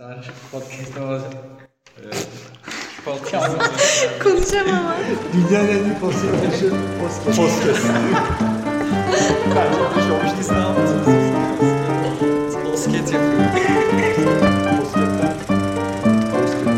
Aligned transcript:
Arkadaşlar 0.00 0.22
şu 0.22 0.50
podcast'ı 0.50 1.22
e, 1.98 2.12
şu 2.96 3.04
podcast'ı 3.04 3.58
Konuşamam. 4.22 4.94
Dünyanın 5.32 5.68
en 5.68 5.84
iyi 5.84 5.98
podcast. 6.00 6.62
Podcast. 7.26 7.86
Bence 9.56 9.78
bu 9.94 10.00
iş 10.00 10.06
olmuş 10.10 10.30
Siz 10.38 10.50
ne 10.50 10.58
yaptınız? 10.58 11.06
Bosket 12.64 13.12
yapıyor. 13.12 13.44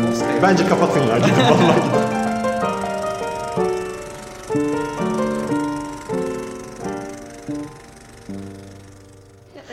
Bosket. 0.07 0.43
Bence 0.43 0.67
kapatın 0.67 1.07
ya. 1.07 1.17
Gidin 1.17 1.31
vallahi 1.49 1.81
gidin. 1.81 2.15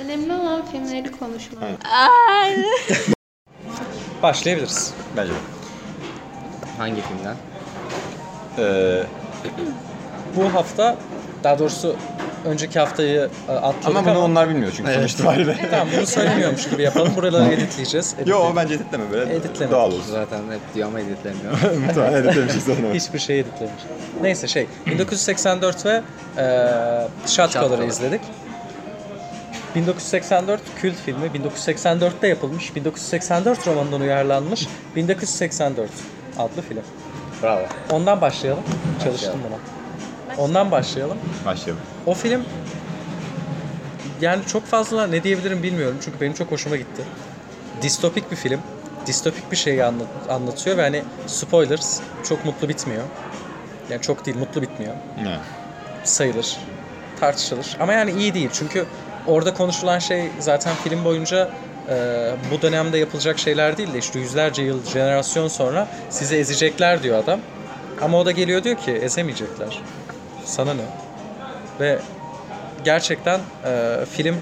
Önemli 0.05 0.33
olan 0.33 0.67
filmleri 0.67 1.13
konuşmak. 1.13 1.63
Evet. 1.63 1.79
Ay. 1.85 2.65
Başlayabiliriz. 4.23 4.95
Bence 5.17 5.33
de. 5.33 5.37
Hangi 6.79 7.01
filmden? 7.03 7.37
Ee, 8.59 9.03
Bu 10.37 10.55
hafta 10.55 10.97
daha 11.45 11.59
doğrusu 11.59 11.97
önceki 12.45 12.79
haftayı 12.79 13.29
e, 13.49 13.53
atladık 13.53 13.87
ama 13.87 13.99
ama, 13.99 14.11
bunu 14.15 14.25
onlar 14.25 14.49
bilmiyor 14.49 14.73
çünkü 14.77 14.93
sonuç 14.95 15.13
itibariyle. 15.13 15.57
tamam 15.71 15.89
bunu 15.97 16.07
söylemiyormuş 16.07 16.71
gibi 16.71 16.83
yapalım. 16.83 17.17
Buraları 17.17 17.53
editleyeceğiz. 17.53 18.15
Yo 18.27 18.39
Editle- 18.41 18.57
bence 18.57 18.75
editleme 18.75 19.05
böyle. 19.13 19.35
Editleme. 19.37 19.71
Doğal 19.71 19.87
olsun. 19.93 20.13
Zaten 20.13 20.39
hep 20.39 20.75
diyor 20.75 20.89
ama 20.89 21.01
editlemiyor. 21.01 21.53
Muhtemelen 21.87 22.25
editlemişiz 22.25 22.65
sonra. 22.65 22.95
Hiçbir 22.95 23.19
şey 23.19 23.41
editlemiş. 23.41 23.83
Neyse 24.23 24.49
şey 24.49 24.67
1984 24.87 25.87
ve 25.87 26.03
e, 26.39 27.29
Shot 27.29 27.53
Color'ı 27.53 27.77
Color. 27.77 27.89
izledik. 27.89 28.21
1984 29.75 30.61
kült 30.81 30.97
filmi. 30.97 31.27
1984'te 31.27 32.29
yapılmış. 32.29 32.77
1984 32.77 33.67
romanından 33.67 34.01
uyarlanmış. 34.01 34.67
1984 34.97 35.91
adlı 36.39 36.63
film. 36.63 36.83
Bravo. 37.43 37.63
Ondan 37.91 38.21
başlayalım. 38.21 38.63
Çalıştım 39.05 39.41
buna. 39.49 39.59
Ondan 40.39 40.71
başlayalım. 40.71 41.19
Başlayalım. 41.47 41.83
O 42.07 42.15
film 42.15 42.45
yani 44.21 44.43
çok 44.47 44.67
fazla 44.67 45.07
ne 45.07 45.23
diyebilirim 45.23 45.63
bilmiyorum 45.63 45.97
çünkü 46.05 46.21
benim 46.21 46.33
çok 46.35 46.51
hoşuma 46.51 46.77
gitti. 46.77 47.03
Distopik 47.83 48.31
bir 48.31 48.37
film. 48.37 48.61
Distopik 49.07 49.53
bir 49.53 49.57
şeyi 49.57 49.85
anlat- 49.85 50.29
anlatıyor 50.31 50.77
ve 50.77 50.83
hani 50.83 51.03
spoilers 51.27 52.01
çok 52.29 52.45
mutlu 52.45 52.69
bitmiyor. 52.69 53.03
Yani 53.91 54.03
çok 54.03 54.27
değil 54.27 54.37
mutlu 54.37 54.63
bitmiyor. 54.63 54.95
Ne? 55.23 55.37
Sayılır. 56.05 56.57
Tartışılır. 57.21 57.77
Ama 57.81 57.93
yani 57.93 58.11
iyi 58.11 58.35
değil 58.35 58.49
çünkü 58.53 58.85
orada 59.27 59.55
konuşulan 59.55 59.99
şey 59.99 60.31
zaten 60.39 60.75
film 60.85 61.05
boyunca 61.05 61.51
e, 61.89 61.95
bu 62.51 62.63
dönemde 62.63 62.99
yapılacak 62.99 63.39
şeyler 63.39 63.77
değil 63.77 63.95
de 63.95 63.99
işte 63.99 64.19
yüzlerce 64.19 64.63
yıl, 64.63 64.85
jenerasyon 64.85 65.49
sonra 65.49 65.89
sizi 66.11 66.37
ezecekler 66.37 67.03
diyor 67.03 67.19
adam. 67.19 67.41
Ama 68.03 68.19
o 68.19 68.27
da 68.27 68.31
geliyor 68.31 68.65
diyor 68.65 68.77
ki 68.77 68.91
ezemeyecekler. 68.91 69.83
Sana 70.45 70.75
ne? 70.75 70.83
Ve 71.81 71.99
gerçekten 72.85 73.41
e, 73.65 73.97
film 74.13 74.37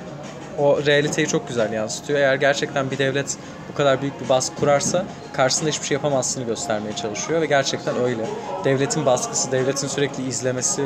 o 0.58 0.86
realiteyi 0.86 1.28
çok 1.28 1.48
güzel 1.48 1.72
yansıtıyor. 1.72 2.18
Eğer 2.18 2.34
gerçekten 2.34 2.90
bir 2.90 2.98
devlet 2.98 3.36
bu 3.72 3.74
kadar 3.74 4.02
büyük 4.02 4.20
bir 4.20 4.28
baskı 4.28 4.56
kurarsa 4.56 5.04
karşısında 5.32 5.70
hiçbir 5.70 5.86
şey 5.86 5.94
yapamazsını 5.94 6.44
göstermeye 6.44 6.96
çalışıyor 6.96 7.40
ve 7.40 7.46
gerçekten 7.46 7.96
öyle. 7.96 8.22
Devletin 8.64 9.06
baskısı, 9.06 9.52
devletin 9.52 9.88
sürekli 9.88 10.28
izlemesi 10.28 10.82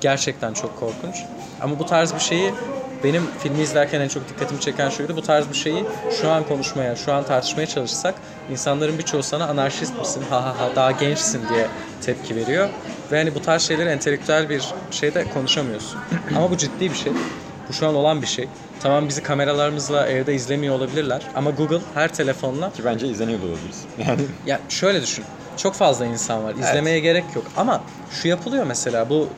gerçekten 0.00 0.52
çok 0.52 0.80
korkunç. 0.80 1.24
Ama 1.60 1.78
bu 1.78 1.86
tarz 1.86 2.14
bir 2.14 2.20
şeyi 2.20 2.54
benim 3.04 3.22
filmi 3.38 3.62
izlerken 3.62 4.00
en 4.00 4.08
çok 4.08 4.28
dikkatimi 4.28 4.60
çeken 4.60 4.88
şuydu. 4.88 5.16
Bu 5.16 5.22
tarz 5.22 5.48
bir 5.48 5.54
şeyi 5.54 5.84
şu 6.20 6.30
an 6.30 6.44
konuşmaya, 6.44 6.96
şu 6.96 7.12
an 7.12 7.24
tartışmaya 7.24 7.66
çalışsak 7.66 8.14
insanların 8.50 8.98
birçoğu 8.98 9.22
sana 9.22 9.46
anarşist 9.46 9.98
misin, 9.98 10.22
ha 10.30 10.44
ha 10.44 10.54
ha 10.58 10.70
daha 10.76 10.90
gençsin 10.90 11.48
diye 11.48 11.66
tepki 12.02 12.36
veriyor. 12.36 12.68
Ve 13.12 13.18
hani 13.18 13.34
bu 13.34 13.42
tarz 13.42 13.62
şeyleri 13.62 13.88
entelektüel 13.88 14.48
bir 14.48 14.64
şeyde 14.90 15.24
konuşamıyorsun. 15.34 16.00
Ama 16.36 16.50
bu 16.50 16.56
ciddi 16.56 16.90
bir 16.90 16.96
şey. 16.96 17.12
Bu 17.68 17.72
şu 17.72 17.88
an 17.88 17.94
olan 17.94 18.22
bir 18.22 18.26
şey. 18.26 18.48
Tamam 18.82 19.08
bizi 19.08 19.22
kameralarımızla 19.22 20.06
evde 20.06 20.34
izlemiyor 20.34 20.74
olabilirler 20.74 21.22
ama 21.34 21.50
Google 21.50 21.80
her 21.94 22.14
telefonla 22.14 22.72
Ki 22.72 22.84
bence 22.84 23.08
izleniyor 23.08 23.40
da 23.40 23.44
olabiliriz. 23.44 23.84
Yani 24.06 24.20
ya 24.46 24.60
şöyle 24.68 25.02
düşün. 25.02 25.24
Çok 25.56 25.74
fazla 25.74 26.06
insan 26.06 26.44
var. 26.44 26.54
İzlemeye 26.54 27.00
gerek 27.00 27.24
yok. 27.34 27.44
Ama 27.56 27.82
şu 28.10 28.28
yapılıyor 28.28 28.64
mesela 28.64 29.08
bu 29.08 29.28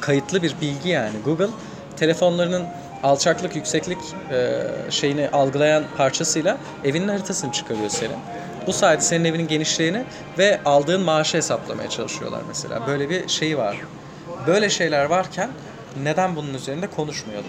kayıtlı 0.00 0.42
bir 0.42 0.54
bilgi 0.60 0.88
yani. 0.88 1.16
Google 1.24 1.48
telefonlarının 1.96 2.64
alçaklık, 3.02 3.56
yükseklik 3.56 3.98
e, 4.30 4.62
şeyini 4.90 5.28
algılayan 5.28 5.84
parçasıyla 5.96 6.58
evinin 6.84 7.08
haritasını 7.08 7.52
çıkarıyor 7.52 7.88
senin. 7.88 8.16
Bu 8.66 8.72
sayede 8.72 9.02
senin 9.02 9.24
evinin 9.24 9.48
genişliğini 9.48 10.04
ve 10.38 10.60
aldığın 10.64 11.00
maaşı 11.00 11.36
hesaplamaya 11.36 11.90
çalışıyorlar 11.90 12.42
mesela. 12.48 12.86
Böyle 12.86 13.10
bir 13.10 13.28
şey 13.28 13.58
var. 13.58 13.76
Böyle 14.46 14.70
şeyler 14.70 15.04
varken 15.04 15.50
neden 16.02 16.36
bunun 16.36 16.54
üzerinde 16.54 16.86
konuşmayalım? 16.86 17.46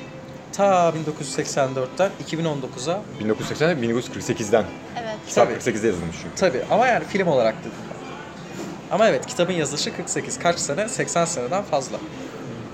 Ta 0.54 0.90
1984'ten 0.90 2.12
2019'a 2.28 3.02
1980 3.20 3.78
1948'den. 3.78 4.64
Evet. 5.02 5.16
Kitap 5.28 5.48
Tabii. 5.48 5.78
48'de 5.78 5.88
yazılmış 5.88 6.16
çünkü. 6.22 6.36
Tabii 6.36 6.62
ama 6.72 6.88
yani 6.88 7.06
film 7.06 7.28
olarak 7.28 7.56
dedim 7.60 7.72
ben. 7.90 8.96
Ama 8.96 9.08
evet 9.08 9.26
kitabın 9.26 9.54
yazılışı 9.54 9.96
48. 9.96 10.40
Kaç 10.40 10.60
sene? 10.60 10.90
80 10.90 11.26
seneden 11.26 11.64
fazla. 11.64 11.98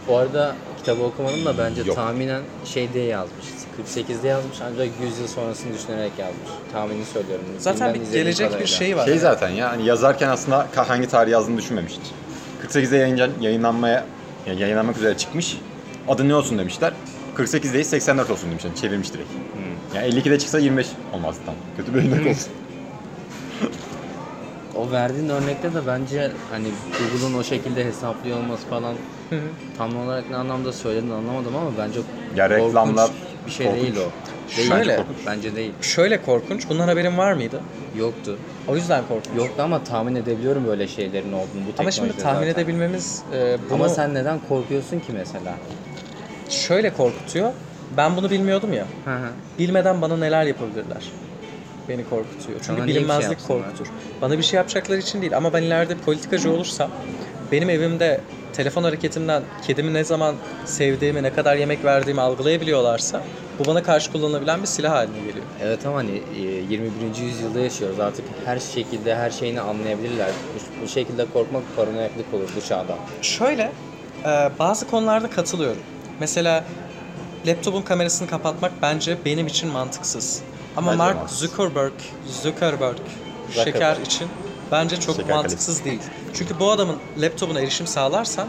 Bu 0.08 0.18
arada 0.18 0.56
kitabı 0.84 1.04
okumadım 1.04 1.46
da 1.46 1.58
bence 1.58 1.82
Yok. 1.82 1.96
tahminen 1.96 2.42
şey 2.66 2.94
diye 2.94 3.06
yazmış. 3.06 3.46
48'de 3.96 4.28
yazmış 4.28 4.58
ancak 4.62 4.88
100 5.04 5.20
yıl 5.20 5.28
sonrasını 5.28 5.74
düşünerek 5.74 6.12
yazmış. 6.20 6.50
Tahmini 6.74 7.06
söylüyorum. 7.06 7.46
Zaten 7.58 7.94
bir 7.94 8.12
gelecek 8.12 8.60
bir 8.60 8.68
şey 8.68 8.98
var. 8.98 9.06
Şey 9.06 9.18
zaten 9.18 9.50
ya 9.50 9.72
hani 9.72 9.86
yazarken 9.86 10.30
aslında 10.30 10.68
hangi 10.76 11.08
tarih 11.08 11.32
yazdığını 11.32 11.58
düşünmemiştir. 11.58 12.04
48'de 12.68 12.98
yayınca, 12.98 13.30
yayınlanmaya 13.42 14.06
yani 14.48 14.62
yayınlanmak 14.62 14.98
üzere 14.98 15.18
çıkmış. 15.18 15.58
Adı 16.08 16.30
ne 16.30 16.36
olsun 16.36 16.60
demişler. 16.60 16.94
48 17.36 17.74
değil 17.74 17.86
84 17.86 18.30
olsun 18.30 18.52
demişler. 18.52 18.72
Çevirmiş 18.82 19.14
direkt. 19.14 19.30
Yani 19.96 20.08
52'de 20.08 20.40
çıksa 20.40 20.60
25 20.60 20.88
olmaz 21.14 21.36
tam. 21.46 21.56
Kötü 21.78 21.94
bir 21.94 22.00
örnek 22.00 22.28
olsun. 22.28 22.52
O 24.84 24.92
verdiğin 24.92 25.30
örnekte 25.30 25.74
de 25.74 25.88
bence 25.88 26.32
hani 26.50 26.68
Google'un 27.00 27.34
o 27.34 27.44
şekilde 27.44 27.86
hesaplıyor 27.86 28.38
olması 28.38 28.68
falan 28.68 28.96
tam 29.78 29.98
olarak 29.98 30.30
ne 30.30 30.36
anlamda 30.36 30.72
söylediğini 30.72 31.14
anlamadım 31.14 31.56
ama 31.56 31.78
bence 31.78 32.00
Ya 32.36 32.50
reklamlar 32.50 33.12
bir 33.46 33.52
şey 33.52 33.66
korkunç. 33.68 33.82
değil 33.84 33.96
o. 33.96 34.12
Değil. 34.58 34.70
Şöyle. 34.70 34.98
Bence, 34.98 35.06
bence 35.26 35.56
değil. 35.56 35.74
Şöyle 35.82 36.22
korkunç. 36.22 36.70
Bundan 36.70 36.88
haberin 36.88 37.18
var 37.18 37.34
mıydı? 37.34 37.62
Yoktu. 37.96 38.40
O 38.68 38.76
yüzden 38.76 39.08
korkunç. 39.08 39.38
Yoktu 39.38 39.62
ama 39.64 39.84
tahmin 39.84 40.16
edebiliyorum 40.16 40.68
böyle 40.68 40.88
şeylerin 40.88 41.32
olduğunu 41.32 41.68
bu 41.68 41.74
Ama 41.80 41.92
şimdi 41.92 42.18
tahmin 42.18 42.48
zaten. 42.48 42.62
edebilmemiz 42.62 43.24
e, 43.34 43.58
bunu 43.70 43.74
Ama 43.74 43.90
sen 43.90 44.14
neden 44.14 44.40
korkuyorsun 44.40 45.00
ki 45.00 45.12
mesela? 45.14 45.56
şöyle 46.50 46.94
korkutuyor. 46.94 47.52
Ben 47.98 48.18
bunu 48.18 48.30
bilmiyordum 48.30 48.74
ya. 48.74 48.88
Hı 49.06 49.16
hı. 49.16 49.28
Bilmeden 49.60 50.02
bana 50.02 50.18
neler 50.18 50.46
yapabilirler. 50.46 51.12
Beni 51.90 52.04
korkutuyor. 52.10 52.60
Çünkü 52.60 52.64
Sana 52.64 52.78
şey 52.78 52.88
bilinmezlik 52.88 53.32
yapsınlar? 53.32 53.62
korkutur. 53.64 53.88
Bana 54.22 54.38
bir 54.38 54.44
şey 54.44 54.58
yapacakları 54.58 55.00
için 55.00 55.22
değil 55.22 55.38
ama 55.38 55.54
ben 55.54 55.64
ileride 55.64 55.96
politikacı 55.98 56.52
olursam 56.52 56.92
benim 57.52 57.70
evimde 57.70 58.22
telefon 58.54 58.84
hareketimden 58.84 59.44
kedimi 59.68 59.94
ne 59.94 60.04
zaman 60.04 60.36
sevdiğimi, 60.66 61.24
ne 61.24 61.34
kadar 61.34 61.56
yemek 61.56 61.86
verdiğimi 61.86 62.22
algılayabiliyorlarsa 62.22 63.24
bu 63.60 63.66
bana 63.66 63.84
karşı 63.84 64.12
kullanılabilen 64.12 64.62
bir 64.62 64.68
silah 64.68 64.92
haline 64.92 65.18
geliyor. 65.20 65.46
Evet 65.62 65.86
ama 65.86 65.98
hani 65.98 66.22
e, 66.38 66.40
21. 66.42 66.92
yüzyılda 67.22 67.60
yaşıyoruz. 67.60 68.00
Artık 68.00 68.26
her 68.46 68.60
şekilde 68.60 69.16
her 69.16 69.30
şeyini 69.32 69.62
anlayabilirler. 69.62 70.30
Bu, 70.30 70.84
bu 70.84 70.88
şekilde 70.88 71.26
korkmak 71.34 71.64
paranoyaklık 71.76 72.34
olur 72.34 72.50
bu 72.56 72.62
çağda. 72.62 72.98
Şöyle, 73.22 73.72
e, 74.26 74.50
bazı 74.60 74.88
konularda 74.88 75.30
katılıyorum. 75.30 75.82
Mesela 76.20 76.64
laptopun 77.48 77.82
kamerasını 77.82 78.28
kapatmak 78.28 78.72
bence 78.82 79.18
benim 79.26 79.48
için 79.48 79.70
mantıksız. 79.70 80.42
Ama 80.78 80.88
Bence 80.92 80.98
Mark 80.98 81.16
mantıksız. 81.16 81.40
Zuckerberg, 81.50 81.94
Zuckerberg, 82.42 82.98
Zuckerberg. 83.48 83.66
şeker 83.74 83.98
için 83.98 84.28
bence 84.72 85.00
çok 85.00 85.16
Şeker 85.16 85.36
mantıksız 85.36 85.86
değil. 85.86 86.02
Çünkü 86.34 86.60
bu 86.60 86.72
adamın 86.72 86.98
laptopuna 87.18 87.60
erişim 87.60 87.88
sağlarsan 87.88 88.48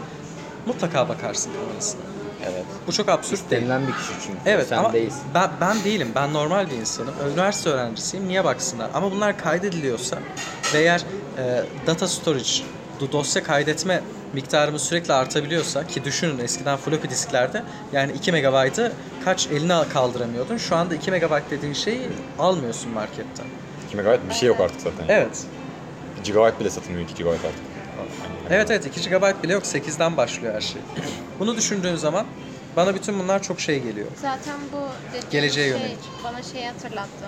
mutlaka 0.65 1.09
bakarsın 1.09 1.51
kamerasına. 1.53 2.01
Evet. 2.45 2.65
Bu 2.87 2.91
çok 2.91 3.09
absürt 3.09 3.51
değil. 3.51 3.61
Denilen 3.61 3.87
bir 3.87 3.93
kişi 3.93 4.11
çünkü. 4.25 4.39
Evet 4.45 4.67
Sen 4.67 4.77
ama 4.77 4.93
değilsin. 4.93 5.21
ben, 5.33 5.49
ben 5.61 5.83
değilim. 5.83 6.11
Ben 6.15 6.33
normal 6.33 6.69
bir 6.71 6.75
insanım. 6.75 7.13
Üniversite 7.33 7.69
öğrencisiyim. 7.69 8.27
Niye 8.27 8.43
baksınlar? 8.43 8.89
Ama 8.93 9.11
bunlar 9.11 9.37
kaydediliyorsa 9.37 10.17
ve 10.73 10.79
eğer 10.79 11.01
e, 11.37 11.63
data 11.87 12.07
storage, 12.07 12.49
dosya 13.11 13.43
kaydetme 13.43 14.01
miktarımız 14.33 14.81
sürekli 14.81 15.13
artabiliyorsa 15.13 15.87
ki 15.87 16.03
düşünün 16.03 16.39
eskiden 16.39 16.77
floppy 16.77 17.09
disklerde 17.09 17.63
yani 17.93 18.11
2 18.11 18.31
megabaytı 18.31 18.91
kaç 19.25 19.47
eline 19.47 19.89
kaldıramıyordun. 19.93 20.57
Şu 20.57 20.75
anda 20.75 20.95
2 20.95 21.11
megabayt 21.11 21.51
dediğin 21.51 21.73
şeyi 21.73 22.01
almıyorsun 22.39 22.91
marketten. 22.91 23.45
2 23.87 23.97
MB 23.97 24.29
bir 24.29 24.33
şey 24.33 24.47
yok 24.47 24.59
artık 24.59 24.81
zaten. 24.81 25.05
Evet. 25.07 25.43
GB 26.25 26.59
bile 26.59 26.69
satılmıyor 26.69 27.09
2 27.09 27.23
GB 27.23 27.27
artık. 27.27 27.75
Evet 28.49 28.71
evet 28.71 28.85
2 28.85 29.09
GB 29.09 29.43
bile 29.43 29.53
yok 29.53 29.63
8'den 29.63 30.17
başlıyor 30.17 30.53
her 30.53 30.61
şey. 30.61 30.81
Bunu 31.39 31.57
düşündüğün 31.57 31.95
zaman 31.95 32.25
Bana 32.75 32.95
bütün 32.95 33.19
bunlar 33.19 33.43
çok 33.43 33.59
şey 33.59 33.79
geliyor. 33.83 34.07
Zaten 34.21 34.59
bu 34.73 34.87
Geleceğe 35.31 35.69
şey 35.69 35.79
yönelik. 35.79 35.99
bana 36.23 36.43
şeyi 36.43 36.67
hatırlattı. 36.67 37.25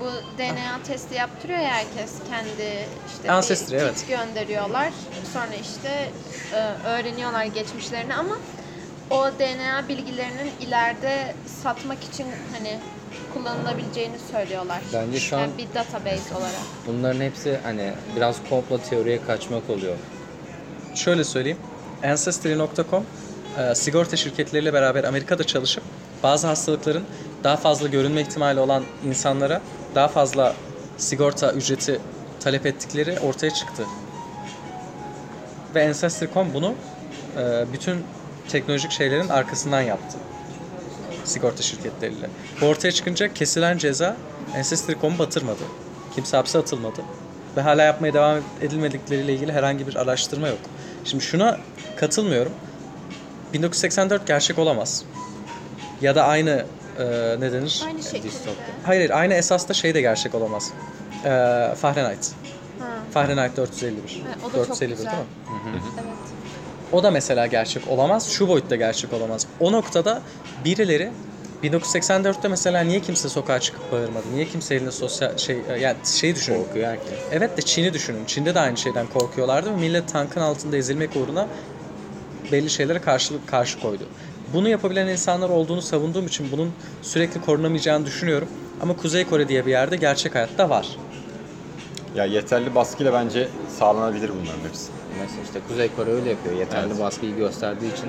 Bu 0.00 0.38
DNA 0.38 0.82
testi 0.86 1.14
yaptırıyor 1.14 1.58
ya 1.58 1.68
herkes 1.70 2.12
kendi 2.28 2.88
işte 3.16 3.32
Ancestry, 3.32 3.74
bir 3.76 3.80
evet. 3.82 3.96
kit 3.96 4.08
gönderiyorlar. 4.08 4.92
Sonra 5.32 5.54
işte 5.54 6.08
e, 6.54 6.88
öğreniyorlar 6.88 7.44
geçmişlerini 7.44 8.14
ama 8.14 8.36
o 9.10 9.24
DNA 9.38 9.88
bilgilerinin 9.88 10.50
ileride 10.60 11.34
satmak 11.62 12.04
için 12.04 12.26
hani 12.52 12.78
kullanılabileceğini 13.34 14.16
söylüyorlar. 14.32 14.78
Bence 14.94 15.20
şu 15.20 15.34
Yani 15.36 15.44
an- 15.44 15.58
bir 15.58 15.66
database 15.74 16.34
olarak. 16.34 16.52
Bunların 16.86 17.20
hepsi 17.20 17.58
hani 17.62 17.92
biraz 18.16 18.36
komplo 18.50 18.78
teoriye 18.78 19.22
kaçmak 19.26 19.70
oluyor. 19.70 19.96
Şöyle 20.94 21.24
söyleyeyim. 21.24 21.58
Ancestry.com 22.04 23.04
e, 23.58 23.74
sigorta 23.74 24.16
şirketleriyle 24.16 24.72
beraber 24.72 25.04
Amerika'da 25.04 25.44
çalışıp 25.44 25.82
bazı 26.22 26.46
hastalıkların 26.46 27.04
daha 27.44 27.56
fazla 27.56 27.88
görünme 27.88 28.20
ihtimali 28.20 28.60
olan 28.60 28.82
insanlara 29.06 29.60
daha 29.94 30.08
fazla 30.08 30.54
sigorta 30.96 31.52
ücreti 31.52 32.00
talep 32.40 32.66
ettikleri 32.66 33.18
ortaya 33.20 33.50
çıktı. 33.50 33.82
Ve 35.74 35.88
Ancestry.com 35.88 36.54
bunu 36.54 36.74
e, 37.38 37.72
bütün 37.72 38.04
teknolojik 38.48 38.90
şeylerin 38.90 39.28
arkasından 39.28 39.80
yaptı. 39.80 40.18
Sigorta 41.24 41.62
şirketleriyle. 41.62 42.30
Bu 42.60 42.66
ortaya 42.66 42.92
çıkınca 42.92 43.34
kesilen 43.34 43.78
ceza 43.78 44.16
Ancestry.com'u 44.56 45.18
batırmadı. 45.18 45.62
Kimse 46.14 46.36
hapse 46.36 46.58
atılmadı. 46.58 47.00
Ve 47.56 47.60
hala 47.60 47.82
yapmaya 47.82 48.14
devam 48.14 48.38
edilmedikleriyle 48.60 49.34
ilgili 49.34 49.52
herhangi 49.52 49.86
bir 49.86 49.96
araştırma 49.96 50.48
yok. 50.48 50.58
Şimdi 51.04 51.24
şuna 51.24 51.58
katılmıyorum. 51.96 52.52
1984 53.52 54.26
gerçek 54.26 54.58
olamaz. 54.58 55.04
Ya 56.00 56.14
da 56.14 56.24
aynı 56.24 56.64
e, 56.98 57.04
ne 57.40 57.52
denir? 57.52 57.82
Aynı 57.86 58.02
şekilde. 58.02 58.28
Hayır, 58.28 58.56
hayır 58.84 59.10
aynı 59.10 59.34
esasda 59.34 59.74
şey 59.74 59.94
de 59.94 60.00
gerçek 60.00 60.34
olamaz. 60.34 60.72
E, 61.24 61.28
Fahrenheit. 61.80 62.30
Ha, 62.78 62.86
Fahrenheit 63.14 63.56
451. 63.56 64.22
Evet, 64.26 64.36
o 64.44 64.46
da 64.46 64.56
çok 64.56 64.68
451 64.68 64.96
güzel. 64.96 65.10
değil 65.12 65.18
mi? 65.18 65.80
evet. 65.94 66.32
O 66.92 67.02
da 67.02 67.10
mesela 67.10 67.46
gerçek 67.46 67.88
olamaz. 67.88 68.30
Şu 68.30 68.48
boyutta 68.48 68.76
gerçek 68.76 69.12
olamaz. 69.12 69.46
O 69.60 69.72
noktada 69.72 70.22
birileri 70.64 71.10
1984'te 71.62 72.48
mesela 72.48 72.80
niye 72.80 73.00
kimse 73.00 73.28
sokağa 73.28 73.60
çıkıp 73.60 73.92
bağırmadı? 73.92 74.24
Niye 74.34 74.46
kimse 74.46 74.74
elinde 74.74 74.92
sosyal 74.92 75.36
şey 75.36 75.58
yani 75.80 75.96
şey 76.04 76.34
düşünün. 76.34 76.64
Korkuyor 76.64 76.88
herkes. 76.88 77.12
Evet 77.32 77.56
de 77.56 77.62
Çin'i 77.62 77.94
düşünün. 77.94 78.24
Çin'de 78.24 78.54
de 78.54 78.60
aynı 78.60 78.76
şeyden 78.76 79.06
korkuyorlardı 79.06 79.70
ve 79.70 79.76
millet 79.76 80.12
tankın 80.12 80.40
altında 80.40 80.76
ezilmek 80.76 81.16
uğruna 81.16 81.46
belli 82.52 82.70
şeylere 82.70 82.98
karşılık 83.00 83.48
karşı 83.48 83.80
koydu. 83.80 84.02
Bunu 84.54 84.68
yapabilen 84.68 85.06
insanlar 85.06 85.48
olduğunu 85.48 85.82
savunduğum 85.82 86.26
için 86.26 86.52
bunun 86.52 86.72
sürekli 87.02 87.40
korunamayacağını 87.40 88.06
düşünüyorum. 88.06 88.48
Ama 88.82 88.96
Kuzey 88.96 89.24
Kore 89.24 89.48
diye 89.48 89.66
bir 89.66 89.70
yerde 89.70 89.96
gerçek 89.96 90.34
hayatta 90.34 90.70
var. 90.70 90.86
Ya 92.16 92.24
yeterli 92.24 92.74
baskıyla 92.74 93.12
bence 93.12 93.48
sağlanabilir 93.78 94.28
bunların 94.28 94.68
hepsi. 94.68 94.90
Mesela 95.20 95.42
işte 95.44 95.60
Kuzey 95.68 95.90
Kore 95.96 96.10
öyle 96.10 96.30
yapıyor. 96.30 96.54
Yeterli 96.56 96.86
Evet. 96.90 97.00
baskıyı 97.00 97.36
gösterdiği 97.36 97.92
için 97.92 98.08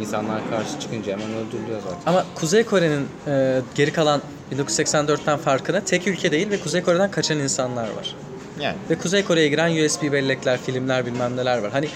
insanlar 0.00 0.50
karşı 0.50 0.80
çıkınca 0.80 1.12
hemen 1.12 1.26
öldürülüyor 1.34 1.80
zaten. 1.82 1.98
Ama 2.06 2.26
Kuzey 2.34 2.64
Kore'nin 2.64 3.06
e, 3.26 3.60
geri 3.74 3.92
kalan 3.92 4.20
1984'ten 4.52 5.38
farkına 5.38 5.80
tek 5.80 6.06
ülke 6.06 6.32
değil 6.32 6.50
ve 6.50 6.60
Kuzey 6.60 6.82
Kore'den 6.82 7.10
kaçan 7.10 7.38
insanlar 7.38 7.84
var. 7.84 8.16
Yani 8.60 8.76
Ve 8.90 8.94
Kuzey 8.98 9.24
Kore'ye 9.24 9.48
giren 9.48 9.84
USB 9.84 10.12
bellekler, 10.12 10.58
filmler 10.58 11.06
bilmem 11.06 11.36
neler 11.36 11.58
var. 11.58 11.70
Hani 11.72 11.88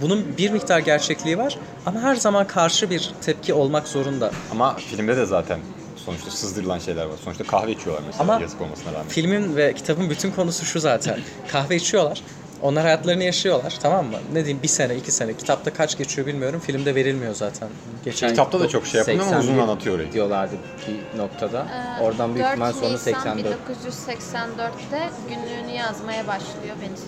bunun 0.00 0.24
bir 0.38 0.50
miktar 0.50 0.78
gerçekliği 0.78 1.38
var 1.38 1.58
ama 1.86 2.00
her 2.00 2.16
zaman 2.16 2.46
karşı 2.46 2.90
bir 2.90 3.12
tepki 3.22 3.54
olmak 3.54 3.88
zorunda. 3.88 4.30
ama 4.52 4.74
filmde 4.76 5.16
de 5.16 5.26
zaten 5.26 5.60
sonuçta 5.96 6.30
sızdırılan 6.30 6.78
şeyler 6.78 7.04
var. 7.04 7.16
Sonuçta 7.24 7.44
kahve 7.44 7.72
içiyorlar 7.72 8.02
mesela 8.06 8.22
Ama 8.22 8.40
yazık 8.42 8.60
olmasına 8.60 8.92
rağmen. 8.92 9.08
Filmin 9.08 9.56
ve 9.56 9.72
kitabın 9.72 10.10
bütün 10.10 10.30
konusu 10.30 10.64
şu 10.64 10.80
zaten. 10.80 11.18
Kahve 11.48 11.76
içiyorlar. 11.76 12.22
Onlar 12.62 12.82
hayatlarını 12.84 13.24
yaşıyorlar 13.24 13.74
tamam 13.82 14.06
mı? 14.06 14.16
Ne 14.32 14.44
diyeyim 14.44 14.62
bir 14.62 14.68
sene 14.68 14.94
iki 14.96 15.12
sene. 15.12 15.34
Kitapta 15.34 15.72
kaç 15.72 15.98
geçiyor 15.98 16.26
bilmiyorum. 16.26 16.60
Filmde 16.60 16.94
verilmiyor 16.94 17.34
zaten. 17.34 17.68
Geçen 18.04 18.28
Kitapta 18.30 18.60
da 18.60 18.68
çok 18.68 18.86
şey 18.86 18.98
yapılmıyor 18.98 19.26
ama 19.26 19.38
uzun 19.38 19.48
81 19.48 19.62
anlatıyor 19.62 19.96
orayı. 19.96 20.12
Diyorlardı 20.12 20.54
bir 20.88 21.18
noktada. 21.18 21.66
Ee, 21.98 22.02
Oradan 22.02 22.34
büyük 22.34 22.46
4 22.46 22.52
ihtimal 22.52 22.68
Nisan 22.68 22.96
84. 22.96 23.46
1984'te 23.46 25.10
günlüğünü 25.28 25.76
yazmaya 25.76 26.26
başlıyor 26.26 26.76
Vincent. 26.80 27.00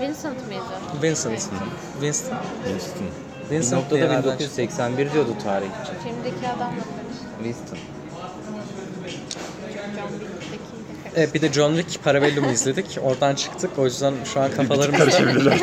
Vincent 0.00 0.46
mıydı? 0.46 0.62
Vincent. 1.02 1.26
Evet. 1.26 1.48
Winston. 2.00 2.36
Winston. 2.64 3.06
Bir 3.50 3.56
Vincent 3.56 3.70
diye 3.70 3.80
noktada 3.82 4.00
nereden 4.00 4.16
çıktı? 4.38 4.38
1981 4.38 5.12
diyordu 5.12 5.34
tarih 5.44 5.66
için. 5.66 5.94
Filmdeki 6.04 6.48
adamla 6.48 6.82
karıştı. 6.94 7.24
Winston. 7.42 7.78
John 9.96 10.08
Wick'teki 10.40 10.82
de 10.88 10.94
karıştı. 11.01 11.01
Evet 11.16 11.34
bir 11.34 11.42
de 11.42 11.52
John 11.52 11.76
Wick 11.76 12.04
Parabellum'u 12.04 12.50
izledik. 12.50 12.98
Oradan 13.02 13.34
çıktık. 13.34 13.78
O 13.78 13.84
yüzden 13.84 14.14
şu 14.34 14.40
an 14.40 14.50
kafalarımızda 14.50 15.18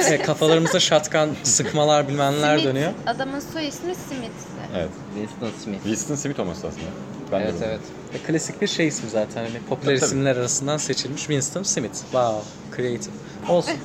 Evet, 0.08 0.26
kafalarımızda 0.26 0.80
shotgun 0.80 1.38
sıkmalar 1.44 2.08
bilmem 2.08 2.34
neler 2.34 2.58
Smith, 2.58 2.70
dönüyor. 2.70 2.92
Adamın 3.06 3.40
soy 3.40 3.68
ismi 3.68 3.96
Smith'ti. 3.96 4.50
Evet. 4.78 4.90
Winston 5.14 5.64
Smith. 5.64 5.84
Winston 5.84 6.16
Smith 6.16 6.40
olması 6.40 6.68
aslında. 6.68 6.86
Ben 7.32 7.40
Evet 7.42 7.54
evet. 7.64 7.80
E, 8.14 8.18
klasik 8.18 8.62
bir 8.62 8.68
şey 8.68 8.88
ismi 8.88 9.10
zaten. 9.10 9.46
Hani 9.46 9.60
popüler 9.70 9.86
Tabii, 9.86 10.00
tabii. 10.00 10.06
isimler 10.08 10.36
arasından 10.36 10.78
seçilmiş 10.78 11.22
Winston 11.22 11.64
Smith. 11.64 11.94
Wow, 11.94 12.42
creative. 12.76 13.14
Olsun. 13.50 13.74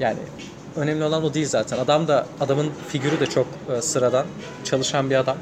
Yani 0.00 0.18
önemli 0.76 1.04
olan 1.04 1.24
o 1.24 1.34
değil 1.34 1.46
zaten. 1.46 1.78
Adam 1.78 2.08
da 2.08 2.26
adamın 2.40 2.70
figürü 2.88 3.20
de 3.20 3.26
çok 3.26 3.46
e, 3.76 3.82
sıradan, 3.82 4.26
çalışan 4.64 5.10
bir 5.10 5.16
adam. 5.16 5.36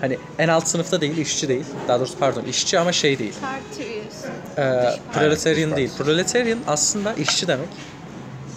Hani 0.00 0.18
en 0.38 0.48
alt 0.48 0.68
sınıfta 0.68 1.00
değil, 1.00 1.16
işçi 1.16 1.48
değil. 1.48 1.64
Daha 1.88 1.98
doğrusu 1.98 2.18
pardon, 2.18 2.42
işçi 2.44 2.78
ama 2.78 2.92
şey 2.92 3.18
değil. 3.18 3.34
Parti 3.40 3.95
üyesi. 4.58 4.98
Ee, 4.98 5.12
proletarian 5.12 5.76
değil. 5.76 5.90
Proletarian 5.98 6.58
aslında 6.66 7.14
işçi 7.14 7.48
demek. 7.48 7.68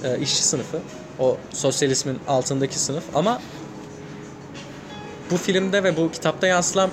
Ee, 0.04 0.20
işçi 0.20 0.44
sınıfı. 0.44 0.80
O 1.20 1.38
sosyalizmin 1.54 2.20
altındaki 2.28 2.80
sınıf 2.80 3.04
ama 3.16 3.42
bu 5.32 5.38
filmde 5.38 5.84
ve 5.84 5.98
bu 5.98 6.12
kitapta 6.12 6.48
yansılan 6.48 6.90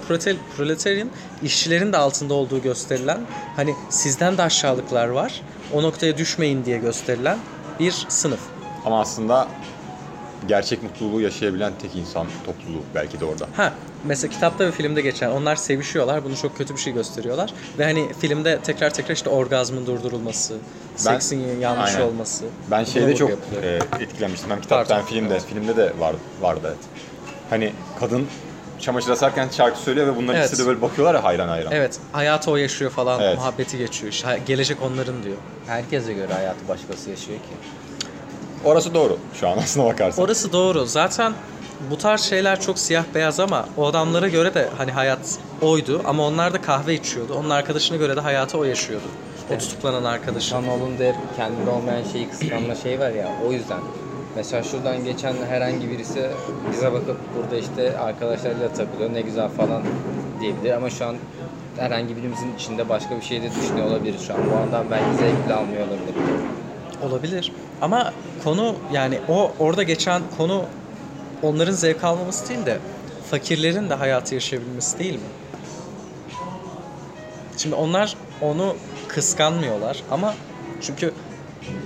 proletarian 0.56 1.10
işçilerin 1.42 1.92
de 1.92 1.96
altında 1.96 2.34
olduğu 2.34 2.62
gösterilen 2.62 3.20
hani 3.56 3.74
sizden 3.90 4.38
de 4.38 4.42
aşağılıklar 4.42 5.08
var. 5.08 5.42
O 5.72 5.82
noktaya 5.82 6.18
düşmeyin 6.18 6.64
diye 6.64 6.78
gösterilen 6.78 7.38
bir 7.80 8.06
sınıf. 8.08 8.40
Ama 8.84 9.00
aslında 9.00 9.48
gerçek 10.48 10.82
mutluluğu 10.82 11.20
yaşayabilen 11.20 11.72
tek 11.82 11.96
insan 11.96 12.26
topluluğu 12.44 12.82
belki 12.94 13.20
de 13.20 13.24
orada. 13.24 13.46
Ha 13.52 13.72
mesela 14.04 14.30
kitapta 14.32 14.66
ve 14.66 14.72
filmde 14.72 15.02
geçen 15.02 15.30
onlar 15.30 15.56
sevişiyorlar. 15.56 16.24
Bunu 16.24 16.36
çok 16.36 16.56
kötü 16.56 16.74
bir 16.74 16.80
şey 16.80 16.92
gösteriyorlar. 16.92 17.52
Ve 17.78 17.84
hani 17.84 18.08
filmde 18.20 18.58
tekrar 18.62 18.90
tekrar 18.90 19.14
işte 19.14 19.30
orgazmın 19.30 19.86
durdurulması, 19.86 20.56
seksin 20.96 21.60
yanlış 21.60 21.94
Aynen. 21.94 22.06
olması. 22.06 22.44
Ben 22.70 22.84
şeyde 22.84 23.16
çok 23.16 23.30
yapılıyor. 23.30 23.62
e, 23.62 23.78
etkilenmiştim. 24.00 24.50
Hem 24.50 24.60
kitapta 24.60 24.96
hem 24.98 25.04
filmde. 25.04 25.40
Filmde 25.40 25.76
de 25.76 25.92
var, 25.98 26.14
vardı 26.40 26.60
evet. 26.66 26.78
Hani 27.50 27.72
kadın 28.00 28.26
çamaşır 28.80 29.10
asarken 29.10 29.48
şarkı 29.48 29.78
söylüyor 29.78 30.06
ve 30.06 30.16
bunlar 30.16 30.34
Evet. 30.34 30.46
ikisi 30.46 30.62
de 30.62 30.66
böyle 30.68 30.82
bakıyorlar 30.82 31.14
ya 31.14 31.24
hayran 31.24 31.48
hayran. 31.48 31.72
Evet, 31.72 31.98
hayatı 32.12 32.50
o 32.50 32.56
yaşıyor 32.56 32.90
falan, 32.90 33.20
Evet. 33.20 33.36
muhabbeti 33.38 33.78
geçiyor. 33.78 34.12
Gelecek 34.46 34.82
onların 34.82 35.22
diyor. 35.22 35.36
Herkese 35.66 36.12
göre 36.14 36.32
hayatı 36.32 36.68
başkası 36.68 37.10
yaşıyor 37.10 37.38
ki. 37.38 37.44
Orası 38.66 38.94
doğru 38.94 39.18
şu 39.34 39.48
an 39.48 39.58
aslına 39.58 39.86
bakarsan. 39.86 40.24
Orası 40.24 40.52
doğru. 40.52 40.84
Zaten 40.86 41.32
bu 41.90 41.98
tarz 41.98 42.20
şeyler 42.20 42.60
çok 42.60 42.78
siyah 42.78 43.04
beyaz 43.14 43.40
ama 43.40 43.68
o 43.76 43.86
adamlara 43.86 44.28
göre 44.28 44.54
de 44.54 44.68
hani 44.78 44.92
hayat 44.92 45.38
oydu 45.62 46.02
ama 46.04 46.26
onlar 46.26 46.52
da 46.52 46.62
kahve 46.62 46.94
içiyordu. 46.94 47.34
Onun 47.34 47.50
arkadaşına 47.50 47.96
göre 47.96 48.16
de 48.16 48.20
hayatı 48.20 48.58
o 48.58 48.64
yaşıyordu. 48.64 49.04
O 49.54 49.58
tutuklanan 49.58 50.04
arkadaşı. 50.04 50.48
Şanol'un 50.48 50.98
der 50.98 51.14
kendinde 51.36 51.70
olmayan 51.70 52.02
şeyi 52.12 52.28
kıskanma 52.28 52.74
şey 52.74 53.00
var 53.00 53.10
ya 53.10 53.28
o 53.48 53.52
yüzden. 53.52 53.80
Mesela 54.36 54.62
şuradan 54.62 55.04
geçen 55.04 55.34
herhangi 55.48 55.90
birisi 55.90 56.30
bize 56.72 56.92
bakıp 56.92 57.16
burada 57.36 57.56
işte 57.56 57.98
arkadaşlarıyla 57.98 58.72
takılıyor 58.72 59.14
ne 59.14 59.20
güzel 59.20 59.48
falan 59.48 59.82
diyebilir 60.40 60.72
ama 60.72 60.90
şu 60.90 61.06
an 61.06 61.16
herhangi 61.78 62.16
birimizin 62.16 62.54
içinde 62.56 62.88
başka 62.88 63.16
bir 63.16 63.22
şey 63.22 63.42
de 63.42 63.50
düşünüyor 63.50 63.86
olabilir 63.86 64.18
şu 64.26 64.34
an. 64.34 64.40
Bu 64.52 64.56
andan 64.56 64.90
belki 64.90 65.16
zevk 65.18 65.46
bile 65.46 65.54
almıyor 65.54 65.82
olabilir. 65.88 66.14
Olabilir. 67.02 67.52
Ama 67.80 68.12
konu 68.44 68.76
yani 68.92 69.18
o 69.28 69.52
orada 69.58 69.82
geçen 69.82 70.22
konu 70.36 70.64
onların 71.42 71.72
zevk 71.72 72.04
almaması 72.04 72.48
değil 72.48 72.66
de 72.66 72.78
fakirlerin 73.30 73.90
de 73.90 73.94
hayatı 73.94 74.34
yaşayabilmesi 74.34 74.98
değil 74.98 75.14
mi? 75.14 75.28
Şimdi 77.56 77.74
onlar 77.74 78.16
onu 78.40 78.76
kıskanmıyorlar 79.08 80.02
ama 80.10 80.34
çünkü 80.82 81.14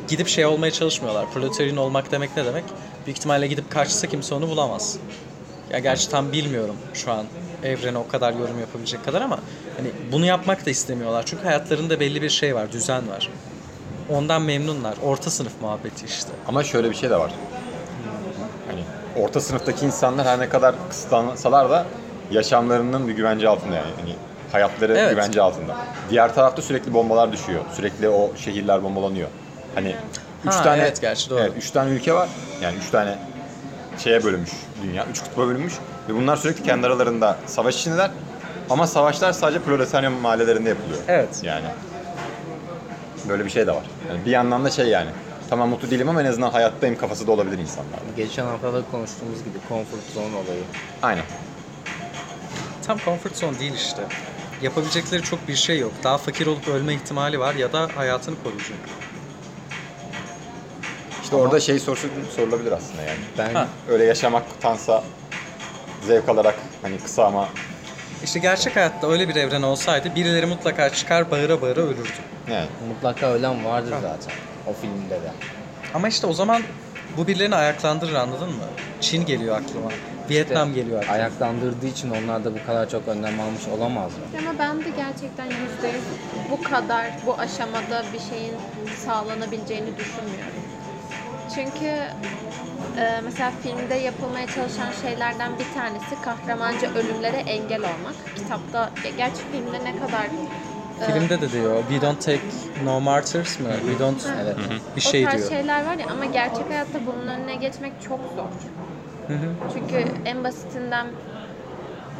gidip 0.09 0.28
şey 0.28 0.47
olmaya 0.47 0.70
çalışmıyorlar. 0.70 1.30
Proletarian 1.30 1.76
olmak 1.76 2.12
demek 2.12 2.37
ne 2.37 2.44
demek? 2.44 2.64
Büyük 3.06 3.18
ihtimalle 3.18 3.47
gidip 3.47 3.70
kaçsa 3.70 4.06
kimse 4.06 4.35
onu 4.35 4.49
bulamaz. 4.49 4.99
Ya 5.73 5.78
gerçi 5.78 6.11
tam 6.11 6.32
bilmiyorum 6.32 6.76
şu 6.94 7.12
an 7.12 7.26
evrene 7.62 7.99
o 7.99 8.09
kadar 8.09 8.32
yorum 8.32 8.61
yapabilecek 8.61 9.04
kadar 9.04 9.20
ama 9.23 9.38
hani 9.76 9.88
bunu 10.12 10.26
yapmak 10.26 10.66
da 10.66 10.70
istemiyorlar. 10.70 11.26
Çünkü 11.26 11.42
hayatlarında 11.44 12.00
belli 12.00 12.23
bir 12.23 12.30
şey 12.30 12.54
var, 12.54 12.73
düzen 12.73 13.09
var. 13.09 13.30
Ondan 14.11 14.43
memnunlar. 14.43 14.95
Orta 15.05 15.31
sınıf 15.31 15.52
muhabbeti 15.61 16.07
işte. 16.07 16.31
Ama 16.49 16.64
şöyle 16.64 16.90
bir 16.90 16.95
şey 16.95 17.11
de 17.11 17.17
var. 17.17 17.31
Hani 18.71 18.81
orta 19.25 19.40
sınıftaki 19.40 19.87
insanlar 19.87 20.26
her 20.26 20.38
ne 20.38 20.49
kadar 20.49 20.75
kısıtlansalar 20.90 21.71
da 21.71 21.87
yaşamlarının 22.31 23.09
bir 23.09 23.12
güvence 23.12 23.49
altında 23.49 23.75
yani. 23.75 23.90
Hani 24.00 24.14
hayatları 24.52 24.97
Evet. 24.99 25.11
güvence 25.11 25.43
altında. 25.43 25.76
Diğer 26.11 26.35
tarafta 26.35 26.62
sürekli 26.62 26.95
bombalar 26.95 27.33
düşüyor. 27.33 27.61
Sürekli 27.76 28.09
o 28.09 28.31
şehirler 28.37 28.83
bombalanıyor. 28.85 29.29
Hani 29.75 29.97
üç 30.45 30.55
Ha, 30.55 30.62
tane 30.62 30.83
evet, 30.83 31.00
gerçi 31.00 31.31
doğru. 31.31 31.40
Evet, 31.40 31.52
üç 31.57 31.71
tane 31.71 31.90
ülke 31.90 32.14
var. 32.14 32.29
Yani 32.62 32.76
üç 32.76 32.90
tane 32.90 33.19
şeye 33.99 34.25
bölünmüş 34.25 34.50
dünya. 34.83 35.07
Üç 35.11 35.21
kutba 35.23 35.47
bölünmüş. 35.47 35.75
Ve 36.09 36.14
bunlar 36.14 36.37
sürekli 36.37 36.62
kendi 36.62 36.87
aralarında 36.87 37.37
savaş 37.47 37.76
içindeler. 37.76 38.11
Ama 38.71 38.87
savaşlar 38.87 39.33
sadece 39.33 39.59
proletarya 39.62 40.11
mahallelerinde 40.11 40.69
yapılıyor. 40.69 40.99
Evet. 41.09 41.29
Yani 41.43 41.64
böyle 43.29 43.45
bir 43.45 43.50
şey 43.50 43.67
de 43.67 43.73
var. 43.73 43.85
Yani 44.09 44.25
bir 44.27 44.31
yandan 44.31 44.65
da 44.65 44.71
şey 44.71 44.87
yani. 44.87 45.11
Tamam 45.50 45.69
mutlu 45.69 45.91
değilim 45.91 46.09
ama 46.09 46.23
en 46.23 46.27
azından 46.27 46.50
hayattayım 46.50 46.99
kafası 46.99 47.27
da 47.27 47.33
olabilir 47.33 47.59
insanlarda. 47.59 47.97
Geçen 48.17 48.45
hafta 48.47 48.73
da 48.73 48.83
konuştuğumuz 48.91 49.39
gibi 49.45 49.59
comfort 49.69 50.11
zone 50.15 50.37
olayı. 50.37 50.62
Aynen. 51.03 51.25
Tam 52.87 52.99
comfort 52.99 53.37
zone 53.37 53.59
değil 53.59 53.73
işte. 53.75 54.03
Yapabilecekleri 54.62 55.23
çok 55.23 55.49
bir 55.49 55.55
şey 55.57 55.79
yok. 55.79 55.93
Daha 56.05 56.19
fakir 56.19 56.47
olup 56.47 56.69
ölme 56.69 56.95
ihtimali 56.95 57.41
var 57.41 57.55
ya 57.55 57.73
da 57.73 57.89
hayatını 57.97 58.35
koruyacak. 58.45 58.79
İşte 61.23 61.37
orada 61.37 61.61
şey 61.61 61.79
sorusu 61.79 62.09
sorulabilir 62.37 62.73
aslında 62.73 63.03
yani. 63.03 63.19
Ben 63.39 63.55
Ha. 63.55 63.69
Öyle 63.89 64.05
yaşamaktansa 64.05 65.05
zevk 66.07 66.29
alarak 66.29 66.55
hani 66.83 66.99
kısa 66.99 67.25
ama 67.27 67.49
İşte 68.25 68.39
gerçek 68.39 68.77
hayatta 68.77 69.11
öyle 69.11 69.29
bir 69.29 69.37
evren 69.37 69.62
olsaydı 69.62 70.15
birileri 70.15 70.47
mutlaka 70.47 70.91
çıkar 70.91 71.31
bağıra 71.31 71.62
bağıra 71.62 71.81
ölürdü. 71.81 72.00
yani 72.50 72.67
mutlaka 72.89 73.27
ölen 73.33 73.65
vardır 73.65 73.95
zaten 74.03 74.33
o 74.67 74.73
filmde 74.73 75.15
de. 75.15 75.31
Ama 75.95 76.09
işte 76.09 76.27
o 76.27 76.33
zaman 76.33 76.62
bu 77.17 77.27
birilerini 77.27 77.55
ayaklandırır 77.55 78.15
anladın 78.15 78.49
mı? 78.49 78.65
Çin 79.00 79.27
geliyor 79.27 79.57
aklıma. 79.57 79.91
Vietnam 80.31 80.75
geliyor 80.75 80.99
aklıma. 80.99 81.12
Ayaklandırdığı 81.15 81.87
için 81.87 82.11
onlar 82.11 82.45
da 82.45 82.55
bu 82.55 82.67
kadar 82.67 82.89
çok 82.89 83.09
önlem 83.09 83.41
almış 83.41 83.69
olamaz 83.79 84.11
mı? 84.12 84.25
Ama 84.39 84.59
ben 84.59 84.85
de 84.85 84.89
gerçekten 84.97 85.47
yüzde 85.47 85.89
yüz 85.89 86.05
bu 86.50 86.62
kadar 86.62 87.07
bu 87.27 87.35
aşamada 87.39 88.03
bir 88.12 88.21
şeyin 88.35 88.55
sağlanabileceğini 89.07 89.97
düşünmüyorum. 89.99 90.70
Çünkü 91.54 91.87
e, 92.97 93.21
mesela 93.25 93.50
filmde 93.62 93.95
yapılmaya 93.95 94.47
çalışan 94.47 94.90
şeylerden 95.02 95.52
bir 95.59 95.75
tanesi 95.75 96.21
kahramanca 96.21 96.95
ölümlere 96.95 97.37
engel 97.37 97.80
olmak. 97.80 98.14
Kitapta, 98.37 98.90
gerçi 99.16 99.42
filmde 99.52 99.85
ne 99.85 99.97
kadar 99.97 100.26
e, 101.00 101.12
Filmde 101.12 101.40
de 101.40 101.52
diyor, 101.52 101.83
we 101.88 102.02
don't 102.02 102.21
take 102.21 102.85
no 102.85 103.00
martyrs 103.00 103.61
mı? 103.61 103.69
We 103.80 103.99
don't 103.99 104.26
Evet. 104.45 104.57
bir 104.97 105.00
şey 105.00 105.23
o 105.23 105.25
tarz 105.25 105.40
diyor. 105.40 105.50
şeyler 105.50 105.87
var 105.87 105.99
ya 105.99 106.07
ama 106.11 106.25
gerçek 106.25 106.71
hayatta 106.71 107.07
bunun 107.07 107.26
önüne 107.28 107.57
geçmek 107.57 107.92
çok 108.00 108.21
zor. 108.37 108.50
Hı 109.28 109.35
hı. 109.35 109.54
Çünkü 109.75 110.04
en 110.25 110.45
basitinden 110.45 111.07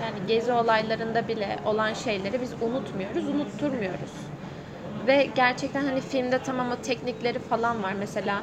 yani 0.03 0.27
gezi 0.27 0.53
olaylarında 0.53 1.29
bile 1.29 1.57
olan 1.65 1.93
şeyleri 1.93 2.41
biz 2.41 2.53
unutmuyoruz, 2.61 3.29
unutturmuyoruz. 3.29 4.11
Ve 5.07 5.29
gerçekten 5.35 5.85
hani 5.85 6.01
filmde 6.01 6.39
tamam 6.39 6.73
o 6.73 6.77
teknikleri 6.77 7.39
falan 7.39 7.83
var. 7.83 7.93
Mesela 7.93 8.43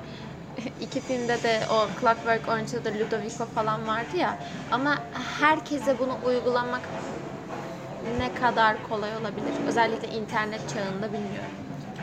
iki 0.82 1.02
filmde 1.02 1.44
de 1.44 1.60
o 1.72 1.88
Clockwork 2.02 2.48
Orange'da 2.48 2.86
da 2.86 2.90
Ludovico 2.90 3.46
falan 3.56 3.88
vardı 3.88 4.18
ya. 4.18 4.38
Ama 4.72 4.98
herkese 5.42 6.00
bunu 6.00 6.18
uygulamak 6.26 6.82
ne 8.20 8.34
kadar 8.34 8.76
kolay 8.90 9.10
olabilir? 9.16 9.54
Özellikle 9.68 10.08
internet 10.08 10.62
çağında 10.74 11.08
bilmiyorum. 11.14 11.52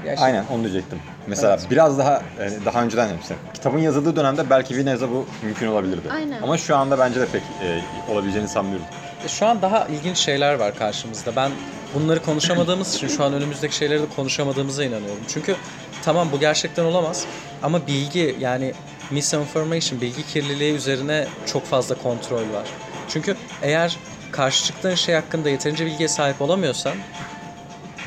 İşte- 0.04 0.20
aynen 0.24 0.44
onu 0.50 0.62
diyecektim. 0.62 0.98
Mesela 1.26 1.58
biraz 1.70 1.98
daha 1.98 2.22
yani 2.40 2.64
daha 2.64 2.82
önceden 2.82 3.08
hepsi. 3.16 3.34
Kitabın 3.54 3.78
yazıldığı 3.78 4.16
dönemde 4.16 4.50
belki 4.50 4.76
bir 4.76 4.86
nebze 4.86 5.10
bu 5.10 5.26
mümkün 5.42 5.66
olabilirdi. 5.66 6.08
Aynen. 6.14 6.42
Ama 6.42 6.58
şu 6.58 6.76
anda 6.76 6.98
bence 6.98 7.20
de 7.20 7.26
pek 7.26 7.42
e, 7.42 7.80
olabileceğini 8.12 8.48
sanmıyorum. 8.48 8.86
Şu 9.28 9.46
an 9.46 9.62
daha 9.62 9.84
ilginç 9.86 10.16
şeyler 10.16 10.54
var 10.54 10.76
karşımızda. 10.78 11.36
Ben 11.36 11.50
bunları 11.94 12.22
konuşamadığımız 12.22 12.94
için 12.94 13.08
şu 13.08 13.24
an 13.24 13.32
önümüzdeki 13.32 13.76
şeyleri 13.76 14.02
de 14.02 14.06
konuşamadığımıza 14.16 14.84
inanıyorum. 14.84 15.22
Çünkü 15.28 15.56
tamam 16.04 16.32
bu 16.32 16.40
gerçekten 16.40 16.84
olamaz 16.84 17.26
ama 17.62 17.86
bilgi 17.86 18.36
yani 18.40 18.72
misinformation, 19.10 20.00
bilgi 20.00 20.26
kirliliği 20.26 20.74
üzerine 20.74 21.26
çok 21.46 21.64
fazla 21.64 21.94
kontrol 21.94 22.36
var. 22.36 22.68
Çünkü 23.08 23.36
eğer 23.62 23.96
karşı 24.32 24.64
çıktığın 24.64 24.94
şey 24.94 25.14
hakkında 25.14 25.50
yeterince 25.50 25.86
bilgiye 25.86 26.08
sahip 26.08 26.42
olamıyorsan 26.42 26.94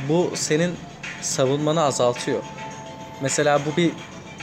bu 0.10 0.32
senin 0.36 0.76
savunmanı 1.22 1.84
azaltıyor. 1.84 2.44
Mesela 3.22 3.62
bu 3.66 3.78
bir 3.78 3.92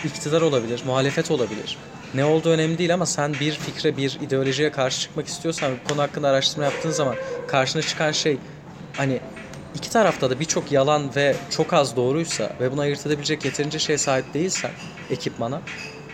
iktidar 0.05 0.43
olabilir, 0.43 0.83
muhalefet 0.87 1.31
olabilir. 1.31 1.79
Ne 2.15 2.25
olduğu 2.25 2.51
önemli 2.51 2.79
değil 2.79 2.95
ama 2.95 3.07
sen 3.07 3.35
bir 3.35 3.53
fikre, 3.53 3.97
bir 3.97 4.19
ideolojiye 4.21 4.73
karşı 4.73 5.01
çıkmak 5.01 5.27
istiyorsan 5.27 5.73
bu 5.73 5.89
konu 5.89 6.03
hakkında 6.03 6.29
araştırma 6.29 6.65
yaptığın 6.65 6.91
zaman 6.91 7.17
karşına 7.49 7.83
çıkan 7.83 8.13
şey 8.13 8.39
hani 8.97 9.21
iki 9.75 9.91
tarafta 9.91 10.31
da 10.31 10.41
birçok 10.41 10.73
yalan 10.73 11.17
ve 11.17 11.37
çok 11.51 11.73
az 11.73 11.97
doğruysa 11.97 12.53
ve 12.61 12.73
bunu 12.73 12.81
ayırt 12.81 13.07
edebilecek 13.07 13.45
yeterince 13.45 13.79
şeye 13.79 13.99
sahip 13.99 14.35
değilsen 14.35 14.71
ekipmana 15.11 15.61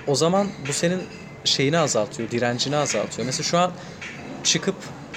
o 0.06 0.14
zaman 0.14 0.48
bu 0.68 0.72
senin 0.72 1.02
şeyini 1.44 1.78
azaltıyor, 1.78 2.30
direncini 2.30 2.76
azaltıyor. 2.76 3.26
Mesela 3.26 3.42
şu 3.42 3.58
an 3.58 3.72
çıkıp 4.44 4.74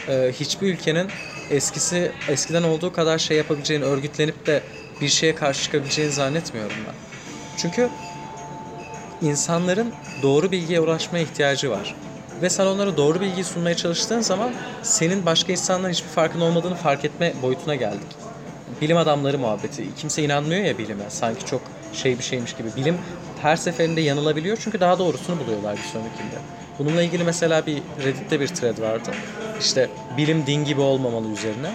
e, 0.10 0.32
hiçbir 0.40 0.74
ülkenin 0.74 1.08
eskisi 1.52 2.12
eskiden 2.28 2.64
olduğu 2.64 2.94
kadar 2.94 3.18
şey 3.18 3.38
yapabileceğini, 3.38 3.84
örgütlenip 3.86 4.48
de 4.48 4.64
bir 5.02 5.10
şeye 5.10 5.36
karşı 5.36 5.64
çıkabileceğini 5.64 6.12
zannetmiyorum 6.12 6.78
ben. 6.88 6.96
Çünkü 7.58 7.90
insanların 9.22 9.94
doğru 10.22 10.52
bilgiye 10.52 10.80
ulaşmaya 10.80 11.24
ihtiyacı 11.24 11.70
var. 11.72 11.96
Ve 12.42 12.50
sen 12.50 12.66
onlara 12.66 12.98
doğru 12.98 13.22
bilgiyi 13.22 13.44
sunmaya 13.44 13.76
çalıştığın 13.78 14.22
zaman 14.22 14.52
senin 14.84 15.26
başka 15.26 15.52
insanların 15.52 15.94
hiçbir 15.94 16.10
farkın 16.10 16.42
olmadığını 16.42 16.76
fark 16.76 17.06
etme 17.06 17.34
boyutuna 17.42 17.76
geldik. 17.76 18.23
Bilim 18.82 18.98
adamları 18.98 19.40
muhabbeti. 19.40 19.96
Kimse 19.98 20.24
inanmıyor 20.24 20.64
ya 20.64 20.78
bilime. 20.78 21.04
Sanki 21.10 21.46
çok 21.46 21.62
şey 21.94 22.18
bir 22.18 22.24
şeymiş 22.24 22.56
gibi. 22.56 22.68
Bilim 22.76 22.98
her 23.42 23.56
seferinde 23.56 24.02
yanılabiliyor 24.02 24.58
çünkü 24.62 24.80
daha 24.80 25.00
doğrusunu 25.00 25.40
buluyorlar 25.40 25.78
bir 25.78 25.82
sonrakinde. 25.82 26.36
Bununla 26.80 27.02
ilgili 27.02 27.24
mesela 27.24 27.66
bir 27.66 27.82
Reddit'te 28.04 28.40
bir 28.40 28.48
thread 28.48 28.82
vardı. 28.82 29.12
İşte 29.60 29.90
bilim 30.18 30.46
din 30.48 30.66
gibi 30.66 30.82
olmamalı 30.82 31.30
üzerine. 31.30 31.72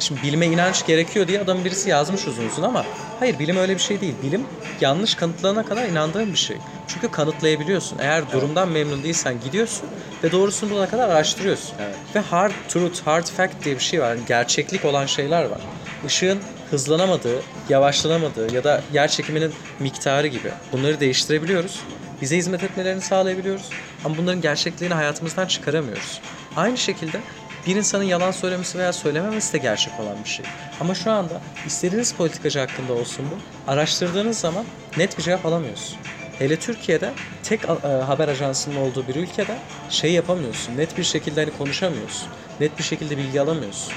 Şimdi 0.00 0.22
bilime 0.22 0.46
inanç 0.46 0.86
gerekiyor 0.86 1.28
diye 1.28 1.40
adam 1.40 1.64
birisi 1.64 1.90
yazmış 1.90 2.26
uzun 2.26 2.48
uzun 2.48 2.62
ama 2.62 2.84
hayır 3.20 3.38
bilim 3.38 3.56
öyle 3.56 3.74
bir 3.74 3.80
şey 3.80 4.00
değil. 4.00 4.14
Bilim 4.22 4.44
yanlış 4.80 5.14
kanıtlanana 5.14 5.64
kadar 5.64 5.88
inandığın 5.88 6.32
bir 6.32 6.38
şey. 6.38 6.56
Çünkü 6.88 7.10
kanıtlayabiliyorsun. 7.10 7.98
Eğer 7.98 8.32
durumdan 8.32 8.68
memnun 8.68 9.02
değilsen 9.02 9.34
gidiyorsun 9.44 9.88
ve 10.24 10.32
doğrusunu 10.32 10.70
bulana 10.70 10.88
kadar 10.88 11.08
araştırıyorsun. 11.08 11.74
Ve 12.14 12.20
hard 12.20 12.52
truth, 12.68 13.00
hard 13.06 13.26
fact 13.26 13.64
diye 13.64 13.74
bir 13.74 13.80
şey 13.80 14.00
var. 14.00 14.08
Yani 14.08 14.20
gerçeklik 14.28 14.84
olan 14.84 15.06
şeyler 15.06 15.44
var. 15.44 15.60
Işığın 16.06 16.40
hızlanamadığı, 16.70 17.42
yavaşlanamadığı 17.68 18.54
ya 18.54 18.64
da 18.64 18.82
yer 18.92 19.08
çekiminin 19.08 19.52
miktarı 19.78 20.26
gibi 20.26 20.50
bunları 20.72 21.00
değiştirebiliyoruz. 21.00 21.80
Bize 22.22 22.36
hizmet 22.36 22.62
etmelerini 22.62 23.00
sağlayabiliyoruz. 23.00 23.68
Ama 24.04 24.16
bunların 24.16 24.40
gerçekliğini 24.40 24.94
hayatımızdan 24.94 25.46
çıkaramıyoruz. 25.46 26.20
Aynı 26.56 26.78
şekilde 26.78 27.20
bir 27.66 27.76
insanın 27.76 28.04
yalan 28.04 28.30
söylemesi 28.30 28.78
veya 28.78 28.92
söylememesi 28.92 29.52
de 29.52 29.58
gerçek 29.58 30.00
olan 30.00 30.16
bir 30.24 30.28
şey. 30.28 30.46
Ama 30.80 30.94
şu 30.94 31.10
anda 31.10 31.40
istediğiniz 31.66 32.14
politikacı 32.14 32.58
hakkında 32.58 32.92
olsun 32.92 33.26
bu, 33.30 33.70
araştırdığınız 33.72 34.38
zaman 34.38 34.64
net 34.96 35.18
bir 35.18 35.22
cevap 35.22 35.46
alamıyorsun. 35.46 35.96
Hele 36.38 36.56
Türkiye'de 36.56 37.12
tek 37.42 37.64
e, 37.64 37.66
haber 37.86 38.28
ajansının 38.28 38.76
olduğu 38.76 39.08
bir 39.08 39.14
ülkede 39.14 39.56
şey 39.90 40.12
yapamıyorsun. 40.12 40.76
Net 40.76 40.98
bir 40.98 41.04
şekilde 41.04 41.40
hani 41.40 41.58
konuşamıyorsun. 41.58 42.28
Net 42.60 42.78
bir 42.78 42.82
şekilde 42.82 43.16
bilgi 43.16 43.40
alamıyorsun. 43.40 43.92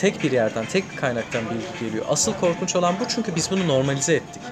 Tek 0.00 0.22
bir 0.22 0.32
yerden, 0.32 0.66
tek 0.66 0.90
bir 0.92 0.96
kaynaktan 0.96 1.42
bilgi 1.50 1.86
geliyor. 1.86 2.04
Asıl 2.08 2.34
korkunç 2.34 2.76
olan 2.76 2.94
bu 3.00 3.08
çünkü 3.08 3.36
biz 3.36 3.50
bunu 3.50 3.68
normalize 3.68 4.14
ettik. 4.14 4.42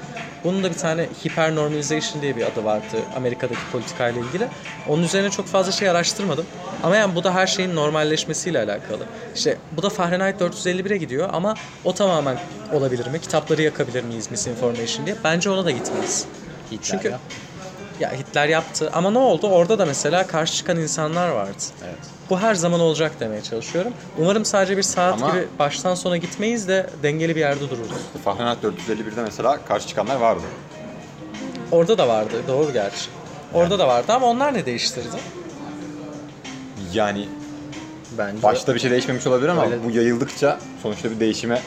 Bunun 0.44 0.64
da 0.64 0.70
bir 0.70 0.76
tane 0.76 1.06
hypernormalization 1.24 2.22
diye 2.22 2.36
bir 2.36 2.42
adı 2.42 2.64
vardı 2.64 2.96
Amerika'daki 3.16 3.60
politikayla 3.72 4.20
ilgili. 4.20 4.48
Onun 4.88 5.02
üzerine 5.02 5.30
çok 5.30 5.46
fazla 5.46 5.72
şey 5.72 5.88
araştırmadım. 5.88 6.46
Ama 6.82 6.96
yani 6.96 7.14
bu 7.14 7.24
da 7.24 7.34
her 7.34 7.46
şeyin 7.46 7.76
normalleşmesiyle 7.76 8.58
alakalı. 8.58 9.06
İşte 9.34 9.58
bu 9.72 9.82
da 9.82 9.88
Fahrenheit 9.88 10.40
451'e 10.40 10.96
gidiyor 10.96 11.28
ama 11.32 11.54
o 11.84 11.94
tamamen 11.94 12.36
olabilir 12.72 13.06
mi? 13.06 13.20
Kitapları 13.20 13.62
yakabilir 13.62 14.04
miyiz 14.04 14.30
misinformation 14.30 15.06
diye? 15.06 15.16
Bence 15.24 15.50
ona 15.50 15.64
da 15.64 15.70
gitmez. 15.70 16.24
Hitler 16.72 16.78
Çünkü 16.82 17.08
ya. 17.08 17.20
Ya 18.00 18.12
Hitler 18.12 18.48
yaptı 18.48 18.90
ama 18.92 19.10
ne 19.10 19.18
oldu? 19.18 19.46
Orada 19.48 19.78
da 19.78 19.86
mesela 19.86 20.26
karşı 20.26 20.54
çıkan 20.54 20.76
insanlar 20.76 21.28
vardı. 21.28 21.62
Evet. 21.84 21.98
Bu 22.30 22.40
her 22.40 22.54
zaman 22.54 22.80
olacak 22.80 23.12
demeye 23.20 23.42
çalışıyorum. 23.42 23.92
Umarım 24.18 24.44
sadece 24.44 24.76
bir 24.76 24.82
saat 24.82 25.22
Ama- 25.22 25.30
gibi 25.30 25.48
baştan 25.58 25.94
sona 25.94 26.16
gitmeyiz 26.16 26.68
de 26.68 26.90
dengeli 27.02 27.36
bir 27.36 27.40
yerde 27.40 27.70
dururuz. 27.70 27.90
Fahrenheit 28.24 28.58
451'de 28.64 29.22
mesela 29.22 29.64
karşı 29.64 29.88
çıkanlar 29.88 30.16
vardı. 30.16 30.42
Orada 31.72 31.98
da 31.98 32.08
vardı, 32.08 32.42
doğru 32.48 32.72
gerçi. 32.72 33.10
Orada 33.54 33.78
da 33.78 33.88
vardı 33.88 34.12
ama 34.12 34.26
onlar 34.26 34.54
ne 34.54 34.66
değiştirdi? 34.66 35.16
Yani 36.92 37.28
Bence 38.18 38.42
başta 38.42 38.74
bir 38.74 38.80
şey 38.80 38.90
değişmemiş 38.90 39.26
olabilir 39.26 39.48
ama 39.48 39.64
Öyle- 39.64 39.84
bu 39.84 39.90
yayıldıkça 39.90 40.58
sonuçta 40.82 41.10
bir 41.10 41.20
değişime 41.20 41.62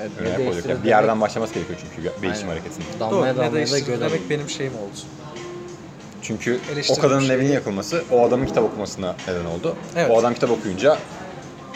evet, 0.00 0.10
ne 0.22 0.28
Yani 0.28 0.84
bir 0.84 0.88
yerden 0.88 1.20
başlaması 1.20 1.54
gerekiyor 1.54 1.78
çünkü 1.96 2.22
değişim 2.22 2.48
hareketinin. 2.48 2.86
Doğru, 3.00 3.10
Damlaya 3.10 3.32
ne 3.32 3.38
damlaya 3.38 4.00
da 4.00 4.00
demek 4.00 4.30
benim 4.30 4.48
şeyim 4.48 4.74
oldu. 4.74 4.98
Çünkü 6.28 6.60
o 6.90 7.00
kadının 7.00 7.20
şey 7.20 7.36
evinin 7.36 7.52
yakılması 7.52 8.04
o 8.10 8.26
adamın 8.26 8.46
kitap 8.46 8.64
okumasına 8.64 9.16
neden 9.28 9.44
oldu. 9.44 9.76
Evet. 9.96 10.10
O 10.10 10.18
adam 10.18 10.34
kitap 10.34 10.50
okuyunca 10.50 10.98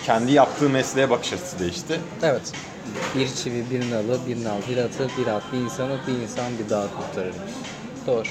kendi 0.07 0.33
yaptığı 0.33 0.69
mesleğe 0.69 1.11
bakış 1.11 1.33
açısı 1.33 1.59
değişti. 1.59 2.01
Evet. 2.23 2.53
Bir 3.15 3.29
çivi, 3.35 3.65
bir 3.71 3.91
nalı, 3.91 4.19
bir 4.29 4.45
nal, 4.45 4.57
bir 4.71 4.77
atı, 4.77 5.09
bir 5.19 5.27
at, 5.27 5.43
bir 5.53 5.59
insanı, 5.59 5.97
bir 6.07 6.13
insan, 6.13 6.47
bir 6.65 6.71
dağ 6.71 6.87
kurtarırmış. 6.97 7.53
Doğru. 8.07 8.29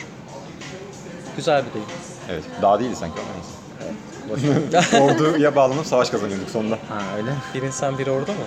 Güzel 1.37 1.63
bir 1.65 1.73
deyim. 1.73 1.87
Evet. 2.29 2.43
Daha 2.61 2.79
değildi 2.79 2.95
sanki 2.95 3.15
ama 3.19 3.29
neyse. 3.33 4.97
Orduya 5.01 5.55
bağlanıp 5.55 5.85
savaş 5.85 6.09
kazanıyorduk 6.09 6.49
sonunda. 6.49 6.75
ha 6.75 7.01
öyle. 7.17 7.31
Bir 7.53 7.61
insan 7.61 7.97
bir 7.97 8.07
orada 8.07 8.31
mı? 8.31 8.37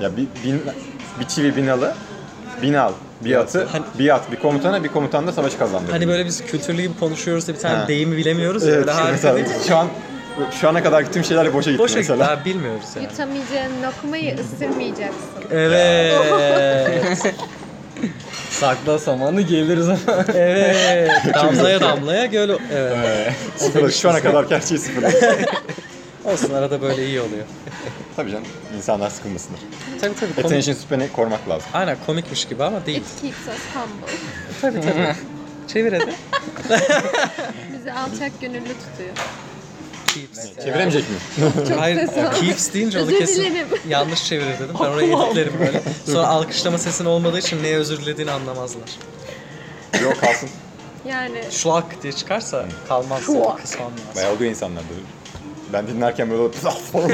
Ya 0.00 0.16
bir, 0.16 0.26
bin, 0.44 0.62
bir 1.20 1.26
çivi 1.26 1.56
bir 1.56 1.66
nalı, 1.66 1.94
bir 3.24 3.30
nal, 3.30 3.34
bir 3.38 3.40
atı, 3.40 3.64
Hani- 3.72 3.84
bir 3.98 4.14
at, 4.14 4.32
bir 4.32 4.36
komutana, 4.36 4.84
bir 4.84 4.88
komutan 4.88 5.26
da 5.26 5.32
savaşı 5.32 5.58
kazandı. 5.58 5.86
Hani 5.90 6.08
böyle 6.08 6.26
biz 6.26 6.44
kültürlü 6.44 6.82
gibi 6.82 6.98
konuşuyoruz 7.00 7.48
da 7.48 7.54
bir 7.54 7.58
tane 7.58 7.74
Ha. 7.76 7.88
deyimi 7.88 8.16
bilemiyoruz 8.16 8.62
ya. 8.66 8.68
Evet, 8.74 8.80
Öyle 8.80 8.90
harika 8.90 9.34
değil 9.36 9.46
mi? 9.46 9.52
şu 9.68 9.76
an 9.76 9.88
şu 10.60 10.68
ana 10.68 10.82
kadar 10.82 11.00
gittiğim 11.00 11.24
şeyler 11.24 11.54
boşa 11.54 11.70
gitti 11.70 11.82
Boşa 11.82 11.96
mesela. 11.96 12.18
Daha 12.18 12.44
bilmiyoruz 12.44 12.84
yani. 12.96 13.04
Yutamayacağın 13.10 13.82
lokmayı 13.86 14.36
ısırmayacaksın. 14.40 15.20
Evet. 15.50 17.18
Sakla 18.50 18.98
samanı 18.98 19.40
geliriz 19.40 19.88
ama. 19.88 20.24
evet. 20.34 21.10
Damlaya 21.34 21.80
damlaya 21.80 22.26
göl. 22.26 22.50
Evet. 22.74 23.32
Sıfır, 23.56 23.90
şu 23.90 24.10
ana 24.10 24.22
kadar 24.22 24.60
şey 24.60 24.78
sıfır. 24.78 25.04
Olsun 26.24 26.54
arada 26.54 26.82
böyle 26.82 27.06
iyi 27.06 27.20
oluyor. 27.20 27.44
tabii 28.16 28.30
canım 28.30 28.44
insanlar 28.76 29.10
sıkılmasınlar. 29.10 29.60
Tabii 30.00 30.14
tabii. 30.14 30.32
Komik. 30.34 30.44
Attention 30.46 30.74
span'i 30.74 31.12
korumak 31.12 31.48
lazım. 31.48 31.68
Aynen 31.74 31.96
komikmiş 32.06 32.44
gibi 32.48 32.64
ama 32.64 32.86
değil. 32.86 32.98
It 33.00 33.20
keeps 33.22 33.38
us 33.38 33.64
humble. 33.74 34.12
Tabii 34.60 34.80
tabii. 34.80 35.16
Çevir 35.72 35.92
hadi. 35.92 36.12
Bizi 37.78 37.92
alçak 37.92 38.40
gönüllü 38.40 38.60
tutuyor. 38.68 39.10
Keeps. 40.06 40.64
Çeviremeyecek 40.64 41.04
miyim? 41.08 41.52
Hayır, 41.78 41.96
ses 41.96 42.18
aldım. 42.18 42.40
keeps 42.40 42.72
deyince 42.72 42.98
onu 42.98 43.06
Özür 43.06 43.18
kesin 43.18 43.42
dilerim. 43.42 43.66
yanlış 43.88 44.24
çevirir 44.24 44.54
dedim. 44.58 44.74
Ben 44.80 44.84
orayı 44.84 45.12
editlerim 45.12 45.52
böyle. 45.60 45.82
Sonra 46.06 46.26
alkışlama 46.26 46.78
sesin 46.78 47.04
olmadığı 47.04 47.38
için 47.38 47.62
neye 47.62 47.76
özür 47.76 47.98
dilediğini 48.00 48.30
anlamazlar. 48.30 48.90
Yok 50.02 50.20
kalsın. 50.20 50.48
Yani 51.08 51.42
Şlak 51.50 52.02
diye 52.02 52.12
çıkarsa 52.12 52.66
kalmaz. 52.88 53.22
Şlak. 53.26 53.60
Bayağı 54.16 54.32
oluyor 54.32 54.50
insanlar 54.50 54.82
böyle. 54.90 55.02
Ben 55.72 55.86
dinlerken 55.86 56.30
böyle 56.30 56.42
olup 56.42 56.54
falan 56.54 56.78
falan 56.92 57.08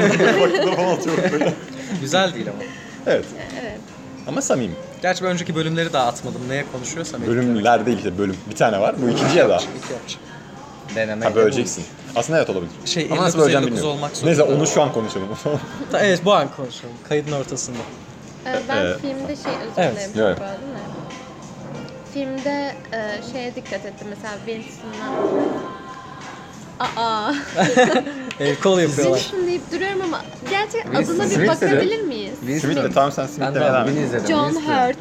atıyorum 0.93 1.23
böyle. 1.31 1.53
Güzel 2.01 2.33
değil 2.33 2.47
ama. 2.49 2.63
Evet. 3.07 3.25
evet. 3.61 3.79
Ama 4.27 4.41
samimi. 4.41 4.73
Gerçi 5.01 5.23
ben 5.23 5.31
önceki 5.31 5.55
bölümleri 5.55 5.93
daha 5.93 6.07
atmadım. 6.07 6.41
Neye 6.49 6.65
konuşuyorsam. 6.71 7.21
Bölümler 7.27 7.85
değil 7.85 7.97
işte 7.97 8.17
bölüm. 8.17 8.37
Bir 8.49 8.55
tane 8.55 8.79
var. 8.79 8.95
Bu 9.01 9.09
ikinci 9.09 9.37
ya 9.37 9.49
da. 9.49 9.55
İki 9.57 9.93
yapacağım. 9.93 10.23
Deneme. 10.95 11.25
Ha 11.25 11.35
böleceksin. 11.35 11.83
Aslında 12.15 12.37
evet 12.39 12.49
olabilir. 12.49 12.71
Şey, 12.85 13.07
Ama 13.11 13.21
nasıl 13.23 13.39
böleceğim 13.39 13.63
59 13.63 13.77
bilmiyorum. 13.77 13.97
olmak 13.99 14.15
zorunda. 14.17 14.29
Neyse 14.29 14.43
onu 14.43 14.67
şu 14.67 14.81
an 14.81 14.93
konuşalım. 14.93 15.27
Evet 15.99 16.25
bu 16.25 16.33
an 16.33 16.47
konuşalım. 16.57 16.93
Kaydın 17.09 17.31
ortasında. 17.31 17.77
Ee, 18.45 18.59
ben 18.69 18.77
Evet. 18.77 19.01
filmde 19.01 19.35
şey 19.35 19.51
özür 19.61 19.71
Evet. 19.77 19.95
dilerim 19.95 20.11
Evet. 20.17 20.37
çok 20.37 20.47
böldüm 20.47 20.75
de. 20.75 20.79
Filmde 22.13 22.75
e, 22.93 23.31
şeye 23.31 23.55
dikkat 23.55 23.85
ettim 23.85 24.07
mesela 24.09 24.33
Winston'la 24.45 25.09
Aa, 26.97 27.33
El 28.39 28.55
kol 28.59 28.79
yapıyorlar. 28.79 29.17
Winston 29.19 29.47
deyip 29.47 29.71
duruyorum 29.71 30.01
ama 30.01 30.21
gerçekten 30.49 30.91
Winston. 30.91 31.13
adına 31.15 31.23
bir 31.29 31.29
Smith 31.35 31.61
dedi. 31.61 31.71
bakabilir 31.71 32.01
miyiz? 32.01 32.33
Smith 32.61 32.75
de 32.83 32.91
tamam 32.91 33.11
sen 33.11 33.25
Smith'le 33.27 33.41
Ben 33.47 33.55
de 33.55 33.59
devam 33.59 33.87
bugün 33.87 34.01
izledim. 34.03 34.27
John 34.27 34.49
Winston. 34.49 34.73
Hurt. 34.87 34.97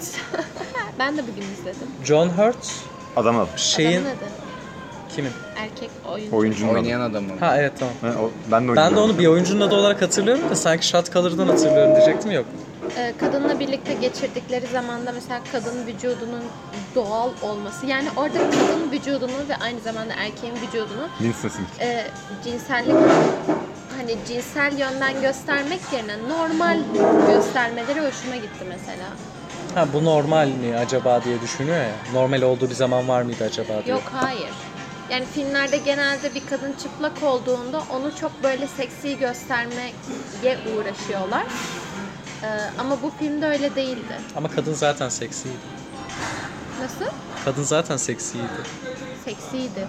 ben 0.98 1.16
de 1.18 1.22
bugün 1.22 1.42
izledim. 1.60 1.88
John 2.04 2.28
Hurt 2.28 2.56
Adam 3.16 3.36
al. 3.38 3.46
şeyin 3.56 3.90
Adamın 3.90 4.06
adı. 4.10 4.18
kimin? 5.16 5.30
Erkek 5.56 5.90
oyuncu. 6.12 6.36
Oyuncunun 6.36 6.70
adı. 6.70 6.78
Oynayan 6.78 7.00
adamın. 7.00 7.38
Ha 7.38 7.56
evet 7.58 7.72
tamam. 7.78 7.94
Ha, 8.16 8.22
o- 8.22 8.30
ben 8.50 8.64
de 8.64 8.68
Ben 8.68 8.76
de 8.76 8.80
oynuyorum. 8.80 9.10
onu 9.10 9.18
bir 9.18 9.26
oyuncunun 9.26 9.60
adı 9.60 9.74
olarak 9.74 10.02
hatırlıyorum 10.02 10.50
da 10.50 10.54
sanki 10.56 10.86
Shot 10.86 11.12
Color'dan 11.12 11.46
hatırlıyorum 11.48 11.94
diyecektim 11.96 12.30
yok. 12.30 12.44
Ee, 12.96 13.14
kadınla 13.20 13.60
birlikte 13.60 13.94
geçirdikleri 13.94 14.66
zamanda 14.66 15.12
mesela 15.12 15.40
kadın 15.52 15.86
vücudunun 15.86 16.44
doğal 16.94 17.30
olması. 17.42 17.86
Yani 17.86 18.08
orada 18.16 18.38
kadın 18.50 18.90
vücudunu 18.92 19.48
ve 19.48 19.56
aynı 19.56 19.80
zamanda 19.80 20.14
erkeğin 20.14 20.54
vücudunu 20.54 21.08
Smith. 21.18 21.80
e, 21.80 22.06
cinsellik 22.44 22.96
hani 23.96 24.16
cinsel 24.28 24.78
yönden 24.78 25.22
göstermek 25.22 25.80
yerine 25.92 26.28
normal 26.28 26.78
göstermeleri 27.28 28.00
hoşuma 28.00 28.36
gitti 28.36 28.64
mesela. 28.68 29.06
Ha 29.74 29.86
bu 29.92 30.04
normal 30.04 30.48
mi 30.48 30.76
acaba 30.76 31.24
diye 31.24 31.40
düşünüyor 31.40 31.76
ya. 31.76 31.90
Normal 32.12 32.42
olduğu 32.42 32.70
bir 32.70 32.74
zaman 32.74 33.08
var 33.08 33.22
mıydı 33.22 33.44
acaba 33.44 33.84
diye. 33.84 33.94
Yok 33.94 34.12
hayır. 34.14 34.50
Yani 35.10 35.24
filmlerde 35.34 35.76
genelde 35.76 36.34
bir 36.34 36.46
kadın 36.46 36.72
çıplak 36.72 37.22
olduğunda 37.22 37.82
onu 37.90 38.16
çok 38.16 38.42
böyle 38.42 38.66
seksi 38.66 39.18
göstermeye 39.18 39.92
uğraşıyorlar. 40.76 41.42
Ee, 42.42 42.46
ama 42.78 43.02
bu 43.02 43.12
filmde 43.18 43.46
öyle 43.46 43.74
değildi. 43.74 44.14
Ama 44.36 44.48
kadın 44.48 44.74
zaten 44.74 45.08
seksiydi. 45.08 45.54
Nasıl? 46.82 47.14
Kadın 47.44 47.62
zaten 47.62 47.96
seksiydi. 47.96 48.44
Seksiydi. 49.24 49.86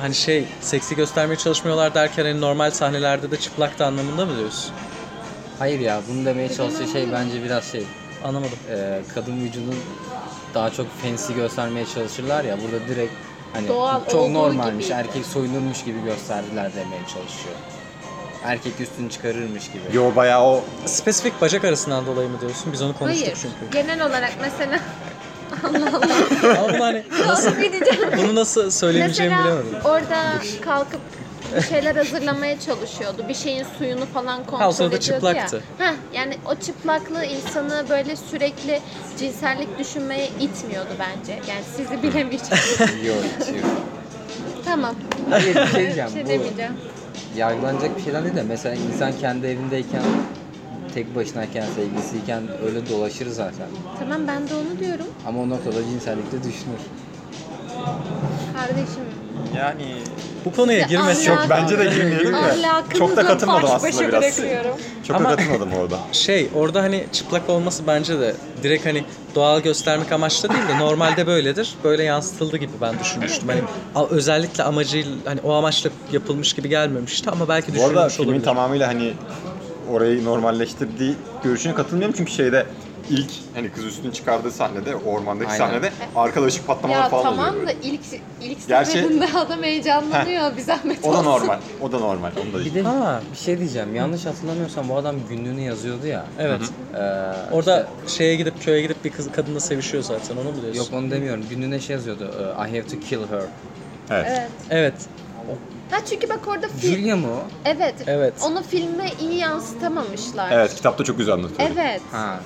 Hani 0.00 0.14
şey 0.14 0.44
seksi 0.60 0.96
göstermeye 0.96 1.36
çalışmıyorlar 1.36 1.94
derken 1.94 2.24
hani 2.24 2.40
normal 2.40 2.70
sahnelerde 2.70 3.30
de 3.30 3.36
çıplaktı 3.36 3.84
anlamında 3.86 4.26
mı 4.26 4.38
diyorsun? 4.38 4.72
Hayır 5.58 5.80
ya 5.80 6.00
bunu 6.08 6.24
demeye 6.26 6.48
çalıştığı 6.54 6.86
şey 6.86 7.12
bence 7.12 7.42
biraz 7.44 7.64
şey. 7.64 7.84
Anlamadım. 8.24 8.58
e, 8.70 9.00
kadın 9.14 9.40
vücudunu 9.44 9.74
daha 10.54 10.70
çok 10.70 10.86
fancy 11.02 11.32
göstermeye 11.32 11.86
çalışırlar 11.94 12.44
ya 12.44 12.58
burada 12.62 12.88
direkt 12.88 13.12
hani 13.52 13.68
Doğal 13.68 14.04
çok 14.04 14.14
olduğu 14.14 14.34
normalmiş 14.34 14.86
gibiydi. 14.86 14.92
erkek 14.92 15.26
soyunurmuş 15.26 15.84
gibi 15.84 16.02
gösterdiler 16.04 16.72
demeye 16.74 17.00
çalışıyor. 17.02 17.54
Erkek 18.46 18.80
üstünü 18.80 19.10
çıkarırmış 19.10 19.66
gibi. 19.72 19.82
Yo 19.92 20.16
bayağı 20.16 20.42
o 20.44 20.64
Spesifik 20.86 21.40
bacak 21.40 21.64
arasından 21.64 22.06
dolayı 22.06 22.28
mı 22.28 22.40
diyorsun? 22.40 22.72
Biz 22.72 22.82
onu 22.82 22.98
konuştuk 22.98 23.24
Hayır. 23.26 23.38
çünkü. 23.42 23.72
Genel 23.72 24.06
olarak 24.06 24.32
mesela 24.40 24.78
Ama 25.64 26.68
bunu 26.72 26.84
hani 26.84 27.04
nasıl, 27.26 27.50
gideceğim? 27.60 28.10
bunu 28.18 28.34
nasıl 28.34 28.70
söylemeyeceğimi 28.70 29.36
Mesela 29.36 29.56
bilemedim. 29.62 29.80
orada 29.90 30.22
kalkıp 30.64 31.00
bir 31.56 31.62
şeyler 31.62 31.96
hazırlamaya 31.96 32.60
çalışıyordu. 32.60 33.24
Bir 33.28 33.34
şeyin 33.34 33.66
suyunu 33.78 34.06
falan 34.06 34.38
kontrol 34.44 34.58
Ha, 34.58 34.68
o 34.68 34.72
sırada 34.72 34.96
ediyordu 34.96 35.26
çıplaktı. 35.26 35.62
ya. 35.80 35.86
Heh, 35.86 35.94
yani 36.14 36.36
o 36.46 36.54
çıplaklığı 36.54 37.24
insanı 37.24 37.84
böyle 37.88 38.16
sürekli 38.16 38.80
cinsellik 39.18 39.78
düşünmeye 39.78 40.28
itmiyordu 40.40 40.88
bence. 40.98 41.32
Yani 41.32 41.62
sizi 41.76 42.02
bilemeyeceğim. 42.02 43.04
Yok 43.06 43.16
hiç 43.40 43.48
yok. 43.48 43.64
tamam. 44.64 44.94
Hayır 45.30 45.54
bir 45.54 45.66
şey 45.66 45.72
Bir 45.72 45.74
diyeceğim. 45.78 46.10
şey 46.10 46.24
bu 46.24 46.28
demeyeceğim. 46.28 46.72
Yargılanacak 47.36 47.96
bir 47.96 48.02
şeyden 48.02 48.24
değil 48.24 48.36
de 48.36 48.42
mesela 48.42 48.74
insan 48.74 49.12
kendi 49.20 49.46
evindeyken 49.46 50.02
tek 50.94 51.14
başınayken 51.14 51.64
sevgilisiyken 51.76 52.42
öyle 52.66 52.88
dolaşır 52.88 53.26
zaten. 53.28 53.66
Tamam 53.98 54.20
ben 54.28 54.48
de 54.48 54.54
onu 54.54 54.78
diyorum. 54.80 55.06
Ama 55.26 55.40
o 55.40 55.48
noktada 55.48 55.84
cinsellikte 55.84 56.38
düşünür. 56.38 56.80
Kardeşim. 58.54 59.02
yani 59.56 60.02
Bu 60.44 60.52
konuya 60.52 60.78
Ya 60.78 60.86
girmesi 60.86 61.24
çok 61.24 61.50
bence 61.50 61.78
de 61.78 61.84
girmeyelim 61.84 62.32
de. 62.32 62.56
Çok 62.98 63.16
da 63.16 63.26
katılmadım 63.26 63.70
aslında 63.70 64.08
biraz. 64.08 64.36
Çok 65.02 65.16
Ama- 65.16 65.30
da 65.30 65.36
katılmadım 65.36 65.72
orada. 65.72 65.98
şey 66.12 66.50
orada 66.54 66.82
hani 66.82 67.06
çıplak 67.12 67.50
olması 67.50 67.86
bence 67.86 68.20
de 68.20 68.36
direkt 68.62 68.86
hani 68.86 69.04
doğal 69.34 69.60
göstermek 69.60 70.12
amaçlı 70.12 70.48
değil 70.48 70.68
de 70.68 70.78
normalde 70.78 71.26
böyledir. 71.26 71.76
Böyle 71.84 72.02
yansıtıldı 72.02 72.56
gibi 72.56 72.72
ben 72.80 72.98
düşünmüştüm. 72.98 73.48
Hani 73.48 73.62
a- 73.94 74.06
özellikle 74.10 74.64
amacıyla 74.64 75.16
hani 75.24 75.40
o 75.40 75.52
amaçla 75.52 75.90
yapılmış 76.12 76.52
gibi 76.52 76.68
gelmemişti 76.68 77.30
ama 77.30 77.48
belki 77.48 77.68
Bu 77.76 77.84
arada 77.84 77.88
düşünülmüş 77.88 78.14
filmin 78.16 78.28
olabilir. 78.28 78.44
tamamıyla 78.44 78.88
hani 78.88 79.12
orayı 79.88 80.24
normalleştirdiği 80.24 81.16
görüşüne 81.42 81.74
katılmıyorum 81.74 82.14
çünkü 82.18 82.32
şeyde 82.32 82.66
ilk 83.10 83.30
hani 83.54 83.70
kız 83.70 83.84
üstünü 83.84 84.12
çıkardığı 84.12 84.50
sahnede 84.50 84.96
ormandaki 84.96 85.50
Aynen. 85.50 85.66
sahnede 85.66 85.90
arkada 86.16 86.46
ışık 86.46 86.66
patlamaları 86.66 87.02
Ya 87.02 87.08
falan 87.08 87.22
tamam 87.22 87.48
oluyor 87.50 87.62
da 87.62 87.66
böyle. 87.66 87.78
ilk 87.82 88.00
ilk 88.42 88.68
Gerçi- 88.68 88.90
seferinde 88.92 89.26
adam 89.38 89.62
heyecanlanıyor. 89.62 90.56
Bir 90.56 90.62
zahmet 90.62 90.98
O 91.04 91.12
da 91.12 91.18
olsun. 91.18 91.24
normal. 91.30 91.58
O 91.80 91.92
da 91.92 91.98
normal. 91.98 92.30
Onu 92.44 92.52
da 92.60 92.64
Bir 92.64 92.74
de 92.74 92.82
Ha. 92.82 93.20
bir 93.32 93.38
şey 93.38 93.58
diyeceğim. 93.58 93.94
Yanlış 93.94 94.26
hatırlamıyorsam 94.26 94.88
bu 94.88 94.96
adam 94.96 95.16
günlüğünü 95.28 95.60
yazıyordu 95.60 96.06
ya. 96.06 96.24
Evet. 96.38 96.60
Ee, 96.94 96.98
Orada 97.52 97.86
şeye 98.06 98.36
gidip 98.36 98.62
köye 98.62 98.82
gidip 98.82 99.04
bir 99.04 99.10
kız 99.10 99.32
kadınla 99.32 99.60
sevişiyor 99.60 100.02
zaten 100.02 100.36
onu 100.36 100.52
mu 100.52 100.62
diyorsun? 100.62 100.80
Yok 100.80 100.88
onu 101.02 101.10
demiyorum. 101.10 101.44
Günlüğüne 101.50 101.80
şey 101.80 101.96
yazıyordu. 101.96 102.30
e, 102.38 102.42
I 102.68 102.78
have 102.78 102.86
to 102.86 103.00
kill 103.00 103.18
her. 103.30 103.42
Evet. 104.10 104.26
Evet. 104.28 104.50
Evet. 104.70 104.94
Ha 105.90 105.96
çünkü 106.10 106.28
bak 106.28 106.40
orada 106.48 106.68
film... 106.68 106.94
Julia 106.96 107.16
mı 107.16 107.26
o? 107.26 107.42
Evet. 107.64 107.94
Evet. 108.06 108.34
Onu 108.46 108.62
filme 108.62 109.10
iyi 109.20 109.38
yansıtamamışlar. 109.38 110.50
Evet, 110.52 110.74
kitapta 110.74 111.04
çok 111.04 111.18
güzel 111.18 111.34
anlatıyor. 111.34 111.70
Evet. 111.74 112.00
Ha. 112.12 112.40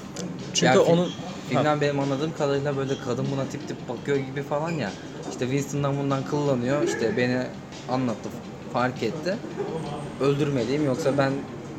Çünkü 0.52 0.66
Ya 0.78 0.84
fi- 0.84 0.92
onun 0.92 1.12
Filmden 1.48 1.80
benim 1.80 2.00
anladığım 2.00 2.32
kadarıyla 2.34 2.76
böyle 2.76 2.98
kadın 2.98 3.30
buna 3.32 3.48
tip 3.48 3.68
tip 3.68 3.88
bakıyor 3.88 4.16
gibi 4.18 4.42
falan 4.42 4.70
ya. 4.70 4.92
İşte 5.30 5.44
Winston'dan 5.44 5.98
bundan 5.98 6.24
kıllanıyor. 6.24 6.82
İşte 6.82 7.16
beni 7.16 7.42
anlattı, 7.88 8.28
fark 8.72 9.02
etti. 9.02 9.38
Öldürmeliyim 10.20 10.84
yoksa 10.84 11.18
ben 11.18 11.32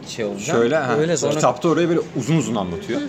şey 0.05 0.25
olacağım. 0.25 0.59
Şöyle, 0.61 0.75
ha, 0.77 0.95
Öyle 0.97 1.17
sonra 1.17 1.33
kitapta 1.33 1.69
orayı 1.69 1.89
böyle 1.89 1.99
uzun 2.15 2.37
uzun 2.37 2.55
anlatıyor. 2.55 3.01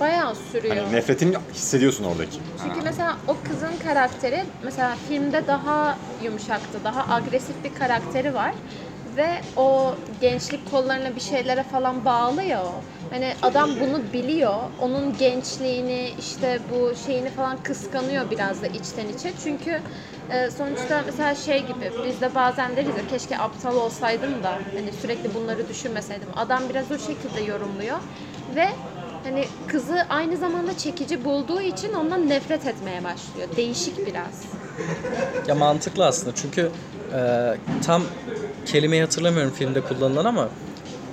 Bayağı 0.00 0.34
sürüyor. 0.34 0.76
Hani 0.76 0.92
nefretini 0.96 1.36
hissediyorsun 1.52 2.04
oradaki. 2.04 2.38
Çünkü 2.62 2.82
mesela 2.84 3.16
o 3.26 3.36
kızın 3.42 3.76
karakteri 3.78 4.44
mesela 4.62 4.96
filmde 5.08 5.46
daha 5.46 5.98
yumuşaktı, 6.22 6.84
daha 6.84 7.14
agresif 7.14 7.64
bir 7.64 7.74
karakteri 7.74 8.34
var. 8.34 8.54
Ve 9.16 9.28
o 9.56 9.94
gençlik 10.20 10.66
kollarına 10.66 11.16
bir 11.16 11.20
şeylere 11.20 11.62
falan 11.62 12.04
bağlı 12.04 12.42
ya 12.42 12.64
o. 12.64 12.84
Hani 13.10 13.34
adam 13.42 13.80
bunu 13.80 14.12
biliyor. 14.12 14.54
Onun 14.78 15.16
gençliğini 15.16 16.10
işte 16.18 16.60
bu 16.70 16.94
şeyini 16.94 17.30
falan 17.30 17.56
kıskanıyor 17.62 18.30
biraz 18.30 18.62
da 18.62 18.66
içten 18.66 19.08
içe. 19.08 19.32
Çünkü 19.42 19.80
e, 20.30 20.50
sonuçta 20.50 21.02
mesela 21.06 21.34
şey 21.34 21.66
gibi 21.66 21.90
biz 22.04 22.20
de 22.20 22.34
bazen 22.34 22.76
deriz 22.76 22.96
ya 22.96 23.06
keşke 23.06 23.38
aptal 23.38 23.76
olsaydım 23.76 24.42
da 24.42 24.58
hani 24.74 24.92
sürekli 24.92 25.34
bunları 25.34 25.68
düşünmeseydim. 25.68 26.28
Adam 26.36 26.68
biraz 26.68 26.90
o 26.92 26.98
şekilde 26.98 27.40
yorumluyor. 27.40 27.96
Ve 28.56 28.66
hani 29.22 29.44
kızı 29.66 30.06
aynı 30.08 30.36
zamanda 30.36 30.76
çekici 30.76 31.24
bulduğu 31.24 31.60
için 31.60 31.92
ondan 31.94 32.28
nefret 32.28 32.66
etmeye 32.66 33.04
başlıyor. 33.04 33.48
Değişik 33.56 34.06
biraz. 34.06 34.42
Ya 35.48 35.54
mantıklı 35.54 36.06
aslında 36.06 36.36
çünkü 36.36 36.70
e, 37.12 37.18
tam 37.86 38.02
kelimeyi 38.64 39.02
hatırlamıyorum 39.02 39.52
filmde 39.52 39.80
kullanılan 39.80 40.24
ama 40.24 40.48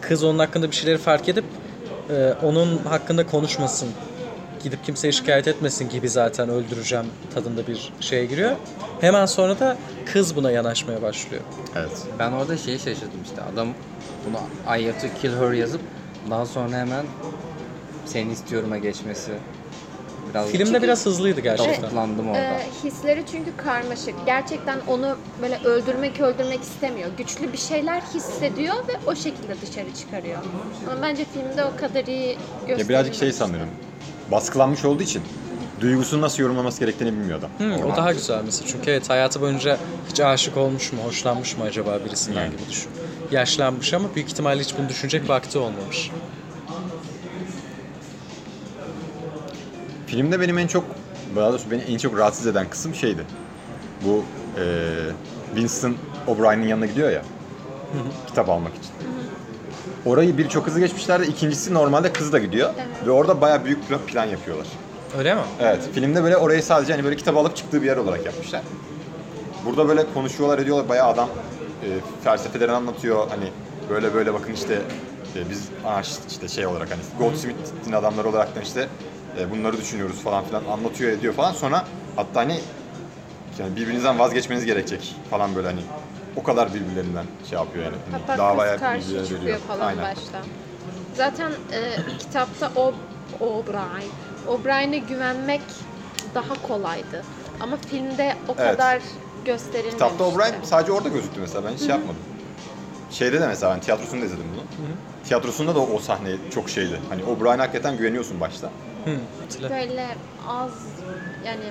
kız 0.01 0.23
onun 0.23 0.39
hakkında 0.39 0.71
bir 0.71 0.75
şeyleri 0.75 0.97
fark 0.97 1.29
edip 1.29 1.45
e, 2.09 2.33
onun 2.43 2.77
hakkında 2.77 3.25
konuşmasın, 3.25 3.89
gidip 4.63 4.85
kimseye 4.85 5.11
şikayet 5.11 5.47
etmesin 5.47 5.89
gibi 5.89 6.09
zaten 6.09 6.49
öldüreceğim 6.49 7.05
tadında 7.33 7.67
bir 7.67 7.93
şeye 7.99 8.25
giriyor. 8.25 8.51
Hemen 9.01 9.25
sonra 9.25 9.59
da 9.59 9.77
kız 10.05 10.35
buna 10.35 10.51
yanaşmaya 10.51 11.01
başlıyor. 11.01 11.41
Evet. 11.75 11.91
Ben 12.19 12.31
orada 12.31 12.57
şeyi 12.57 12.79
şaşırdım 12.79 13.23
işte. 13.23 13.41
Adam 13.53 13.67
bunu 14.27 14.37
I 14.79 14.85
have 14.85 14.97
to 14.97 15.21
kill 15.21 15.31
her 15.39 15.51
yazıp 15.51 15.81
daha 16.29 16.45
sonra 16.45 16.77
hemen 16.77 17.05
seni 18.05 18.31
istiyorum'a 18.31 18.77
geçmesi. 18.77 19.31
Biraz 20.34 20.52
Filmde 20.52 20.82
biraz 20.82 21.06
hızlıydı 21.06 21.41
gerçekten. 21.41 21.84
Davutlandım 21.84 22.28
orada. 22.28 22.39
Ee, 22.39 22.67
hisleri 22.84 23.24
çünkü 23.32 23.58
karmaşık. 23.58 24.15
Gerçekten 24.26 24.80
onu 24.88 25.17
böyle 25.41 25.60
öldürmek 25.63 26.22
öldürmek 26.22 26.63
istemiyor. 26.63 27.10
Güçlü 27.17 27.54
bir 27.54 27.58
şeyler 27.58 28.02
hissediyor 28.02 28.76
ve 28.88 28.93
o 29.08 29.15
şekilde 29.15 29.62
dışarı 29.62 29.93
çıkarıyor. 29.96 30.39
Ama 30.91 31.02
bence 31.02 31.26
filmde 31.34 31.65
o 31.65 31.76
kadar 31.80 32.06
iyi 32.06 32.28
gösterilmemiş. 32.36 32.80
Ya 32.84 32.89
birazcık 32.89 33.15
şey 33.15 33.32
sanıyorum. 33.32 33.69
Baskılanmış 34.32 34.86
olduğu 34.86 35.04
için 35.04 35.22
duygusunu 35.82 36.22
nasıl 36.22 36.43
yorumlaması 36.43 36.80
gerektiğini 36.80 37.12
bilmiyor 37.12 37.39
adam. 37.39 37.50
Hı, 37.58 37.86
o 37.86 37.96
daha 37.98 38.13
güzel 38.13 38.41
mesela 38.46 38.67
çünkü 38.67 38.91
evet 38.91 39.10
hayatı 39.10 39.41
boyunca 39.41 39.78
hiç 40.10 40.19
aşık 40.19 40.58
olmuş 40.58 40.93
mu, 40.93 41.00
hoşlanmış 41.04 41.58
mı 41.58 41.63
acaba 41.63 42.00
birisinden 42.06 42.41
Yani. 42.41 42.52
gibi 42.52 42.69
düşün. 42.69 42.91
Yaşlanmış 43.32 43.93
ama 43.93 44.15
büyük 44.15 44.30
ihtimalle 44.30 44.62
hiç 44.63 44.78
bunu 44.78 44.89
düşünecek 44.89 45.30
vakti 45.30 45.58
olmamış. 45.58 46.12
Filmde 50.13 50.39
benim 50.39 50.58
en 50.58 50.67
çok, 50.67 50.84
daha 51.36 51.49
doğrusu 51.49 51.71
beni 51.71 51.82
en 51.82 51.97
çok 51.97 52.17
rahatsız 52.17 52.47
eden 52.47 52.69
kısım 52.69 52.95
şeydi. 52.95 53.26
Bu 54.06 54.23
eee 54.58 54.63
Winston 55.56 55.95
O'Brien'in 56.28 56.67
yanına 56.67 56.86
gidiyor 56.86 57.12
ya. 57.12 57.21
Kitap 58.28 58.49
almak 58.49 58.71
için. 58.76 58.91
Orayı 60.06 60.38
bir 60.38 60.49
çok 60.49 60.67
hızlı 60.67 60.80
geçmişlerdi. 60.80 61.28
İkincisi 61.28 61.73
normalde 61.73 62.13
kız 62.13 62.34
da 62.34 62.39
gidiyor. 62.39 62.69
Ve 63.06 63.12
orada 63.12 63.41
bayağı 63.41 63.65
büyük 63.65 63.89
bir 63.89 63.97
plan 63.97 64.26
yapıyorlar. 64.26 64.67
Öyle 65.17 65.36
mi? 65.36 65.41
Evet, 65.60 65.89
filmde 65.93 66.23
böyle 66.23 66.38
orayı 66.38 66.63
sadece 66.63 66.93
hani 66.93 67.04
böyle 67.04 67.15
kitap 67.15 67.38
alıp 67.38 67.56
çıktığı 67.56 67.82
bir 67.82 67.88
yer 67.88 67.97
olarak 67.97 68.26
yapmışlar. 68.26 68.62
Burada 69.65 69.88
böyle 69.88 70.06
konuşuyorlar 70.13 70.60
ediyorlar 70.60 70.89
bayağı 70.89 71.08
adam 71.08 71.30
e, 71.84 71.88
felsefelerini 72.23 72.76
anlatıyor 72.76 73.28
hani 73.30 73.45
böyle 73.89 74.13
böyle 74.13 74.34
bakın 74.34 74.54
işte 74.54 74.73
e, 75.36 75.49
biz 75.49 75.63
anarşist 75.86 76.32
işte 76.32 76.47
şey 76.47 76.65
olarak 76.65 76.91
hani 76.91 77.02
Goldsmith'in 77.19 77.91
adamları 77.93 78.30
olarak 78.30 78.56
da 78.56 78.62
işte 78.62 78.88
e, 79.39 79.52
bunları 79.52 79.78
düşünüyoruz 79.78 80.15
falan 80.22 80.43
filan 80.46 80.65
anlatıyor 80.65 81.12
ediyor 81.12 81.34
falan 81.34 81.52
sonra 81.54 81.86
hatta 82.15 82.39
hani 82.39 82.60
yani 83.60 83.76
birbirinizden 83.76 84.19
vazgeçmeniz 84.19 84.65
gerekecek 84.65 85.15
falan 85.30 85.56
böyle 85.56 85.67
hani 85.67 85.80
o 86.36 86.43
kadar 86.43 86.74
birbirlerinden 86.74 87.26
şey 87.50 87.60
yapıyor 87.60 87.86
yani. 87.86 87.96
Hani 88.12 88.22
Hatta 88.22 88.38
davaya 88.38 88.72
kız 88.72 88.80
karşı 88.80 89.08
çıkıyor 89.24 89.41
veriyor. 89.41 89.60
falan 89.60 89.88
Aynen. 89.88 90.04
başta. 90.04 90.39
Zaten 91.17 91.52
e, 91.72 91.93
kitapta 92.19 92.72
o 92.76 92.93
O'Brien, 93.39 94.10
O'Brien'e 94.48 94.98
güvenmek 94.98 95.62
daha 96.36 96.62
kolaydı. 96.67 97.24
Ama 97.60 97.78
filmde 97.89 98.36
o 98.48 98.56
Evet. 98.58 98.72
kadar 98.72 99.02
gösterilmemişti. 99.46 99.98
Kitapta 100.04 100.24
O'Brien 100.24 100.56
sadece 100.63 100.91
orada 100.91 101.10
gözüktü 101.10 101.39
mesela 101.41 101.63
ben 101.65 101.74
hiç 101.74 101.80
şey 101.80 101.89
yapmadım. 101.89 102.22
Şeyde 103.12 103.41
de 103.41 103.48
mesela 103.48 103.74
ben 103.74 103.80
tiyatrosunda 103.82 104.26
izledim 104.26 104.46
bunu. 104.56 104.63
Tiyatrosunda 105.28 105.76
da 105.76 105.80
o, 105.80 105.93
o 105.96 106.00
sahne 106.00 106.30
çok 106.54 106.69
şeydi. 106.69 107.00
Hani 107.10 107.24
O'Brien'e 107.24 107.62
hakikaten 107.62 107.98
güveniyorsun 107.98 108.39
başta. 108.39 108.69
Hı, 109.05 109.17
hatırla. 109.41 109.69
Böyle 109.69 110.07
az 110.47 110.71
yani 111.45 111.63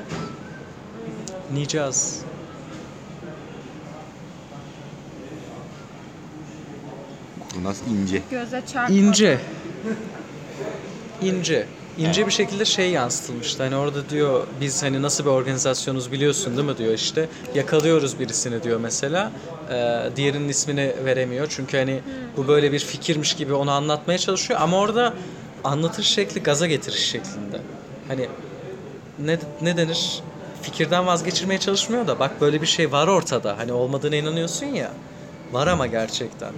Nicaz. 1.52 2.22
Kurnaz 7.52 7.82
ince. 7.90 8.22
göze 8.30 8.62
çarpmadı. 8.72 8.98
İnce. 9.00 9.38
İnce. 11.22 11.66
İnce 11.98 12.26
bir 12.26 12.32
şekilde 12.32 12.64
şey 12.64 12.90
yansıtılmıştı. 12.90 13.62
Hani 13.62 13.76
orada 13.76 14.08
diyor 14.10 14.46
biz 14.60 14.82
hani 14.82 15.02
nasıl 15.02 15.24
bir 15.24 15.30
organizasyonuz 15.30 16.12
biliyorsun 16.12 16.56
değil 16.56 16.68
mi 16.68 16.78
diyor 16.78 16.92
işte. 16.94 17.28
Yakalıyoruz 17.54 18.18
birisini 18.18 18.62
diyor 18.62 18.80
mesela. 18.80 19.32
Ee, 19.70 20.02
diğerinin 20.16 20.48
ismini 20.48 20.92
veremiyor. 21.04 21.46
Çünkü 21.50 21.76
hani 21.76 22.00
bu 22.36 22.48
böyle 22.48 22.72
bir 22.72 22.78
fikirmiş 22.78 23.34
gibi 23.34 23.54
onu 23.54 23.70
anlatmaya 23.70 24.18
çalışıyor. 24.18 24.60
Ama 24.62 24.78
orada 24.78 25.14
anlatış 25.64 26.06
şekli 26.06 26.42
gaza 26.42 26.66
getiriş 26.66 27.10
şeklinde. 27.10 27.60
Hani 28.08 28.28
ne, 29.18 29.38
ne 29.62 29.76
denir? 29.76 30.22
Fikirden 30.62 31.06
vazgeçirmeye 31.06 31.60
çalışmıyor 31.60 32.06
da 32.06 32.18
bak 32.18 32.40
böyle 32.40 32.62
bir 32.62 32.66
şey 32.66 32.92
var 32.92 33.06
ortada. 33.06 33.58
Hani 33.58 33.72
olmadığına 33.72 34.16
inanıyorsun 34.16 34.66
ya. 34.66 34.90
Var 35.52 35.66
ama 35.66 35.86
gerçekten. 35.86 36.52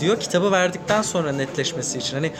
Diyor 0.00 0.20
kitabı 0.20 0.52
verdikten 0.52 1.02
sonra 1.02 1.32
netleşmesi 1.32 1.98
için. 1.98 2.14
Hani 2.14 2.32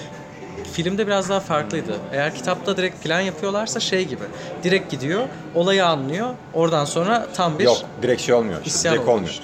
filmde 0.73 1.07
biraz 1.07 1.29
daha 1.29 1.41
farklıydı. 1.41 1.97
Eğer 2.13 2.35
kitapta 2.35 2.77
direkt 2.77 3.03
plan 3.05 3.21
yapıyorlarsa 3.21 3.81
şey 3.81 4.05
gibi. 4.05 4.25
Direkt 4.63 4.91
gidiyor, 4.91 5.29
olayı 5.55 5.87
anlıyor. 5.87 6.29
Oradan 6.55 6.85
sonra 6.85 7.27
tam 7.35 7.59
bir 7.59 7.65
Yok 7.65 7.79
direkt 8.03 8.23
şey 8.23 8.35
olmuyor. 8.35 8.59
işte, 8.59 8.69
İsyan 8.79 8.95
direkt 8.95 9.09
olmuyor. 9.09 9.39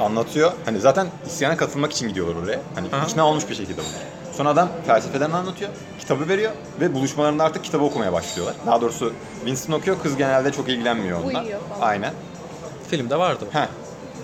Anlatıyor. 0.00 0.52
Hani 0.64 0.80
zaten 0.80 1.06
isyana 1.26 1.56
katılmak 1.56 1.92
için 1.92 2.08
gidiyorlar 2.08 2.42
oraya. 2.42 2.60
Hani 2.74 2.88
Aha. 2.92 3.06
ikna 3.06 3.26
olmuş 3.26 3.48
bir 3.50 3.54
şekilde 3.54 3.78
bunlar. 3.78 4.19
Sonra 4.40 4.50
adam 4.50 4.68
felsefeden 4.86 5.30
anlatıyor. 5.30 5.70
Kitabı 5.98 6.28
veriyor 6.28 6.52
ve 6.80 6.94
buluşmalarında 6.94 7.44
artık 7.44 7.64
kitabı 7.64 7.84
okumaya 7.84 8.12
başlıyorlar. 8.12 8.56
Daha 8.66 8.80
doğrusu 8.80 9.12
Winston 9.38 9.72
okuyor. 9.72 10.02
Kız 10.02 10.16
genelde 10.16 10.52
çok 10.52 10.68
ilgilenmiyor 10.68 11.18
onunla. 11.18 11.42
Uyuyor 11.42 11.60
falan. 11.68 11.88
Aynen. 11.88 12.12
filmde 12.90 13.16
vardı. 13.18 13.44
o. 13.50 13.54
Heh. 13.54 13.66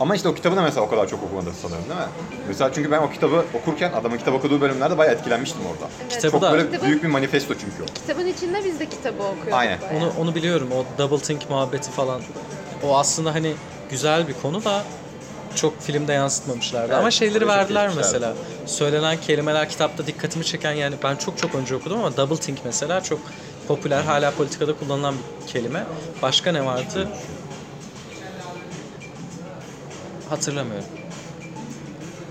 Ama 0.00 0.14
işte 0.16 0.28
o 0.28 0.34
kitabı 0.34 0.56
da 0.56 0.62
mesela 0.62 0.86
o 0.86 0.88
kadar 0.88 1.08
çok 1.08 1.22
okumadı 1.22 1.50
sanırım 1.62 1.82
değil 1.84 2.00
mi? 2.00 2.06
Mesela 2.48 2.72
çünkü 2.72 2.90
ben 2.90 2.98
o 3.02 3.10
kitabı 3.10 3.44
okurken 3.54 3.92
adamın 3.92 4.16
kitap 4.18 4.34
okuduğu 4.34 4.60
bölümlerde 4.60 4.98
bayağı 4.98 5.14
etkilenmiştim 5.14 5.60
orada. 5.72 5.90
Evet. 6.02 6.12
Kitabı 6.12 6.32
Çok 6.32 6.42
da 6.42 6.52
böyle 6.52 6.62
Kitabın- 6.70 6.86
büyük 6.86 7.02
bir 7.02 7.08
manifesto 7.08 7.54
çünkü 7.54 7.82
o. 7.82 7.86
Kitabın 7.86 8.26
içinde 8.26 8.64
biz 8.64 8.80
de 8.80 8.86
kitabı 8.86 9.22
okuyorduk. 9.22 9.52
Aynen. 9.52 9.78
Onu 9.96 10.12
onu 10.20 10.34
biliyorum. 10.34 10.68
O 10.72 10.98
double 10.98 11.18
think 11.18 11.50
muhabbeti 11.50 11.90
falan. 11.90 12.20
O 12.84 12.96
aslında 12.98 13.34
hani 13.34 13.52
güzel 13.90 14.28
bir 14.28 14.34
konu 14.42 14.64
da 14.64 14.82
çok 15.56 15.80
filmde 15.82 16.12
yansıtmamışlardı. 16.12 16.86
Evet, 16.86 16.98
Ama 16.98 17.10
şeyleri 17.10 17.48
verdiler 17.48 17.90
mesela. 17.96 18.34
Söylenen 18.66 19.20
kelimeler 19.20 19.68
kitapta 19.68 20.06
dikkatimi 20.06 20.44
çeken 20.44 20.72
yani 20.72 20.94
ben 21.02 21.16
çok 21.16 21.38
çok 21.38 21.54
önce 21.54 21.74
okudum 21.74 21.98
ama 21.98 22.16
double 22.16 22.36
think 22.36 22.58
mesela 22.64 23.00
çok 23.00 23.20
popüler 23.68 24.02
hala 24.02 24.30
politikada 24.30 24.74
kullanılan 24.78 25.14
bir 25.14 25.52
kelime. 25.52 25.86
Başka 26.22 26.52
ne 26.52 26.64
vardı? 26.64 27.08
Hatırlamıyorum. 30.28 30.88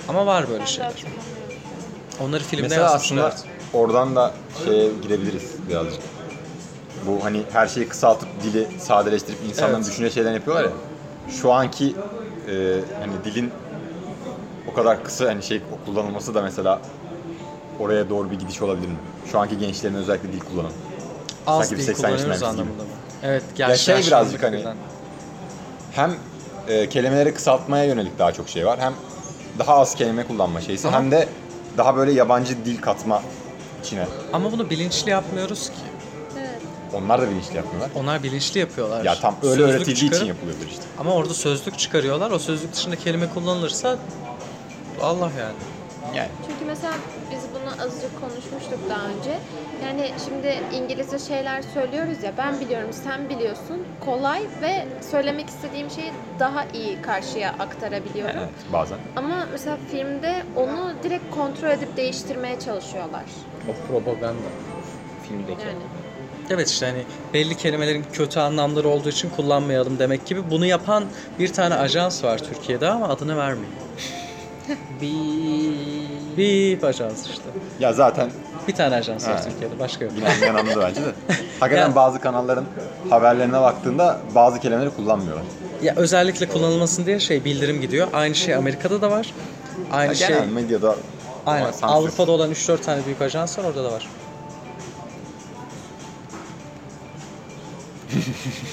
Ama 0.10 0.26
var 0.26 0.50
böyle 0.50 0.66
şeyler. 0.66 1.04
Onları 2.20 2.44
filmde 2.44 2.62
Mesela 2.64 2.94
aslında 2.94 3.36
oradan 3.74 4.16
da 4.16 4.34
şeye 4.66 4.90
girebiliriz 5.04 5.52
birazcık. 5.70 6.02
Bu 7.06 7.24
hani 7.24 7.44
her 7.52 7.68
şeyi 7.68 7.88
kısaltıp 7.90 8.30
dili 8.44 8.68
sadeleştirip 8.80 9.38
insanların 9.50 9.76
Evet. 9.82 9.88
düşünce 9.92 10.10
şeylerini 10.12 10.36
yapıyorlar 10.36 10.64
ya. 10.64 10.72
Şu 11.30 11.54
anki 11.54 11.96
e, 12.48 12.80
hani 13.00 13.24
dilin 13.24 13.52
o 14.68 14.74
kadar 14.74 15.04
kısa 15.04 15.26
hani 15.26 15.44
şey 15.44 15.62
kullanılması 15.86 16.36
da 16.36 16.42
mesela 16.42 16.82
oraya 17.80 18.10
doğru 18.10 18.32
bir 18.32 18.40
gidiş 18.40 18.62
olabilir 18.62 18.88
mi? 18.88 18.98
Şu 19.32 19.40
anki 19.40 19.58
gençlerin 19.58 19.96
özellikle 19.96 20.32
dil 20.34 20.40
kullanımı. 20.40 20.74
Az 21.48 21.60
sanki 21.60 21.74
bir 21.74 21.78
dil 21.78 21.86
80 21.86 22.12
kullanıyoruz 22.12 22.44
anlamında 22.44 22.84
mı? 22.84 22.90
Evet. 23.24 23.44
Ya 23.58 23.78
şey 23.78 23.98
birazcık 23.98 24.44
hani- 24.44 24.58
birden. 24.58 24.76
Hem 25.92 26.16
e, 26.68 26.90
kelimeleri 26.90 27.34
kısaltmaya 27.34 27.84
yönelik 27.84 28.20
daha 28.20 28.32
çok 28.32 28.50
şey 28.50 28.66
var. 28.66 28.80
Hem 28.80 28.94
daha 29.60 29.76
az 29.76 29.96
kelime 29.96 30.28
kullanma 30.28 30.62
şeysi. 30.62 30.88
Ama- 30.88 30.98
Hem 30.98 31.12
de 31.12 31.30
daha 31.78 31.96
böyle 31.96 32.12
yabancı 32.12 32.66
dil 32.66 32.82
katma 32.82 33.22
içine. 33.84 34.08
Ama 34.34 34.52
bunu 34.52 34.70
bilinçli 34.70 35.12
yapmıyoruz 35.12 35.70
ki. 35.70 35.95
Onlar 36.96 37.22
da 37.22 37.30
bilinçli 37.30 37.58
yapmıyorlar. 37.58 37.92
Onlar 37.96 38.24
bilinçli 38.24 38.60
yapıyorlar. 38.60 39.06
Ya 39.06 39.16
tam 39.16 39.36
öyle 39.44 39.56
Sözlük 39.56 39.70
öğretildiği 39.76 39.96
için 39.96 40.08
çıkarıp- 40.10 40.28
yapılıyordur 40.28 40.66
işte. 40.66 40.84
Ama 41.00 41.14
orada 41.14 41.34
sözlük 41.34 41.80
çıkarıyorlar. 41.80 42.32
O 42.32 42.40
sözlük 42.40 42.74
dışında 42.74 42.96
kelime 42.96 43.30
kullanılırsa 43.30 43.98
Allah 45.02 45.32
yani. 45.40 45.56
Yani. 46.16 46.30
Çünkü 46.48 46.66
mesela 46.66 46.94
biz 47.32 47.40
bunu 47.54 47.66
bunu 47.66 47.86
azıcık 47.86 48.20
konuşmuştuk 48.22 48.80
daha 48.90 49.08
önce. 49.08 49.40
Yani 49.86 50.12
şimdi 50.26 50.76
İngilizce 50.76 51.20
şeyler 51.20 51.62
söylüyoruz 51.62 52.24
ya 52.24 52.34
ben 52.38 52.60
biliyorum 52.60 52.90
sen 52.94 53.30
biliyorsun 53.30 53.84
kolay 54.06 54.42
ve 54.62 54.86
söylemek 55.12 55.50
istediğim 55.50 55.90
şeyi 55.90 56.12
daha 56.40 56.66
iyi 56.74 57.02
karşıya 57.02 57.50
aktarabiliyorum. 57.60 58.36
Evet 58.38 58.74
bazen. 58.74 58.98
Ama 59.16 59.48
mesela 59.52 59.78
filmde 59.92 60.44
onu 60.56 60.94
direkt 61.04 61.36
kontrol 61.36 61.70
edip 61.70 61.98
değiştirmeye 61.98 62.60
çalışıyorlar. 62.60 63.24
O 63.70 63.88
propaganda 63.88 64.48
filmdeki. 65.28 65.62
Yani 65.62 65.76
Evet 66.50 66.70
işte 66.70 66.86
hani 66.86 67.04
belli 67.34 67.58
kelimelerin 67.58 68.06
kötü 68.14 68.40
anlamları 68.40 68.88
olduğu 68.88 69.10
için 69.10 69.30
kullanmayalım 69.30 70.00
demek 70.00 70.26
gibi. 70.26 70.50
Bunu 70.52 70.66
yapan 70.66 71.04
bir 71.40 71.54
tane 71.54 71.76
ajans 71.76 72.24
var 72.24 72.38
Türkiye'de 72.38 72.90
ama 72.90 73.10
adını 73.10 73.38
vermeyeyim. 73.38 73.76
Bir... 75.02 76.38
Bip 76.38 76.84
ajans 76.84 77.30
işte. 77.30 77.44
Ya 77.80 77.94
zaten 77.94 78.30
Bir 78.68 78.76
tane 78.76 78.96
ajans 78.96 79.28
var. 79.28 79.44
Türkiye'de 79.44 79.80
başka 79.80 80.06
yok. 80.06 80.14
yine 80.42 80.50
anladı 80.50 80.80
bence 80.82 81.02
de. 81.02 81.12
Hakikaten 81.60 81.90
Ya- 81.90 81.96
bazı 81.96 82.20
kanalların 82.20 82.66
haberlerine 83.10 83.62
baktığında 83.62 84.20
bazı 84.36 84.60
kelimeleri 84.60 84.90
kullanmıyorlar. 84.90 85.46
Ya 85.82 85.94
özellikle 85.96 86.48
kullanılmasın 86.48 87.06
diye 87.06 87.20
şey 87.20 87.46
bildirim 87.46 87.82
gidiyor. 87.82 88.08
Aynı 88.14 88.36
şey 88.36 88.56
Amerika'da 88.56 89.02
da 89.02 89.12
var. 89.12 89.34
Aynı 89.92 90.10
Ya 90.12 90.16
şey 90.16 90.28
genel 90.28 90.48
medyada 90.48 90.96
aynen. 91.46 91.74
Avrupa'da 91.82 92.32
olan 92.32 92.52
3-4 92.52 92.82
tane 92.82 93.06
büyük 93.06 93.22
ajans 93.22 93.60
var 93.60 93.64
orada 93.64 93.84
da 93.84 93.92
var. 93.92 94.08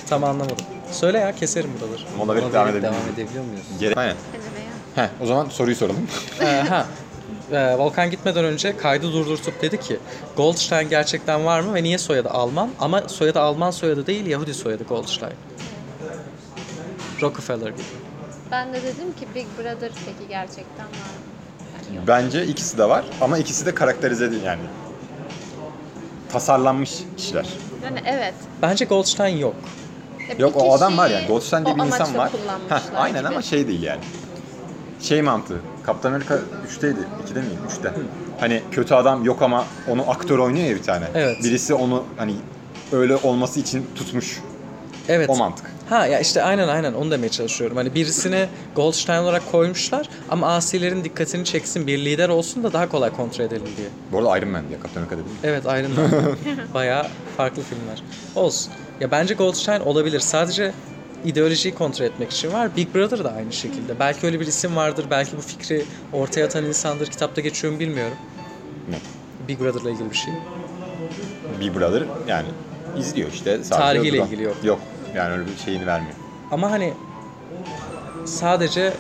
Tam 0.09 0.25
anlamadım. 0.25 0.57
Söyle 0.93 1.19
ya 1.19 1.35
keserim 1.35 1.71
buraları. 1.81 2.01
mola 2.19 2.35
verip 2.35 2.53
devam 2.53 2.83
devam 2.83 2.95
edebiliyor 3.15 3.45
muyuz? 3.45 3.67
Gere- 3.81 3.95
Aynen. 3.97 4.17
Heh, 4.95 5.09
o 5.23 5.27
zaman 5.27 5.49
soruyu 5.49 5.77
soralım. 5.77 6.07
Ee, 6.41 6.45
ha. 6.69 6.87
Ee, 7.53 7.79
Volkan 7.79 8.11
gitmeden 8.11 8.45
önce 8.45 8.77
kaydı 8.77 9.13
durdurtup 9.13 9.63
dedi 9.63 9.81
ki 9.81 9.99
Goldstein 10.37 10.89
gerçekten 10.89 11.45
var 11.45 11.61
mı 11.61 11.75
ve 11.75 11.83
niye 11.83 11.99
soyadı 11.99 12.29
Alman? 12.31 12.71
Ama 12.81 13.09
soyadı 13.09 13.41
Alman 13.41 13.71
soyadı 13.71 14.07
değil 14.07 14.27
Yahudi 14.27 14.55
soyadı 14.55 14.85
Goldstein. 14.85 15.33
Rockefeller 17.23 17.69
gibi. 17.71 17.83
Ben 18.51 18.69
de 18.75 18.83
dedim 18.83 19.13
ki 19.21 19.27
Big 19.35 19.47
Brother 19.59 19.91
peki 20.07 20.29
gerçekten 20.29 20.87
var 20.87 20.93
mı? 20.93 21.95
Yani. 21.97 22.07
Bence 22.07 22.47
ikisi 22.47 22.79
de 22.79 22.89
var 22.89 23.05
ama 23.21 23.39
ikisi 23.39 23.67
de 23.67 23.75
karakterize 23.75 24.31
değil 24.31 24.43
yani. 24.43 24.61
Tasarlanmış 26.33 26.93
kişiler. 27.17 27.47
Yani 27.85 27.99
evet. 28.07 28.35
Bence 28.63 28.85
Goldstein 28.85 29.37
yok. 29.37 29.55
Ya 30.39 30.47
Yok 30.47 30.57
o 30.57 30.75
adam 30.75 30.99
var 30.99 31.11
yani. 31.11 31.27
Goldstein 31.27 31.65
diye 31.65 31.77
bir 31.77 31.81
insan 31.81 32.19
var. 32.19 32.31
Heh, 32.69 32.81
aynen 32.97 33.19
gibi. 33.19 33.29
ama 33.29 33.43
şey 33.43 33.69
değil 33.69 33.83
yani. 33.83 34.01
Şey 35.01 35.23
mantığı. 35.23 35.61
Kaptan 35.83 36.13
Amerika 36.13 36.35
3'teydi. 36.69 36.97
2'de 37.31 37.41
miydi? 37.41 37.59
3'te. 37.81 37.93
Hani 38.41 38.63
kötü 38.71 38.95
adam 38.95 39.25
yok 39.25 39.43
ama 39.43 39.65
onu 39.89 40.11
aktör 40.11 40.39
oynuyor 40.39 40.67
ya 40.67 40.75
bir 40.77 40.83
tane. 40.83 41.05
Evet. 41.15 41.45
Birisi 41.45 41.75
onu 41.75 42.05
hani 42.17 42.35
öyle 42.93 43.17
olması 43.17 43.61
için 43.61 43.87
tutmuş. 43.95 44.41
Evet. 45.09 45.31
O 45.31 45.37
mantık. 45.37 45.67
Ha 45.89 46.07
ya 46.07 46.21
işte 46.21 46.43
aynen 46.43 46.69
aynen 46.69 46.93
onu 46.93 47.11
demeye 47.11 47.29
çalışıyorum. 47.29 47.77
Hani 47.77 47.95
birisini 47.95 48.49
Goldstein 48.77 49.19
olarak 49.19 49.53
koymuşlar 49.53 50.09
ama 50.31 50.47
asilerin 50.55 51.05
dikkatini 51.05 51.45
çeksin 51.45 51.87
bir 51.87 51.99
lider 51.99 52.29
olsun 52.29 52.63
da 52.63 52.73
daha 52.73 52.89
kolay 52.89 53.11
kontrol 53.11 53.45
edelim 53.45 53.69
diye. 53.77 53.89
Bu 54.13 54.19
arada 54.19 54.39
Iron 54.39 54.49
Man 54.49 54.69
diye 54.69 54.81
Kaptan 54.81 55.01
Amerika 55.01 55.17
dedim. 55.17 55.33
Evet 55.45 55.65
Iron 55.65 55.91
Man. 55.93 56.37
Bayağı 56.75 57.07
farklı 57.37 57.63
filmler. 57.63 58.03
Olsun. 58.35 58.73
Ya 59.03 59.11
bence 59.11 59.35
Goldstein 59.35 59.81
olabilir. 59.81 60.21
Sadece 60.21 60.73
ideolojiyi 61.25 61.75
kontrol 61.75 62.07
etmek 62.07 62.31
için 62.31 62.53
var. 62.53 62.77
Big 62.77 62.95
Brother 62.95 63.25
da 63.25 63.33
aynı 63.33 63.53
şekilde. 63.53 63.99
Belki 63.99 64.27
öyle 64.27 64.41
bir 64.41 64.47
isim 64.47 64.77
vardır. 64.77 65.07
Belki 65.11 65.37
bu 65.37 65.41
fikri 65.41 65.85
ortaya 66.13 66.45
atan 66.47 66.65
insandır. 66.65 67.07
Kitapta 67.07 67.41
geçiyor 67.41 67.73
mu 67.73 67.81
bilmiyorum. 67.81 68.17
Ne? 68.91 68.97
Big 69.49 69.61
Brother'la 69.61 69.91
ilgili 69.91 70.11
bir 70.11 70.17
şey. 70.17 70.35
Big 71.61 71.77
Brother 71.77 72.03
yani 72.29 72.49
izliyor 72.99 73.33
işte. 73.33 73.51
Sadece 73.51 73.69
Tarihiyle 73.77 74.19
ilgili 74.19 74.43
yok. 74.43 74.57
Yok. 74.65 74.81
Yani 75.17 75.33
öyle 75.33 75.43
bir 75.47 75.57
şeyini 75.65 75.87
vermiyor. 75.87 76.15
Ama 76.51 76.71
hani 76.71 76.93
sadece 78.25 78.93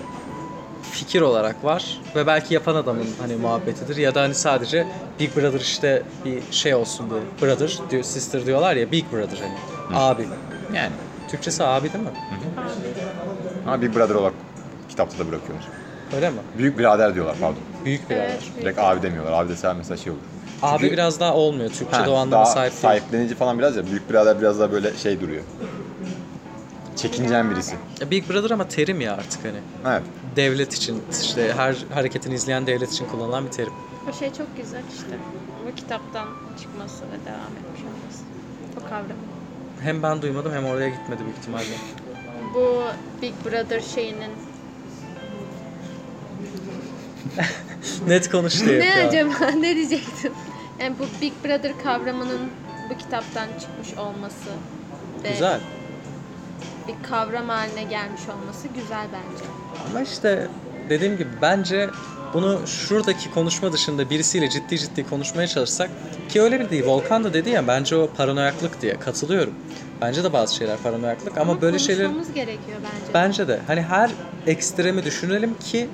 fikir 0.83 1.21
olarak 1.21 1.65
var 1.65 2.01
ve 2.17 2.27
belki 2.27 2.55
yapan 2.55 2.75
adamın 2.75 3.07
hani 3.21 3.37
muhabbetidir 3.37 3.97
ya 3.97 4.15
da 4.15 4.23
hani 4.23 4.35
sadece 4.35 4.87
Big 5.21 5.37
Brother 5.37 5.61
işte 5.61 6.03
bir 6.25 6.43
şey 6.51 6.75
olsun 6.75 7.11
diye. 7.11 7.21
Brother 7.43 7.79
diyor, 7.91 8.03
sister 8.03 8.47
diyorlar 8.47 8.77
ya 8.77 8.93
Big 8.93 9.05
Brother 9.13 9.39
hani. 9.39 9.99
Abi. 10.01 10.27
Yani. 10.75 10.93
Türkçesi 11.31 11.65
abi 11.65 11.93
değil 11.93 12.05
mi? 12.05 12.11
Ama 13.67 13.83
Big 13.83 13.95
Brother 13.97 14.15
olarak 14.15 14.35
kitapta 14.89 15.19
da 15.19 15.29
bırakıyorlar. 15.29 15.69
Öyle 16.17 16.31
mi? 16.31 16.37
Büyük 16.59 16.79
birader 16.79 17.15
diyorlar 17.15 17.37
pardon. 17.41 17.59
Büyük 17.85 18.11
birader. 18.11 18.25
Evet, 18.29 18.43
büyük. 18.55 18.63
Direkt 18.63 18.79
abi 18.79 19.03
demiyorlar. 19.03 19.33
Abi 19.33 19.49
desen 19.49 19.77
mesela 19.77 19.97
şey 19.97 20.13
olur. 20.13 20.21
Abi 20.63 20.81
Çünkü- 20.81 20.93
biraz 20.93 21.21
daha 21.21 21.35
olmuyor. 21.35 21.71
Türkçe'de 21.71 22.03
Ha, 22.03 22.11
o 22.11 22.15
anlama 22.15 22.45
sahip 22.47 22.73
değil. 22.73 22.81
sahiplenici 22.83 23.35
falan 23.35 23.59
biraz 23.59 23.77
ya. 23.77 23.87
Büyük 23.87 24.11
birader 24.11 24.41
biraz 24.41 24.61
daha 24.61 24.73
böyle 24.73 24.97
şey 24.97 25.21
duruyor. 25.21 25.43
Çekincen 26.97 27.51
birisi. 27.51 27.77
Big 28.11 28.31
Brother 28.31 28.51
ama 28.51 28.69
terim 28.69 29.01
ya 29.01 29.13
artık 29.15 29.45
hani. 29.45 29.59
Evet. 29.87 30.03
Devlet 30.37 30.75
için 30.75 31.03
işte 31.23 31.53
her 31.57 31.77
hareketini 31.95 32.35
izleyen 32.35 32.67
devlet 32.67 32.93
için 32.93 33.07
kullanılan 33.07 33.47
bir 33.47 33.51
terim. 33.51 33.73
O 34.11 34.13
şey 34.13 34.33
çok 34.33 34.57
güzel 34.57 34.83
işte. 34.95 35.19
Bu 35.67 35.75
kitaptan 35.77 36.29
çıkması 36.61 37.05
ve 37.05 37.27
devam 37.27 37.53
etmiş 37.57 37.81
olması. 37.81 38.23
O 38.81 38.89
kavram. 38.89 39.17
Hem 39.81 40.03
ben 40.03 40.23
duymadım 40.23 40.53
hem 40.53 40.65
oraya 40.65 40.89
gitmedi 40.89 41.21
büyük 41.25 41.39
ihtimalle. 41.39 41.77
Bu 42.55 42.83
Big 43.23 43.33
Brother 43.45 43.81
şeyinin 43.81 44.31
Net 48.09 48.31
konuş 48.31 48.61
diye 48.61 48.81
ne 48.81 48.95
acaba 49.09 49.51
ne 49.61 49.75
diyecektim? 49.77 50.33
Yani 50.81 50.95
bu 50.99 51.05
Big 51.23 51.33
Brother 51.45 51.73
kavramının 51.83 52.41
bu 52.91 52.99
kitaptan 52.99 53.49
çıkmış 53.61 53.99
olması 53.99 54.51
ve 55.25 55.31
Güzel. 55.31 55.61
Bir 56.89 57.09
kavram 57.09 57.49
haline 57.49 57.83
gelmiş 57.83 58.21
olması 58.29 58.69
güzel 58.69 59.07
bence. 59.13 59.45
Ama 59.91 60.01
işte 60.03 60.49
dediğim 60.91 61.17
gibi 61.17 61.31
bence 61.43 61.91
bunu 62.35 62.67
şuradaki 62.67 63.31
konuşma 63.31 63.73
dışında 63.73 64.11
birisiyle 64.11 64.51
ciddi 64.51 64.79
ciddi 64.79 65.07
konuşmaya 65.07 65.47
çalışsak 65.47 65.91
ki 66.29 66.43
öyle 66.43 66.61
bir 66.61 66.71
değil. 66.71 66.87
Volkan 66.87 67.25
da 67.25 67.35
dedi 67.35 67.51
ya 67.51 67.69
bence 67.69 67.97
o 67.97 68.11
paranoyaklık 68.17 68.83
diye 68.83 68.97
katılıyorum. 68.99 69.55
Bence 70.01 70.25
de 70.25 70.33
bazı 70.33 70.57
şeyler 70.57 70.79
paranoyaklık 70.79 71.39
ama, 71.39 71.61
böyle 71.61 71.79
şeyler 71.79 72.11
gerekiyor 72.35 72.79
bence. 72.83 73.15
bence 73.15 73.49
de 73.49 73.61
hani 73.67 73.83
her 73.83 74.11
ekstremi 74.47 75.05
düşünelim 75.05 75.55
ki 75.59 75.89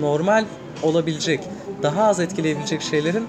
normal 0.00 0.44
olabilecek, 0.82 1.40
daha 1.82 2.04
az 2.04 2.20
etkileyebilecek 2.20 2.82
şeylerin 2.82 3.26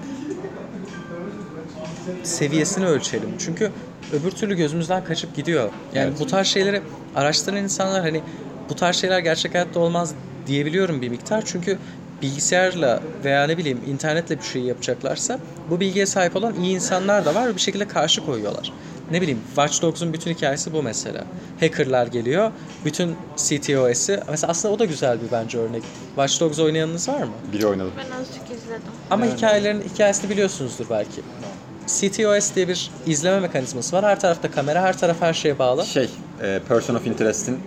seviyesini 2.22 2.86
ölçelim. 2.86 3.30
Çünkü 3.38 3.70
öbür 4.12 4.30
türlü 4.30 4.54
gözümüzden 4.56 5.04
kaçıp 5.04 5.36
gidiyor. 5.36 5.70
Yani 5.94 6.08
Evet. 6.10 6.20
bu 6.20 6.26
tarz 6.26 6.46
şeyleri 6.46 6.82
araştıran 7.16 7.56
insanlar 7.56 8.00
hani 8.02 8.20
bu 8.68 8.74
tarz 8.74 8.96
şeyler 8.96 9.18
gerçek 9.18 9.54
hayatta 9.54 9.80
olmaz 9.80 10.14
diyebiliyorum 10.46 11.02
bir 11.02 11.08
miktar. 11.08 11.42
Çünkü 11.46 11.78
bilgisayarla 12.22 13.00
veya 13.24 13.46
ne 13.46 13.58
bileyim 13.58 13.80
internetle 13.88 14.38
bir 14.38 14.42
şey 14.44 14.62
yapacaklarsa 14.62 15.38
bu 15.70 15.80
bilgiye 15.80 16.06
sahip 16.06 16.36
olan 16.36 16.54
iyi 16.62 16.74
insanlar 16.74 17.24
da 17.24 17.34
var 17.34 17.48
ve 17.48 17.54
bir 17.56 17.60
şekilde 17.60 17.88
karşı 17.88 18.26
koyuyorlar. 18.26 18.72
Ne 19.10 19.20
bileyim 19.20 19.40
Watch 19.46 19.82
Dogs'un 19.82 20.12
bütün 20.12 20.34
hikayesi 20.34 20.72
bu 20.72 20.82
mesela. 20.82 21.24
Hackerlar 21.60 22.06
geliyor, 22.06 22.52
bütün 22.84 23.16
CTOS'i, 23.36 24.20
mesela 24.30 24.50
aslında 24.50 24.74
o 24.74 24.78
da 24.78 24.84
güzel 24.84 25.18
bir 25.22 25.32
bence 25.32 25.58
örnek. 25.58 25.82
Watch 26.16 26.40
Dogs 26.40 26.58
oynayanınız 26.58 27.08
var 27.08 27.22
mı? 27.22 27.32
Biri 27.52 27.66
oynadı. 27.66 27.90
Ben 27.98 28.20
azıcık 28.20 28.42
izledim. 28.42 28.82
Ama 29.10 29.26
hikayelerin 29.26 29.82
hikayesini 29.94 30.30
biliyorsunuzdur 30.30 30.86
belki. 30.90 31.20
CTOS 31.90 32.54
diye 32.54 32.68
bir 32.68 32.90
izleme 33.06 33.40
mekanizması 33.40 33.96
var. 33.96 34.04
Her 34.04 34.20
tarafta 34.20 34.50
kamera, 34.50 34.82
her 34.82 34.98
taraf 34.98 35.16
her 35.20 35.34
şeye 35.34 35.58
bağlı. 35.58 35.86
Şey, 35.86 36.10
e, 36.42 36.60
Person 36.68 36.94
of 36.94 37.06
Interest'in 37.06 37.60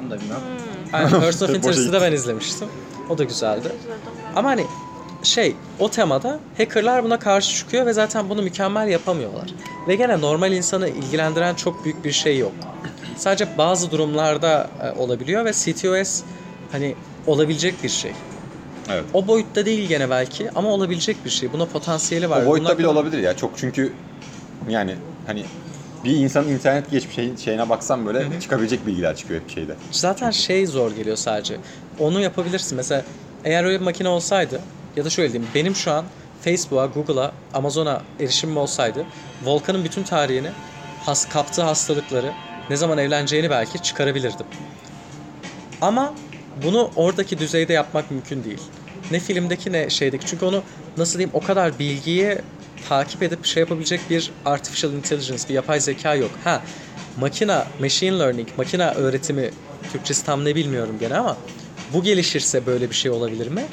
Onu 0.00 0.10
da 0.10 0.20
bilmem. 0.20 0.40
Yani 0.92 1.10
Person 1.20 1.48
of 1.48 1.54
Interest'i 1.54 1.92
de 1.92 2.00
ben 2.00 2.12
izlemiştim. 2.12 2.68
O 3.10 3.18
da 3.18 3.24
güzeldi. 3.24 3.72
Ama 4.36 4.50
hani 4.50 4.64
şey 5.22 5.56
o 5.78 5.90
temada 5.90 6.38
hackerlar 6.56 7.04
buna 7.04 7.18
karşı 7.18 7.56
çıkıyor 7.56 7.86
ve 7.86 7.92
zaten 7.92 8.28
bunu 8.28 8.42
mükemmel 8.42 8.88
yapamıyorlar. 8.88 9.54
Ve 9.88 9.94
gene 9.94 10.20
normal 10.20 10.52
insanı 10.52 10.88
ilgilendiren 10.88 11.54
çok 11.54 11.84
büyük 11.84 12.04
bir 12.04 12.12
şey 12.12 12.38
yok. 12.38 12.52
Sadece 13.16 13.58
bazı 13.58 13.90
durumlarda 13.90 14.70
e, 14.82 15.00
olabiliyor 15.00 15.44
ve 15.44 15.52
CTOS 15.52 16.22
hani 16.72 16.94
olabilecek 17.26 17.82
bir 17.82 17.88
şey. 17.88 18.12
Evet. 18.90 19.04
O 19.14 19.26
boyutta 19.26 19.66
değil 19.66 19.88
gene 19.88 20.10
belki 20.10 20.50
ama 20.50 20.68
olabilecek 20.68 21.24
bir 21.24 21.30
şey. 21.30 21.52
Buna 21.52 21.66
potansiyeli 21.66 22.30
var. 22.30 22.42
O 22.42 22.46
boyutta 22.46 22.64
Bunlar- 22.64 22.78
bile 22.78 22.88
olabilir 22.88 23.18
ya. 23.18 23.36
Çok 23.36 23.58
çünkü 23.58 23.92
yani 24.68 24.94
hani 25.26 25.44
bir 26.04 26.16
insanın 26.16 26.48
internet 26.48 26.90
geçmiş 26.90 27.14
şeyin, 27.14 27.36
şeyine 27.36 27.68
baksan 27.68 28.06
böyle 28.06 28.40
çıkabilecek 28.40 28.86
bilgiler 28.86 29.16
çıkıyor 29.16 29.40
hep 29.40 29.50
şeyde. 29.50 29.74
Zaten 29.90 30.30
şey 30.30 30.66
zor 30.66 30.90
geliyor 30.90 31.16
sadece. 31.16 31.56
Onu 31.98 32.20
yapabilirsin. 32.20 32.76
Mesela 32.76 33.04
eğer 33.44 33.64
öyle 33.64 33.80
bir 33.80 33.84
makine 33.84 34.08
olsaydı 34.08 34.60
ya 34.96 35.04
da 35.04 35.10
şöyle 35.10 35.32
diyeyim 35.32 35.50
benim 35.54 35.74
şu 35.76 35.92
an 35.92 36.04
Facebook'a, 36.40 36.86
Google'a, 36.86 37.32
Amazon'a 37.54 38.02
erişimim 38.20 38.56
olsaydı 38.56 39.04
Volkan'ın 39.44 39.84
bütün 39.84 40.02
tarihini, 40.02 40.50
has, 41.04 41.28
kaptığı 41.28 41.62
hastalıkları, 41.62 42.32
ne 42.70 42.76
zaman 42.76 42.98
evleneceğini 42.98 43.50
belki 43.50 43.82
çıkarabilirdim. 43.82 44.46
Ama 45.80 46.14
bunu 46.64 46.90
oradaki 46.96 47.38
düzeyde 47.38 47.72
yapmak 47.72 48.10
mümkün 48.10 48.44
değil. 48.44 48.60
Ne 49.10 49.20
filmdeki 49.20 49.72
ne 49.72 49.90
şeydeki. 49.90 50.26
Çünkü 50.26 50.44
onu 50.44 50.62
nasıl 50.96 51.18
diyeyim 51.18 51.30
o 51.34 51.40
kadar 51.40 51.78
bilgiyi 51.78 52.38
takip 52.88 53.22
edip 53.22 53.44
şey 53.44 53.60
yapabilecek 53.60 54.00
bir 54.10 54.30
artificial 54.44 54.92
intelligence, 54.92 55.48
bir 55.48 55.54
yapay 55.54 55.80
zeka 55.80 56.14
yok. 56.14 56.30
Ha 56.44 56.62
makina, 57.20 57.66
machine 57.80 58.18
learning, 58.18 58.48
makina 58.56 58.94
öğretimi 58.94 59.50
Türkçesi 59.92 60.24
tam 60.24 60.44
ne 60.44 60.54
bilmiyorum 60.54 60.96
gene 61.00 61.18
ama 61.18 61.36
bu 61.92 62.02
gelişirse 62.02 62.66
böyle 62.66 62.90
bir 62.90 62.94
şey 62.94 63.10
olabilir 63.10 63.48
mi? 63.50 63.64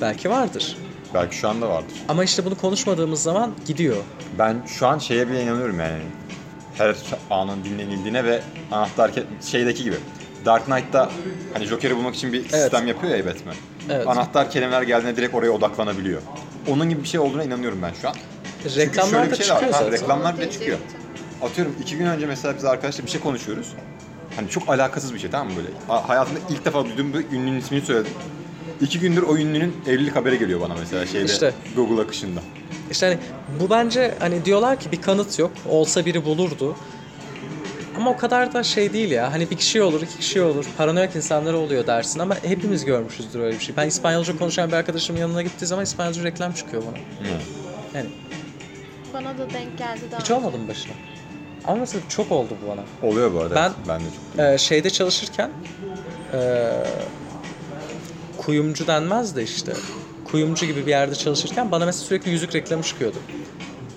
Belki 0.00 0.30
vardır. 0.30 0.76
Belki 1.14 1.36
şu 1.36 1.48
anda 1.48 1.68
vardır. 1.68 1.94
Ama 2.08 2.24
işte 2.24 2.44
bunu 2.44 2.54
konuşmadığımız 2.56 3.22
zaman 3.22 3.54
gidiyor. 3.66 3.96
Ben 4.38 4.62
şu 4.66 4.86
an 4.86 4.98
şeye 4.98 5.28
bile 5.28 5.42
inanıyorum 5.42 5.80
yani. 5.80 5.98
Her 6.78 6.96
anın 7.30 7.64
dinlenildiğine 7.64 8.24
ve 8.24 8.40
anahtar 8.72 9.10
şeydeki 9.46 9.84
gibi. 9.84 9.96
Dark 10.46 10.64
Knight'ta 10.66 11.10
hani 11.54 11.64
Joker'i 11.64 11.96
bulmak 11.96 12.14
için 12.14 12.32
bir 12.32 12.48
sistem 12.48 12.86
yapıyor 12.86 13.14
ya 13.16 13.26
Batman. 13.26 13.54
Evet. 13.90 14.08
Anahtar 14.08 14.50
kelimeler 14.50 14.82
geldiğinde 14.82 15.16
direkt 15.16 15.34
oraya 15.34 15.50
odaklanabiliyor. 15.50 16.22
Onun 16.68 16.88
gibi 16.88 17.02
bir 17.02 17.08
şey 17.08 17.20
olduğuna 17.20 17.44
inanıyorum 17.44 17.78
ben 17.82 17.92
şu 18.02 18.08
an. 18.08 18.14
Reklamlarda 18.76 19.30
bir 19.30 19.36
şey 19.36 19.46
de 19.46 19.50
var. 19.50 19.54
çıkıyor 19.56 19.72
Ha, 19.72 19.78
zaten. 19.78 19.92
reklamlar 19.92 20.38
bile 20.38 20.50
çıkıyor. 20.50 20.78
Atıyorum 21.42 21.74
iki 21.82 21.96
gün 21.96 22.06
önce 22.06 22.26
mesela 22.26 22.56
biz 22.56 22.64
arkadaşlar 22.64 23.06
bir 23.06 23.10
şey 23.10 23.20
konuşuyoruz. 23.20 23.72
Hani 24.36 24.48
çok 24.48 24.68
alakasız 24.68 25.14
bir 25.14 25.18
şey 25.18 25.30
tamam 25.30 25.46
mı 25.48 25.52
böyle? 25.56 25.68
Ha- 25.88 26.08
Hayatımda 26.08 26.40
ilk 26.50 26.64
defa 26.64 26.84
duyduğum 26.84 27.14
bir 27.14 27.24
ünlünün 27.36 27.58
ismini 27.58 27.80
söyledim. 27.80 28.12
İki 28.80 29.00
gündür 29.00 29.22
o 29.22 29.36
ünlünün 29.36 29.76
evlilik 29.86 30.16
haberi 30.16 30.38
geliyor 30.38 30.60
bana 30.60 30.74
mesela 30.80 31.06
şeyde 31.06 31.24
İşte. 31.24 31.52
Google 31.76 32.02
akışında. 32.02 32.40
İşte 32.90 33.06
hani 33.06 33.18
bu 33.60 33.70
bence 33.70 34.14
hani 34.20 34.44
diyorlar 34.44 34.80
ki 34.80 34.92
bir 34.92 35.02
kanıt 35.02 35.38
yok. 35.38 35.50
Olsa 35.68 36.04
biri 36.06 36.24
bulurdu. 36.24 36.76
Ama 37.96 38.10
o 38.10 38.16
kadar 38.16 38.52
da 38.54 38.62
şey 38.62 38.92
değil 38.92 39.10
ya. 39.10 39.32
Hani 39.32 39.50
bir 39.50 39.56
kişi 39.56 39.82
olur, 39.82 40.02
iki 40.02 40.16
kişi 40.18 40.42
olur. 40.42 40.66
Paranoyak 40.76 41.16
insanlar 41.16 41.52
oluyor 41.54 41.86
dersin 41.86 42.20
ama 42.20 42.36
hepimiz 42.42 42.84
görmüşüzdür 42.84 43.40
öyle 43.40 43.58
bir 43.58 43.62
şey. 43.64 43.76
Ben 43.76 43.88
İspanyolca 43.88 44.38
konuşan 44.38 44.68
bir 44.68 44.76
arkadaşımın 44.76 45.20
yanına 45.20 45.42
gittiği 45.42 45.66
zaman 45.66 45.84
İspanyolca 45.84 46.24
reklam 46.24 46.52
çıkıyor 46.52 46.82
bana. 46.82 47.28
Yani 47.94 48.06
Bana 49.14 49.38
da 49.38 49.52
denk 49.52 49.78
geldi 49.78 50.00
daha. 50.10 50.20
hiç 50.20 50.30
olmadı 50.30 50.58
mı 50.58 50.68
başına? 50.68 50.92
Ama 51.64 51.76
mesela 51.76 52.02
çok 52.08 52.32
oldu 52.32 52.56
bu 52.64 52.68
bana. 52.68 53.10
Oluyor 53.10 53.34
bu 53.34 53.40
arada. 53.40 53.54
Ben- 53.54 53.72
ben 53.88 54.00
de 54.00 54.04
çok. 54.36 54.44
Ee, 54.44 54.58
şeyde 54.58 54.90
çalışırken 54.90 55.50
ee, 56.34 56.72
kuyumcu 58.38 58.86
denmez 58.86 59.36
de 59.36 59.42
işte 59.42 59.72
kuyumcu 60.24 60.66
gibi 60.66 60.86
bir 60.86 60.90
yerde 60.90 61.14
çalışırken 61.14 61.70
bana 61.70 61.86
mesela 61.86 62.06
sürekli 62.06 62.30
yüzük 62.30 62.54
reklamı 62.54 62.82
çıkıyordu. 62.82 63.18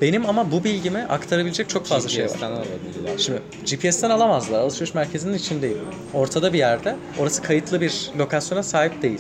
Benim 0.02 0.30
ama 0.30 0.52
bu 0.52 0.64
bilgimi 0.64 1.06
aktarabilecek 1.10 1.70
çok 1.70 1.86
fazla 1.86 2.10
şey 2.10 2.24
var. 2.24 2.30
GPS'ten 2.30 2.52
alabilirler. 2.52 3.18
Şimdi 3.18 3.42
GPS'ten 3.66 4.10
alamazlar. 4.10 4.60
Alışveriş 4.60 4.94
merkezinin 4.94 5.34
içindeyim. 5.34 5.78
Ortada 6.14 6.54
bir 6.54 6.58
yerde. 6.58 6.96
Orası 7.20 7.42
kayıtlı 7.42 7.82
bir 7.82 8.12
lokasyona 8.18 8.64
sahip 8.64 9.02
değil. 9.02 9.20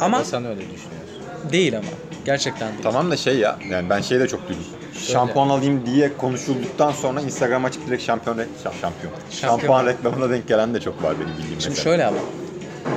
Ama 0.00 0.24
sen 0.24 0.44
öyle 0.44 0.60
düşünüyorsun. 0.60 1.52
değil 1.52 1.76
ama. 1.78 1.86
Gerçekten 2.24 2.68
değil. 2.68 2.82
Tamam 2.82 3.10
da 3.10 3.16
şey 3.16 3.38
ya, 3.38 3.58
yani 3.70 3.90
ben 3.90 4.00
şeyi 4.00 4.20
de 4.20 4.28
çok 4.28 4.48
duydum. 4.48 4.64
Şampuan 4.98 5.48
alayım 5.48 5.86
diye 5.86 6.16
konuşulduktan 6.16 6.92
sonra 6.92 7.20
Instagram 7.20 7.64
açıp 7.64 7.86
direkt 7.86 8.02
şampiyon, 8.02 8.36
re- 8.38 8.40
şa- 8.64 8.80
şampiyon. 8.80 9.12
Şampiyon. 9.30 9.58
Şampuan 9.58 9.86
reklamına 9.86 10.30
denk 10.30 10.48
gelen 10.48 10.74
de 10.74 10.80
çok 10.80 11.02
var 11.02 11.14
benim 11.20 11.32
bildiğim 11.32 11.60
Şimdi 11.60 11.68
mesela. 11.68 11.84
şöyle 11.84 12.06
ama. 12.06 12.18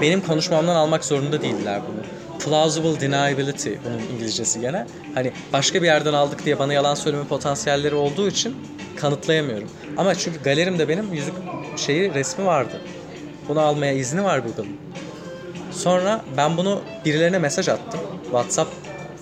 Benim 0.02 0.22
konuşmamdan 0.22 0.76
almak 0.76 1.06
zorunda 1.06 1.42
değiller 1.42 1.82
bunu. 1.88 2.02
Plausible 2.46 3.02
deniability 3.02 3.70
bunun 3.86 4.16
İngilizcesi 4.16 4.62
gene. 4.62 4.88
Hani 5.16 5.32
başka 5.54 5.82
bir 5.82 5.88
yerden 5.88 6.14
aldık 6.14 6.46
diye 6.46 6.60
bana 6.60 6.74
yalan 6.74 6.96
söyleme 6.96 7.24
potansiyelleri 7.24 7.96
olduğu 7.96 8.28
için 8.28 8.56
kanıtlayamıyorum. 8.96 9.70
Ama 9.98 10.16
çünkü 10.16 10.44
galerimde 10.44 10.90
benim 10.90 11.14
yüzük 11.14 11.34
şeyi 11.78 12.14
resmi 12.14 12.46
vardı. 12.46 12.82
Bunu 13.48 13.60
almaya 13.60 13.94
izni 13.94 14.24
var 14.24 14.40
Google'ın. 14.40 14.78
Sonra 15.72 16.22
ben 16.38 16.58
bunu 16.58 16.82
birilerine 17.06 17.40
mesaj 17.40 17.70
attım. 17.70 18.00
WhatsApp, 18.24 18.72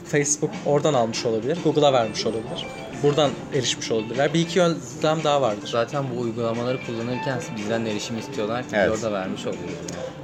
Facebook 0.05 0.51
oradan 0.65 0.93
almış 0.93 1.25
olabilir. 1.25 1.57
Google'a 1.63 1.93
vermiş 1.93 2.25
olabilir. 2.25 2.65
Buradan 3.03 3.31
erişmiş 3.53 3.91
olabilirler. 3.91 4.33
Bir 4.33 4.39
iki 4.39 4.59
yöntem 4.59 5.23
daha 5.23 5.41
vardır. 5.41 5.69
Zaten 5.71 6.05
bu 6.15 6.21
uygulamaları 6.21 6.85
kullanırken 6.85 7.39
bizden 7.57 7.85
erişim 7.85 8.17
istiyorlar 8.19 8.61
ki 8.63 8.69
Evet. 8.73 8.91
orada 8.91 9.11
vermiş 9.11 9.41
oluyoruz. 9.41 9.75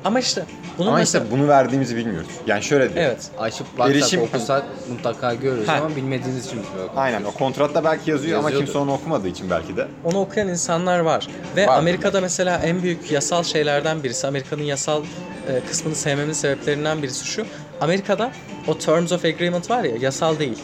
Ama 0.05 0.19
işte 0.19 0.45
bunun 0.77 0.87
Ama 0.87 0.97
mesela... 0.97 1.23
işte 1.23 1.37
bunu 1.37 1.47
verdiğimizi 1.47 1.95
bilmiyoruz. 1.95 2.29
Yani 2.47 2.63
şöyle 2.63 2.93
diyor. 2.93 3.05
Evet. 3.05 3.29
Açıp 3.39 3.67
WhatsApp 3.67 3.95
Erişim- 3.95 4.21
okusak 4.21 4.63
mutlaka 4.91 5.33
görürüz 5.33 5.67
Ha. 5.67 5.75
ama 5.81 5.95
bilmediğiniz 5.95 6.45
için 6.45 6.59
böyle 6.77 6.89
Aynen 6.95 7.23
o 7.23 7.31
kontratta 7.31 7.83
belki 7.83 8.11
yazıyor 8.11 8.39
ama 8.39 8.49
Yazıyordur. 8.49 8.65
kimse 8.73 8.79
onu 8.79 8.93
okumadığı 8.93 9.27
için 9.27 9.49
belki 9.49 9.77
de. 9.77 9.87
onu 10.03 10.19
okuyan 10.19 10.47
insanlar 10.47 10.99
var. 10.99 11.27
Ve 11.55 11.67
Var. 11.67 11.77
Amerika'da 11.77 12.21
mesela 12.21 12.57
en 12.63 12.83
büyük 12.83 13.11
yasal 13.11 13.43
şeylerden 13.43 14.03
birisi, 14.03 14.27
Amerika'nın 14.27 14.63
yasal 14.63 15.03
e, 15.03 15.59
kısmını 15.69 15.95
sevmemin 15.95 16.33
sebeplerinden 16.33 17.01
birisi 17.03 17.25
şu. 17.25 17.45
Amerika'da 17.81 18.31
o 18.67 18.77
Terms 18.77 19.11
of 19.11 19.25
Agreement 19.25 19.69
var 19.69 19.83
ya, 19.83 19.95
yasal 20.01 20.39
değil. 20.39 20.59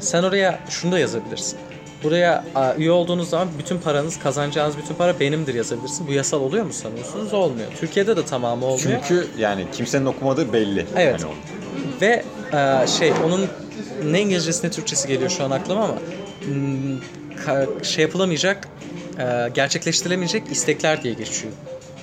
Sen 0.00 0.22
oraya 0.22 0.58
şunu 0.68 0.92
da 0.92 0.98
yazabilirsin. 0.98 1.58
Buraya 2.02 2.44
üye 2.78 2.90
olduğunuz 2.90 3.28
zaman 3.30 3.48
bütün 3.58 3.78
paranız, 3.78 4.18
kazanacağınız 4.18 4.78
bütün 4.78 4.94
para 4.94 5.20
benimdir 5.20 5.54
yazabilirsin. 5.54 6.06
Bu 6.08 6.12
yasal 6.12 6.40
oluyor 6.40 6.64
mu 6.64 6.72
sanıyorsunuz? 6.72 7.34
Olmuyor. 7.34 7.68
Türkiye'de 7.80 8.16
de 8.16 8.24
tamamı 8.24 8.66
olmuyor. 8.66 9.00
Çünkü 9.08 9.26
yani 9.38 9.66
kimsenin 9.72 10.06
okumadığı 10.06 10.52
belli. 10.52 10.86
Evet. 10.96 11.20
Yani 11.20 11.32
o- 11.32 12.00
Ve 12.00 12.22
e, 12.52 12.86
şey 12.86 13.12
onun 13.26 13.46
ne 14.04 14.20
İngilizcesi 14.20 14.66
ne 14.66 14.70
Türkçesi 14.70 15.08
geliyor 15.08 15.30
şu 15.30 15.44
an 15.44 15.50
aklıma 15.50 15.84
ama 15.84 15.94
hmm, 16.44 17.84
şey 17.84 18.02
yapılamayacak, 18.02 18.68
e, 19.18 19.48
gerçekleştirilemeyecek 19.54 20.42
istekler 20.52 21.02
diye 21.02 21.14
geçiyor. 21.14 21.52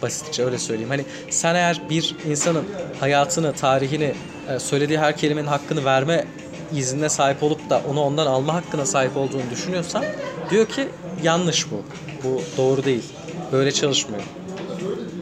Basitçe 0.01 0.45
öyle 0.45 0.57
söyleyeyim. 0.57 0.89
Hani 0.89 1.05
sen 1.29 1.55
eğer 1.55 1.81
bir 1.89 2.15
insanın 2.29 2.63
hayatını, 2.99 3.53
tarihini, 3.53 4.13
e, 4.49 4.59
söylediği 4.59 4.99
her 4.99 5.17
kelimenin 5.17 5.47
hakkını 5.47 5.85
verme 5.85 6.25
iznine 6.73 7.09
sahip 7.09 7.43
olup 7.43 7.69
da 7.69 7.81
onu 7.89 8.01
ondan 8.01 8.25
alma 8.25 8.53
hakkına 8.53 8.85
sahip 8.85 9.17
olduğunu 9.17 9.49
düşünüyorsan 9.51 10.05
diyor 10.49 10.65
ki 10.65 10.87
yanlış 11.23 11.71
bu. 11.71 11.83
Bu 12.23 12.41
doğru 12.57 12.83
değil. 12.83 13.03
Böyle 13.51 13.71
çalışmıyor. 13.71 14.23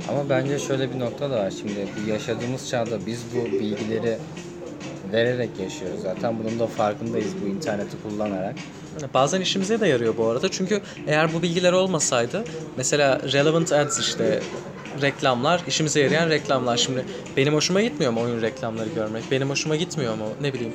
Ama 0.09 0.29
bence 0.29 0.59
şöyle 0.59 0.93
bir 0.93 0.99
nokta 0.99 1.31
da 1.31 1.37
var. 1.37 1.53
Şimdi 1.59 1.87
bu 1.97 2.09
yaşadığımız 2.09 2.69
çağda 2.69 3.05
biz 3.05 3.21
bu 3.35 3.45
bilgileri 3.45 4.17
vererek 5.13 5.49
yaşıyoruz 5.59 6.01
zaten. 6.01 6.39
Bunun 6.39 6.59
da 6.59 6.67
farkındayız 6.67 7.31
bu 7.43 7.47
interneti 7.47 7.97
kullanarak. 8.03 8.55
Bazen 9.13 9.41
işimize 9.41 9.79
de 9.79 9.87
yarıyor 9.87 10.17
bu 10.17 10.27
arada. 10.27 10.51
Çünkü 10.51 10.81
eğer 11.07 11.33
bu 11.33 11.41
bilgiler 11.41 11.73
olmasaydı 11.73 12.43
mesela 12.77 13.21
relevant 13.33 13.71
ads 13.71 13.99
işte 13.99 14.39
reklamlar, 15.01 15.61
işimize 15.67 15.99
yarayan 15.99 16.29
reklamlar. 16.29 16.77
Şimdi 16.77 17.05
benim 17.37 17.53
hoşuma 17.53 17.81
gitmiyor 17.81 18.11
mu 18.11 18.21
oyun 18.21 18.41
reklamları 18.41 18.89
görmek? 18.89 19.23
Benim 19.31 19.49
hoşuma 19.49 19.75
gitmiyor 19.75 20.15
mu 20.15 20.25
ne 20.41 20.53
bileyim 20.53 20.73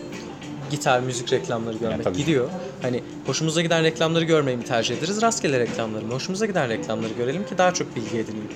gitar, 0.70 1.00
müzik 1.00 1.33
reklamları 1.33 1.76
görmek? 1.76 2.04
tabii. 2.04 2.16
Gidiyor. 2.16 2.48
Hani 2.83 3.02
hoşumuza 3.26 3.62
giden 3.62 3.85
reklamları 3.85 4.24
görmeyi 4.24 4.57
mi 4.57 4.64
tercih 4.64 4.98
ederiz? 4.98 5.22
Rastgele 5.22 5.61
reklamları 5.61 6.04
mı? 6.04 6.14
Hoşumuza 6.14 6.46
giden 6.46 6.68
reklamları 6.68 7.12
görelim 7.12 7.46
ki 7.46 7.59
daha 7.59 7.74
çok 7.74 7.96
bilgi 7.96 8.18
edineyim. 8.18 8.48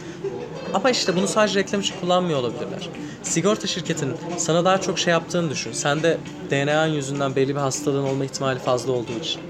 Ama 0.75 0.91
işte 0.91 1.17
bunu 1.17 1.29
sadece 1.29 1.61
reklam 1.61 1.81
için 1.81 1.95
kullanmıyor 2.01 2.39
olabilirler. 2.39 2.89
Sigorta 3.23 3.67
şirketinin 3.67 4.17
sana 4.37 4.65
daha 4.65 4.81
çok 4.81 4.99
şey 4.99 5.11
yaptığını 5.11 5.51
düşün. 5.51 5.73
Sende 5.73 6.19
DNA'nın 6.51 6.93
yüzünden 6.93 7.37
belli 7.37 7.49
bir 7.49 7.61
hastalığın 7.61 8.05
olma 8.05 8.25
ihtimali 8.25 8.59
fazla 8.59 8.93
olduğu 8.93 9.19
için. 9.21 9.41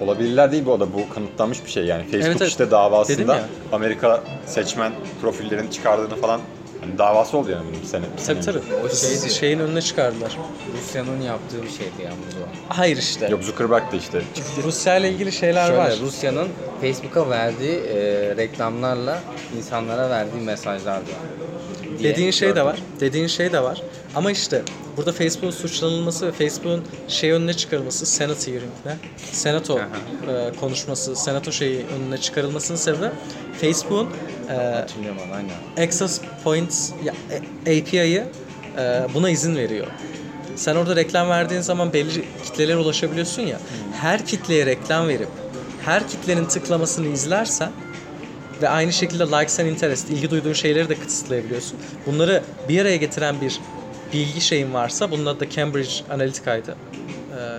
Olabilirler 0.00 0.52
değil 0.52 0.66
bu 0.66 0.72
arada 0.72 0.92
bu 0.92 1.14
kanıtlanmış 1.14 1.64
bir 1.64 1.70
şey 1.70 1.84
yani. 1.84 2.02
Facebook 2.02 2.26
Evet, 2.26 2.36
evet. 2.40 2.50
işte 2.50 2.70
davasında. 2.70 3.40
Amerika 3.72 4.24
seçmen 4.46 4.92
profillerini 5.22 5.70
çıkardığını 5.70 6.16
falan 6.16 6.40
hani 6.80 6.98
davası 6.98 7.36
oldu 7.38 7.50
yani 7.50 7.64
bunun 7.70 7.82
bir 7.82 7.86
sene. 7.86 8.02
bir 8.02 8.24
Tabii 8.24 8.42
sene 8.42 8.54
tabii. 8.54 8.58
önce. 8.58 8.94
O 8.94 8.96
şeydi. 8.96 9.30
Şeyin 9.34 9.58
önüne 9.58 9.82
çıkardılar. 9.82 10.36
Rusya'nın 10.78 11.20
yaptığı 11.20 11.62
bir 11.62 11.68
şeydi 11.70 12.02
yalnız 12.04 12.34
o. 12.34 12.74
Hayır 12.74 12.96
işte. 12.96 13.28
Yok 13.28 13.44
Zuckerberg 13.44 13.92
de 13.92 13.96
işte 13.96 14.20
Rusya 14.64 14.96
ile 14.96 15.10
ilgili 15.10 15.32
şeyler 15.32 15.66
Şöyle 15.66 15.78
var. 15.78 15.92
Rusya'nın 16.02 16.48
Facebook'a 16.80 17.30
verdiği 17.30 17.76
e, 17.78 17.96
reklamlarla 18.36 19.20
insanlara 19.58 20.10
verdiği 20.10 20.40
mesajlar 20.40 20.94
var. 20.96 21.02
diye 21.98 22.12
Dediğin 22.12 22.30
şey 22.30 22.48
de 22.48 22.52
gördüm. 22.52 22.66
var. 22.66 22.78
Dediğin 23.00 23.26
şey 23.26 23.52
de 23.52 23.62
var. 23.62 23.82
Ama 24.14 24.30
işte 24.30 24.62
burada 24.96 25.12
Facebook'un 25.12 25.50
suçlanılması 25.50 26.26
ve 26.26 26.32
Facebook'un 26.32 26.84
şey 27.08 27.30
önüne 27.30 27.54
çıkarılması, 27.54 28.06
Senate 28.06 28.52
hearing 28.52 28.72
ne? 28.84 28.96
Senato 29.32 29.78
e, 29.78 29.82
konuşması, 30.60 31.16
Senato 31.16 31.52
şeyi 31.52 31.86
önüne 31.86 32.18
çıkarılmasının 32.18 32.78
sebebi 32.78 33.10
Facebook'un 33.60 34.08
e. 35.78 35.84
Access 35.84 36.20
Points 36.44 36.90
ya, 37.04 37.14
e, 37.66 37.80
API'yi 37.80 38.24
e, 38.78 39.06
buna 39.14 39.30
izin 39.30 39.56
veriyor. 39.56 39.86
Sen 40.56 40.76
orada 40.76 40.96
reklam 40.96 41.28
verdiğin 41.28 41.60
zaman 41.60 41.92
belli 41.92 42.24
kitlelere 42.44 42.76
ulaşabiliyorsun 42.76 43.42
ya. 43.42 43.60
Her 44.00 44.26
kitleye 44.26 44.66
reklam 44.66 45.08
verip 45.08 45.28
her 45.84 46.08
kitlenin 46.08 46.44
tıklamasını 46.44 47.06
izlersen 47.06 47.70
ve 48.62 48.68
aynı 48.68 48.92
şekilde 48.92 49.24
likes 49.24 49.60
and 49.60 49.66
interest, 49.66 50.10
ilgi 50.10 50.30
duyduğun 50.30 50.52
şeyleri 50.52 50.88
de 50.88 50.94
kısıtlayabiliyorsun. 50.94 51.78
Bunları 52.06 52.42
bir 52.68 52.80
araya 52.80 52.96
getiren 52.96 53.40
bir 53.40 53.60
bilgi 54.12 54.40
şeyin 54.40 54.74
varsa, 54.74 55.10
bunun 55.10 55.26
adı 55.26 55.40
da 55.40 55.50
Cambridge 55.50 55.90
Analytica'ydı. 56.10 56.76
Ee, 57.38 57.58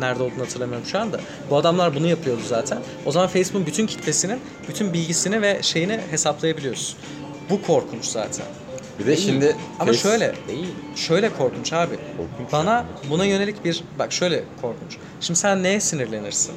nerede 0.00 0.22
olduğunu 0.22 0.40
hatırlamıyorum 0.42 0.86
şu 0.86 0.98
anda. 0.98 1.20
Bu 1.50 1.56
adamlar 1.56 1.94
bunu 1.94 2.06
yapıyordu 2.06 2.40
zaten. 2.48 2.78
O 3.06 3.12
zaman 3.12 3.28
Facebook'un 3.28 3.66
bütün 3.66 3.86
kitlesinin 3.86 4.40
bütün 4.68 4.92
bilgisini 4.92 5.42
ve 5.42 5.58
şeyini 5.62 6.00
hesaplayabiliyorsun. 6.10 6.98
Bu 7.50 7.62
korkunç 7.62 8.04
zaten. 8.04 8.46
Bir 8.98 9.06
de 9.06 9.16
şimdi 9.16 9.56
Ama 9.78 9.92
Face- 9.92 9.96
şöyle, 9.96 10.34
Değil. 10.48 10.68
şöyle 10.96 11.30
korkunç 11.32 11.72
abi. 11.72 11.94
Korkunç 12.16 12.52
Bana 12.52 12.84
buna 13.10 13.24
yönelik 13.24 13.64
bir, 13.64 13.84
bak 13.98 14.12
şöyle 14.12 14.44
korkunç. 14.62 14.96
Şimdi 15.20 15.38
sen 15.38 15.62
neye 15.62 15.80
sinirlenirsin? 15.80 16.54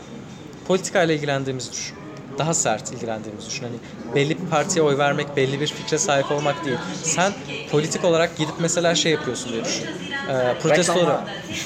Politikayla 0.67 1.15
ilgilendiğimizi 1.15 1.71
düşün. 1.71 1.95
Daha 2.38 2.54
sert 2.54 2.94
ilgilendiğimizi 2.94 3.48
düşün. 3.50 3.66
Hani 3.66 3.76
belli 4.16 4.42
bir 4.42 4.46
partiye 4.48 4.84
oy 4.84 4.98
vermek, 4.98 5.36
belli 5.38 5.60
bir 5.60 5.68
fikre 5.68 5.98
sahip 5.98 6.32
olmak 6.32 6.66
değil. 6.66 6.78
Sen 7.04 7.34
politik 7.72 8.04
olarak 8.06 8.38
gidip 8.38 8.56
mesela 8.60 8.96
şey 8.96 9.12
yapıyorsun 9.12 9.52
diye 9.52 9.66
düşün. 9.66 9.86
Ee, 10.30 10.54
protestoları. 10.62 11.18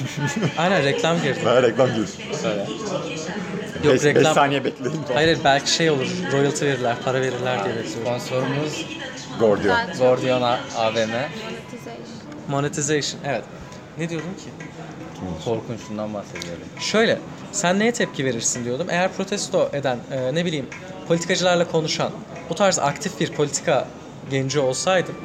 Aynen 0.58 0.84
reklam 0.84 1.22
girdi. 1.22 1.40
Daha 1.46 1.64
reklam 1.64 1.94
gir. 1.96 2.08
Söyle. 2.42 2.66
Yok 3.84 3.94
5 3.94 4.04
reklam. 4.04 4.36
saniye 4.36 4.64
bekleyin. 4.64 5.00
Hayır 5.14 5.28
hayır, 5.28 5.40
belki 5.44 5.72
şey 5.72 5.90
olur. 5.92 6.08
Royalty 6.32 6.66
verirler, 6.66 6.96
para 7.06 7.22
verirler 7.22 7.66
diye 7.66 7.76
bekliyorum. 7.76 8.20
Sponsorumuz 8.20 8.86
Gordion 10.00 10.42
A- 10.42 10.60
AVM. 10.76 10.98
monetization. 10.98 11.28
Monetization. 12.50 13.22
Evet. 13.26 13.44
Ne 13.98 14.10
diyordum 14.10 14.30
ki? 14.44 14.50
Korkunçluğundan 15.46 16.14
bahsediyorum. 16.14 16.64
Şöyle, 16.80 17.20
sen 17.58 17.80
neye 17.80 17.92
tepki 17.92 18.26
verirsin 18.26 18.66
diyordum. 18.66 18.88
Eğer 18.90 19.14
protesto 19.14 19.70
eden, 19.74 19.98
e, 20.12 20.36
ne 20.36 20.46
bileyim, 20.46 20.66
politikacılarla 21.08 21.68
konuşan, 21.68 22.12
bu 22.50 22.56
tarz 22.56 22.80
aktif 22.80 23.20
bir 23.20 23.32
politika 23.34 23.88
genci 24.32 24.60
olsaydım, 24.60 25.16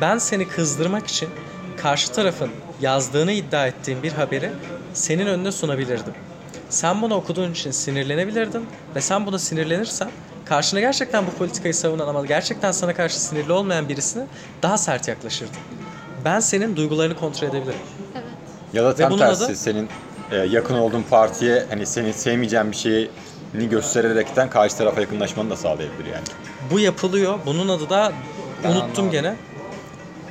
ben 0.00 0.18
seni 0.18 0.48
kızdırmak 0.48 1.06
için 1.06 1.28
karşı 1.76 2.12
tarafın 2.12 2.50
yazdığını 2.80 3.32
iddia 3.32 3.66
ettiğim 3.66 4.02
bir 4.02 4.12
haberi 4.12 4.50
senin 4.94 5.26
önüne 5.26 5.52
sunabilirdim. 5.52 6.14
Sen 6.68 7.02
bunu 7.02 7.14
okuduğun 7.14 7.52
için 7.52 7.70
sinirlenebilirdin 7.70 8.66
ve 8.96 9.00
sen 9.00 9.26
buna 9.26 9.38
sinirlenirsen 9.38 10.08
karşına 10.44 10.80
gerçekten 10.80 11.26
bu 11.26 11.30
politikayı 11.30 11.74
savunan 11.74 12.08
ama 12.08 12.26
gerçekten 12.26 12.72
sana 12.72 12.94
karşı 12.94 13.20
sinirli 13.20 13.52
olmayan 13.52 13.88
birisine 13.88 14.26
daha 14.62 14.78
sert 14.78 15.08
yaklaşırdın. 15.08 15.56
Ben 16.24 16.40
senin 16.40 16.76
duygularını 16.76 17.16
kontrol 17.16 17.48
edebilirim. 17.48 17.78
Evet. 18.14 18.24
Ya 18.72 18.84
da 18.84 18.94
tam 18.96 19.18
tersi 19.18 19.44
adı- 19.44 19.56
senin 19.56 19.88
e, 20.30 20.36
yakın 20.36 20.74
olduğun 20.74 21.02
partiye 21.10 21.66
hani 21.70 21.86
seni 21.86 22.12
sevmeyeceğin 22.12 22.70
bir 22.72 22.76
şeyini 22.76 23.68
göstererekten 23.70 24.50
karşı 24.50 24.76
tarafa 24.76 25.00
yakınlaşmanı 25.00 25.50
da 25.50 25.56
sağlayabilir 25.56 26.06
yani. 26.12 26.24
Bu 26.70 26.80
yapılıyor. 26.80 27.38
Bunun 27.46 27.68
adı 27.68 27.90
da 27.90 28.12
Ben 28.64 28.68
unuttum 28.68 28.82
anlamadım. 28.84 29.10
gene. 29.10 29.36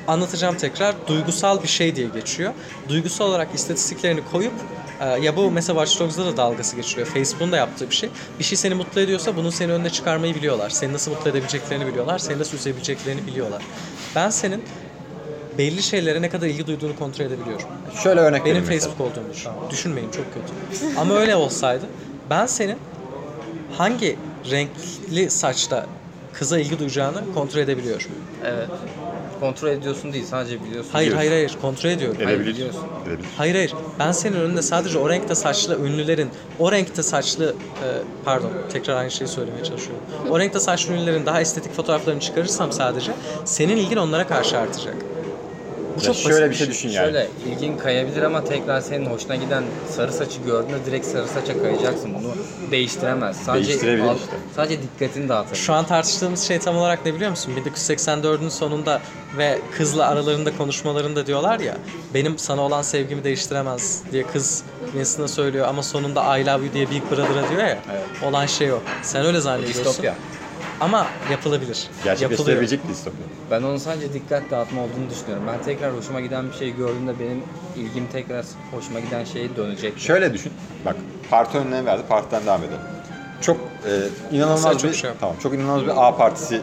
Anlatacağım 0.08 0.56
tekrar. 0.56 0.94
Duygusal 1.06 1.62
bir 1.62 1.68
şey 1.68 1.96
diye 1.96 2.08
geçiyor. 2.08 2.52
Duygusal 2.88 3.24
olarak 3.28 3.48
istatistiklerini 3.54 4.20
koyup 4.32 4.52
e, 5.00 5.04
ya 5.06 5.36
bu 5.36 5.50
mesela 5.50 5.84
Watch 5.86 6.00
Dogs'da 6.00 6.26
da 6.32 6.36
dalgası 6.36 6.76
geçiriyor. 6.76 7.06
Facebook'un 7.06 7.52
da 7.52 7.56
yaptığı 7.56 7.90
bir 7.90 7.94
şey. 7.94 8.10
Bir 8.38 8.44
şey 8.44 8.58
seni 8.58 8.74
mutlu 8.74 9.00
ediyorsa 9.00 9.36
bunun 9.36 9.50
seni 9.50 9.72
önüne 9.72 9.90
çıkarmayı 9.90 10.34
biliyorlar. 10.34 10.70
Seni 10.70 10.92
nasıl 10.92 11.10
mutlu 11.10 11.30
edebileceklerini 11.30 11.86
biliyorlar. 11.86 12.18
Seni 12.18 12.38
nasıl 12.38 12.56
üzebileceklerini 12.58 13.26
biliyorlar. 13.26 13.62
Ben 14.14 14.30
senin 14.30 14.64
belli 15.58 15.82
şeylere 15.82 16.22
ne 16.22 16.30
kadar 16.30 16.46
ilgi 16.46 16.66
duyduğunu 16.66 16.96
kontrol 16.98 17.24
edebiliyorum. 17.24 17.66
Şöyle 18.02 18.20
örnek 18.20 18.44
Benim 18.44 18.56
mesela. 18.60 18.78
Facebook 18.80 19.00
olduğunu 19.00 19.32
düşün. 19.32 19.50
Düşünmeyin 19.70 20.10
çok 20.10 20.24
kötü. 20.34 20.98
Ama 20.98 21.14
öyle 21.14 21.36
olsaydı 21.36 21.84
ben 22.30 22.46
senin 22.46 22.76
hangi 23.78 24.16
renkli 24.50 25.30
saçta 25.30 25.86
kıza 26.32 26.58
ilgi 26.58 26.78
duyacağını 26.78 27.22
kontrol 27.34 27.60
edebiliyorum. 27.60 28.06
Evet. 28.44 28.68
Kontrol 29.40 29.68
ediyorsun 29.68 30.12
değil 30.12 30.24
sadece 30.30 30.64
biliyorsun. 30.64 30.90
Hayır 30.92 31.06
Biliyorsun. 31.06 31.28
hayır 31.30 31.30
hayır 31.48 31.58
kontrol 31.62 31.90
ediyorum. 31.90 32.16
Hayır, 32.24 32.36
Edebilir. 32.36 32.54
biliyorsun. 32.54 32.80
Edebilir. 33.06 33.28
Hayır 33.36 33.54
hayır 33.54 33.74
ben 33.98 34.12
senin 34.12 34.36
önünde 34.40 34.62
sadece 34.62 34.98
o 34.98 35.08
renkte 35.10 35.34
saçlı 35.34 35.78
ünlülerin 35.86 36.28
o 36.58 36.72
renkte 36.72 37.02
saçlı 37.02 37.44
e, 37.84 37.86
pardon 38.24 38.50
tekrar 38.72 38.96
aynı 38.96 39.10
şeyi 39.10 39.28
söylemeye 39.28 39.64
çalışıyorum. 39.64 40.02
O 40.30 40.38
renkte 40.38 40.60
saçlı 40.60 40.92
ünlülerin 40.94 41.26
daha 41.26 41.40
estetik 41.40 41.72
fotoğraflarını 41.74 42.20
çıkarırsam 42.20 42.72
sadece 42.72 43.12
senin 43.44 43.76
ilgin 43.76 43.96
onlara 43.96 44.26
karşı 44.26 44.58
artacak. 44.58 44.94
Bu 45.96 46.00
çok 46.02 46.16
şöyle 46.16 46.48
basit 46.48 46.50
bir 46.50 46.54
şey 46.56 46.68
düşün 46.68 46.88
yani. 46.88 47.04
Şöyle 47.04 47.28
ilgin 47.46 47.76
kayabilir 47.78 48.22
ama 48.22 48.44
tekrar 48.44 48.80
senin 48.80 49.06
hoşuna 49.06 49.36
giden 49.36 49.64
sarı 49.96 50.12
saçı 50.12 50.40
gördüğünde 50.46 50.84
direkt 50.86 51.06
sarı 51.06 51.28
saça 51.28 51.62
kayacaksın. 51.62 52.14
Bunu 52.14 52.32
değiştiremez. 52.70 53.36
Sadece 53.36 53.68
Değiştirebilir 53.68 54.04
al- 54.08 54.16
işte. 54.16 54.36
sadece 54.56 54.78
dikkatini 54.82 55.28
dağıtabilir. 55.28 55.62
Şu 55.62 55.72
an 55.72 55.86
tartıştığımız 55.86 56.40
şey 56.42 56.58
tam 56.58 56.76
olarak 56.76 57.06
ne 57.06 57.14
biliyor 57.14 57.30
musun? 57.30 57.52
1984'ün 57.66 58.48
sonunda 58.48 59.00
ve 59.38 59.58
kızla 59.78 60.06
aralarında 60.06 60.56
konuşmalarında 60.56 61.26
diyorlar 61.26 61.60
ya 61.60 61.76
benim 62.14 62.38
sana 62.38 62.60
olan 62.60 62.82
sevgimi 62.82 63.24
değiştiremez 63.24 64.02
diye 64.12 64.22
kız 64.26 64.62
birisine 64.94 65.28
söylüyor 65.28 65.68
ama 65.68 65.82
sonunda 65.82 66.38
I 66.38 66.46
love 66.46 66.64
you 66.64 66.74
diye 66.74 66.90
Big 66.90 67.02
Brother'a 67.10 67.48
diyor 67.50 67.60
ya. 67.60 67.78
Evet. 67.92 68.04
Olan 68.24 68.46
şey 68.46 68.72
o. 68.72 68.78
Sen 69.02 69.26
öyle 69.26 69.40
zannediyorsun. 69.40 69.84
Distopya. 69.84 70.14
Ama 70.80 71.06
yapılabilir. 71.30 71.86
Gerçekleştirebilecek 72.04 72.88
distopya. 72.88 73.20
Ben 73.50 73.62
onun 73.62 73.76
sadece 73.76 74.12
dikkat 74.12 74.50
dağıtma 74.50 74.80
olduğunu 74.82 75.10
düşünüyorum. 75.10 75.44
Ben 75.48 75.62
tekrar 75.64 75.96
hoşuma 75.96 76.20
giden 76.20 76.48
bir 76.50 76.54
şey 76.54 76.70
gördüğümde 76.76 77.20
benim 77.20 77.42
ilgim 77.76 78.06
tekrar 78.12 78.44
hoşuma 78.70 79.00
giden 79.00 79.24
şeye 79.24 79.56
dönecek. 79.56 79.98
Şöyle 79.98 80.34
düşün. 80.34 80.52
Bak 80.84 80.96
parti 81.30 81.58
önüne 81.58 81.84
verdi. 81.84 82.02
Partiden 82.08 82.46
devam 82.46 82.60
edelim. 82.62 82.80
Çok 83.40 83.56
e, 83.56 83.90
inanılmaz 84.36 84.64
Mesela 84.64 84.78
çok 84.78 84.90
bir 84.90 84.96
şey 84.96 85.10
tamam 85.20 85.36
çok 85.42 85.54
inanılmaz 85.54 85.84
bir 85.84 86.06
A 86.08 86.16
partisi 86.16 86.60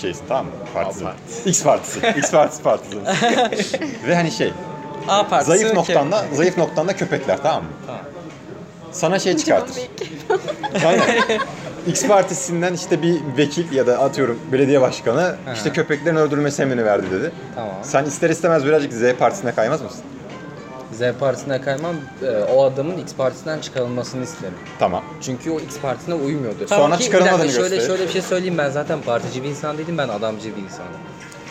şeysi 0.00 0.20
tamam 0.28 0.44
mı? 0.46 0.52
Partisi. 0.74 1.06
A 1.06 1.12
X 1.46 1.62
partisi. 1.62 2.00
X 2.18 2.30
partisi 2.30 2.62
partisi. 2.62 2.96
Ve 4.06 4.14
hani 4.14 4.30
şey 4.30 4.52
A 5.08 5.28
partisi 5.28 5.58
zayıf 5.58 5.74
noktanda 5.74 6.24
zayıf 6.32 6.58
noktanda 6.58 6.96
köpekler 6.96 7.42
tamam 7.42 7.62
mı? 7.62 7.68
Tamam. 7.86 8.00
Sana 8.94 9.18
şey 9.18 9.36
çıkartır. 9.36 9.76
X 11.86 12.06
partisinden 12.06 12.74
işte 12.74 13.02
bir 13.02 13.20
vekil 13.36 13.72
ya 13.72 13.86
da 13.86 13.98
atıyorum 13.98 14.38
belediye 14.52 14.80
başkanı 14.80 15.36
işte 15.54 15.72
köpeklerin 15.72 16.16
öldürülmesi 16.16 16.62
emrini 16.62 16.84
verdi 16.84 17.06
dedi. 17.10 17.32
Tamam. 17.54 17.74
Sen 17.82 18.04
ister 18.04 18.30
istemez 18.30 18.64
birazcık 18.64 18.92
Z 18.92 19.12
partisine 19.18 19.54
kaymaz 19.54 19.82
mısın? 19.82 20.00
Z 20.92 21.00
partisine 21.20 21.60
kaymam, 21.60 21.94
e, 22.22 22.52
o 22.52 22.64
adamın 22.64 22.98
X 22.98 23.14
partisinden 23.14 23.60
çıkarılmasını 23.60 24.24
isterim. 24.24 24.54
Tamam. 24.78 25.04
Çünkü 25.22 25.50
o 25.50 25.60
X 25.60 25.78
partisine 25.78 26.14
uymuyordu. 26.14 26.68
Sonra 26.68 26.94
Ki 26.94 26.98
bir 26.98 27.04
çıkarılmadığını 27.04 27.38
dakika, 27.38 27.54
şöyle, 27.60 27.76
gösterir. 27.76 27.96
şöyle 27.96 28.08
bir 28.08 28.12
şey 28.12 28.22
söyleyeyim 28.22 28.58
ben 28.58 28.70
zaten 28.70 29.00
partici 29.02 29.42
bir 29.42 29.48
insan 29.48 29.78
değilim 29.78 29.98
ben 29.98 30.08
adamcı 30.08 30.56
bir 30.56 30.62
insanım. 30.62 30.90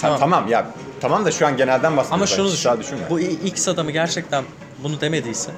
Tamam. 0.02 0.20
tamam 0.20 0.48
ya 0.48 0.66
tamam 1.02 1.26
da 1.26 1.32
şu 1.32 1.48
an 1.48 1.58
genelden 1.58 1.98
bahsediyoruz. 1.98 2.12
Ama 2.12 2.28
şunu 2.28 2.48
Hiç 2.48 2.54
düşün. 2.54 2.70
daha 2.70 2.80
düşünme. 2.80 3.02
Bu 3.10 3.20
X 3.20 3.68
adamı 3.68 3.92
gerçekten 3.92 4.44
bunu 4.84 5.02
demediyse 5.02 5.52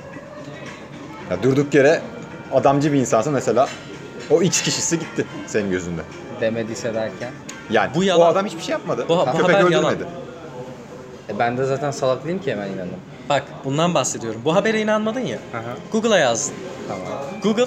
Ya 1.32 1.44
durduk 1.44 1.74
yere 1.74 2.02
adamcı 2.54 2.94
bir 2.94 3.00
insansın 3.00 3.34
mesela 3.34 3.68
o 4.30 4.42
X 4.42 4.62
kişisi 4.62 5.00
gitti 5.00 5.26
senin 5.48 5.72
gözünde. 5.72 6.02
Demediyse 6.42 6.94
derken. 6.94 7.32
Yani 7.70 7.92
Bu 7.96 8.00
o 8.00 8.02
yalan. 8.04 8.32
adam 8.32 8.46
hiçbir 8.46 8.62
şey 8.62 8.72
yapmadı. 8.72 9.06
Bu- 9.10 9.18
bu 9.18 9.26
Köpek 9.26 9.44
haber 9.44 9.54
öldürmedi. 9.54 9.74
yalan. 9.74 9.96
E 11.30 11.40
ben 11.40 11.58
de 11.58 11.66
zaten 11.66 11.92
salak 11.92 12.26
değilim 12.26 12.40
ki 12.42 12.52
hemen 12.52 12.68
inandım. 12.68 12.96
bak 13.30 13.44
bundan 13.66 13.94
bahsediyorum. 13.94 14.42
Bu 14.46 14.56
habere 14.56 14.82
inanmadın 14.82 15.20
ya. 15.20 15.38
Google'a 15.92 16.18
yazdın. 16.18 16.56
Tamam. 16.88 17.08
Google 17.44 17.66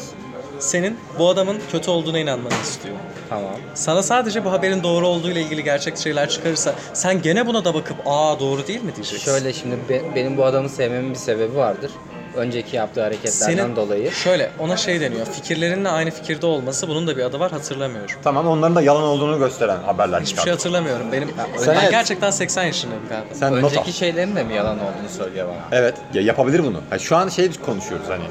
senin 0.59 0.97
bu 1.19 1.29
adamın 1.29 1.59
kötü 1.73 1.91
olduğuna 1.91 2.19
inanmanı 2.19 2.53
istiyor. 2.63 2.95
Tamam. 3.29 3.51
Sana 3.75 4.03
sadece 4.03 4.45
bu 4.45 4.53
haberin 4.53 4.83
doğru 4.83 5.07
olduğu 5.07 5.31
ile 5.31 5.41
ilgili 5.43 5.65
gerçek 5.65 5.99
şeyler 5.99 6.29
çıkarırsa 6.29 6.75
sen 6.93 7.23
gene 7.23 7.47
buna 7.47 7.65
da 7.65 7.75
bakıp 7.75 7.97
aa 8.07 8.41
doğru 8.41 8.67
değil 8.67 8.83
mi 8.83 8.95
diyeceksin. 8.97 9.19
Şöyle 9.33 9.53
şimdi 9.53 9.77
be- 9.89 10.03
benim 10.15 10.37
bu 10.37 10.45
adamı 10.45 10.69
sevmemin 10.69 11.11
bir 11.11 11.15
sebebi 11.19 11.57
vardır. 11.57 11.91
Önceki 12.39 12.77
yaptığı 12.77 13.03
hareketlerden 13.03 13.57
senin 13.57 13.77
dolayı. 13.77 14.11
şöyle 14.13 14.51
ona 14.59 14.77
şey 14.77 15.01
deniyor. 15.01 15.27
Fikirlerinle 15.27 15.89
aynı 15.89 16.11
fikirde 16.11 16.47
olması 16.47 16.89
bunun 16.89 17.07
da 17.07 17.17
bir 17.17 17.23
adı 17.23 17.41
var 17.41 17.51
hatırlamıyorum. 17.51 18.15
Tamam 18.23 18.49
onların 18.49 18.77
da 18.77 18.83
yalan 18.83 19.03
olduğunu 19.03 19.39
gösteren 19.39 19.83
haberler 19.83 20.21
Hiçbir 20.21 20.43
şey 20.43 20.53
hatırlamıyorum. 20.53 21.13
Benim 21.13 21.29
sen 21.57 21.75
ben 21.75 21.81
evet. 21.81 21.91
gerçekten 21.91 22.31
80 22.31 22.65
yaşındayım 22.65 23.03
galiba. 23.09 23.35
Sen 23.35 23.53
not 23.53 23.65
al. 23.65 23.67
Önceki 23.69 23.93
şeylerin 23.93 24.37
de 24.37 24.45
mi 24.45 24.55
yalan 24.55 24.77
olduğunu 24.77 25.09
söylüyor 25.19 25.49
bana. 25.49 25.79
Evet 25.81 25.95
ya 26.15 26.23
yapabilir 26.23 26.65
bunu. 26.65 26.81
Ha, 26.91 26.99
şu 26.99 27.17
an 27.17 27.29
şey 27.29 27.51
konuşuyoruz 27.67 28.07
hani. 28.09 28.25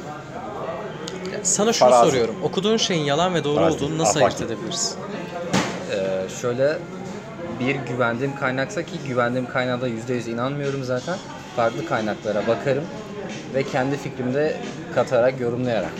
Sana 1.43 1.73
şunu 1.73 1.89
Farazi. 1.89 2.09
soruyorum. 2.09 2.35
Okuduğun 2.43 2.77
şeyin 2.77 3.03
yalan 3.03 3.33
ve 3.33 3.43
doğru 3.43 3.55
Farazi 3.55 3.75
olduğunu 3.75 3.97
nasıl 3.97 4.19
afaki. 4.19 4.35
ayırt 4.37 4.51
edebilirsin? 4.51 4.97
Ee, 5.91 6.29
şöyle 6.41 6.77
bir 7.59 7.75
güvendiğim 7.75 8.35
kaynaksa 8.35 8.83
ki 8.83 8.91
güvendiğim 9.07 9.47
kaynağa 9.47 9.81
da 9.81 9.89
%100 9.89 10.29
inanmıyorum 10.29 10.83
zaten. 10.83 11.17
Farklı 11.55 11.85
kaynaklara 11.85 12.47
bakarım 12.47 12.83
ve 13.53 13.63
kendi 13.63 13.97
fikrimi 13.97 14.33
de 14.33 14.57
katarak, 14.95 15.39
yorumlayarak. 15.39 15.91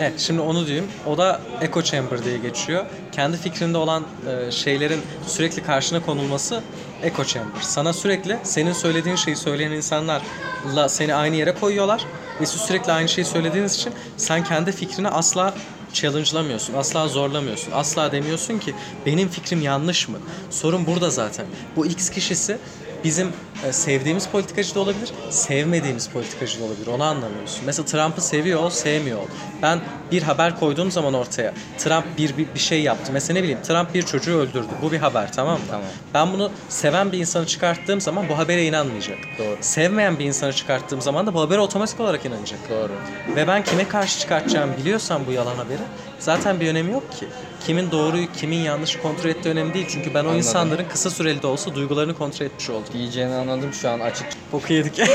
Evet 0.00 0.20
şimdi 0.20 0.40
onu 0.40 0.66
diyeyim. 0.66 0.86
O 1.06 1.18
da 1.18 1.40
echo 1.60 1.82
chamber 1.82 2.24
diye 2.24 2.38
geçiyor. 2.38 2.84
Kendi 3.12 3.36
fikrinde 3.36 3.78
olan 3.78 4.04
e, 4.28 4.50
şeylerin 4.50 5.00
sürekli 5.26 5.62
karşına 5.62 6.02
konulması 6.02 6.62
echo 7.02 7.24
chamber. 7.24 7.60
Sana 7.60 7.92
sürekli 7.92 8.38
senin 8.42 8.72
söylediğin 8.72 9.16
şeyi 9.16 9.36
söyleyen 9.36 9.70
insanlarla 9.70 10.88
seni 10.88 11.14
aynı 11.14 11.36
yere 11.36 11.54
koyuyorlar. 11.54 12.04
Ve 12.40 12.46
siz 12.46 12.60
sürekli 12.60 12.92
aynı 12.92 13.08
şeyi 13.08 13.24
söylediğiniz 13.24 13.74
için 13.74 13.92
sen 14.16 14.44
kendi 14.44 14.72
fikrini 14.72 15.08
asla 15.08 15.54
challenge'lamıyorsun. 15.92 16.74
Asla 16.74 17.08
zorlamıyorsun. 17.08 17.72
Asla 17.72 18.12
demiyorsun 18.12 18.58
ki 18.58 18.74
benim 19.06 19.28
fikrim 19.28 19.62
yanlış 19.62 20.08
mı? 20.08 20.18
Sorun 20.50 20.86
burada 20.86 21.10
zaten. 21.10 21.46
Bu 21.76 21.86
X 21.86 22.10
kişisi 22.10 22.58
bizim 23.04 23.32
e, 23.64 23.72
sevdiğimiz 23.72 24.26
politikacı 24.26 24.74
da 24.74 24.80
olabilir, 24.80 25.12
sevmediğimiz 25.30 26.08
politikacı 26.08 26.60
da 26.60 26.64
olabilir. 26.64 26.86
Onu 26.86 27.02
anlamıyorsun. 27.02 27.60
Mesela 27.66 27.86
Trump'ı 27.86 28.20
seviyor 28.20 28.60
ol, 28.60 28.70
sevmiyor 28.70 29.18
ol. 29.18 29.26
Ben 29.62 29.80
bir 30.12 30.22
haber 30.22 30.60
koyduğum 30.60 30.90
zaman 30.90 31.14
ortaya 31.14 31.54
Trump 31.78 32.04
bir, 32.18 32.36
bir, 32.36 32.54
bir 32.54 32.58
şey 32.58 32.82
yaptı. 32.82 33.12
Mesela 33.12 33.38
ne 33.38 33.42
bileyim 33.42 33.62
Trump 33.62 33.94
bir 33.94 34.02
çocuğu 34.02 34.38
öldürdü. 34.38 34.66
Bu 34.82 34.92
bir 34.92 34.98
haber 34.98 35.32
tamam 35.32 35.54
mı? 35.54 35.64
Tamam. 35.70 35.86
Ben 36.14 36.32
bunu 36.32 36.50
seven 36.68 37.12
bir 37.12 37.18
insanı 37.18 37.46
çıkarttığım 37.46 38.00
zaman 38.00 38.28
bu 38.28 38.38
habere 38.38 38.64
inanmayacak. 38.64 39.18
Doğru. 39.38 39.56
Sevmeyen 39.60 40.18
bir 40.18 40.24
insanı 40.24 40.52
çıkarttığım 40.52 41.00
zaman 41.00 41.26
da 41.26 41.34
bu 41.34 41.40
habere 41.40 41.60
otomatik 41.60 42.00
olarak 42.00 42.24
inanacak. 42.24 42.58
Doğru. 42.70 42.92
Ve 43.36 43.46
ben 43.46 43.64
kime 43.64 43.88
karşı 43.88 44.20
çıkartacağımı 44.20 44.76
biliyorsam 44.76 45.22
bu 45.26 45.32
yalan 45.32 45.56
haberi 45.56 45.82
zaten 46.18 46.60
bir 46.60 46.68
önemi 46.68 46.92
yok 46.92 47.12
ki. 47.12 47.26
Kimin 47.66 47.90
doğruyu, 47.90 48.32
kimin 48.32 48.56
yanlışı 48.56 49.02
kontrol 49.02 49.30
ettiği 49.30 49.48
önemli 49.48 49.74
değil. 49.74 49.86
Çünkü 49.90 50.10
ben 50.14 50.18
o 50.18 50.20
Anladım. 50.20 50.38
insanların 50.38 50.84
kısa 50.88 51.10
süreli 51.10 51.42
de 51.42 51.46
olsa 51.46 51.74
duygularını 51.74 52.14
kontrol 52.18 52.46
etmiş 52.46 52.70
oldum. 52.70 52.92
Diyeceğini 52.92 53.34
anladım 53.34 53.72
şu 53.72 53.90
an 53.90 54.00
açık. 54.00 54.26
Boku 54.52 54.72
yedik. 54.72 55.00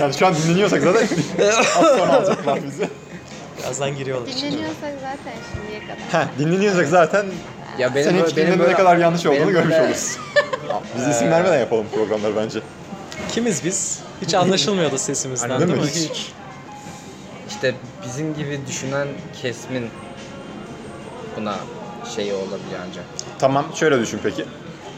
Yani 0.00 0.14
şu 0.14 0.26
an 0.26 0.34
dinleniyorsak 0.34 0.82
zaten 0.82 1.08
az 1.58 1.66
sonra 1.66 2.12
alacaklar 2.12 2.62
bizi. 2.66 2.88
Birazdan 3.58 3.96
giriyorlar. 3.96 4.26
Dinleniyorsak 4.36 4.92
zaten 5.00 5.34
şimdiye 5.54 5.80
kadar. 5.80 6.22
Heh, 6.24 6.28
dinleniyorsak 6.38 6.86
zaten 6.88 7.26
Ya 7.78 7.94
benim 7.94 8.04
senin 8.04 8.16
böyle- 8.16 8.26
fikirlerin 8.28 8.48
benim 8.48 8.60
ne 8.60 8.64
böyle- 8.64 8.76
kadar 8.76 8.96
yanlış 8.96 9.26
olduğunu 9.26 9.40
benim 9.40 9.52
görmüş 9.52 9.70
böyle- 9.74 9.84
oluruz. 9.84 10.16
Biz 10.98 11.08
isim 11.08 11.30
vermeden 11.30 11.58
yapalım 11.58 11.86
programları 11.94 12.36
bence. 12.36 12.60
Kimiz 13.32 13.64
biz? 13.64 13.98
Hiç 14.22 14.34
anlaşılmıyordu 14.34 14.98
sesimizden 14.98 15.50
Değil 15.50 15.60
değil 15.60 15.80
mi? 15.80 15.84
mi? 15.84 15.90
Hiç. 15.90 16.32
İşte 17.60 17.74
bizim 18.04 18.34
gibi 18.34 18.58
düşünen 18.68 19.08
kesimin 19.42 19.90
buna 21.36 21.56
şey 22.16 22.32
olabiliyor 22.32 22.80
ancak. 22.88 23.04
Tamam 23.38 23.64
şöyle 23.74 24.00
düşün 24.00 24.20
peki. 24.22 24.44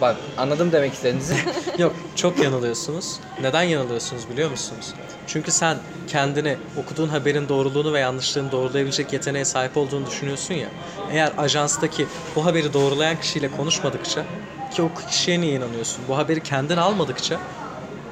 Bak 0.00 0.16
anladım 0.38 0.72
demek 0.72 0.92
istediğinizi. 0.92 1.34
Yok 1.78 1.92
çok 2.16 2.42
yanılıyorsunuz. 2.42 3.18
Neden 3.40 3.62
yanılıyorsunuz 3.62 4.28
biliyor 4.30 4.50
musunuz? 4.50 4.94
Çünkü 5.26 5.52
sen 5.52 5.76
kendini 6.06 6.56
okuduğun 6.76 7.08
haberin 7.08 7.48
doğruluğunu 7.48 7.92
ve 7.92 8.00
yanlışlığını 8.00 8.52
doğrulayabilecek 8.52 9.12
yeteneğe 9.12 9.44
sahip 9.44 9.76
olduğunu 9.76 10.06
düşünüyorsun 10.06 10.54
ya. 10.54 10.68
Eğer 11.10 11.32
ajanstaki 11.38 12.06
bu 12.36 12.44
haberi 12.44 12.72
doğrulayan 12.72 13.20
kişiyle 13.20 13.50
konuşmadıkça 13.50 14.24
ki 14.70 14.82
o 14.82 14.90
kişiye 15.08 15.40
niye 15.40 15.52
inanıyorsun? 15.54 16.04
Bu 16.08 16.16
haberi 16.16 16.42
kendin 16.42 16.76
almadıkça 16.76 17.38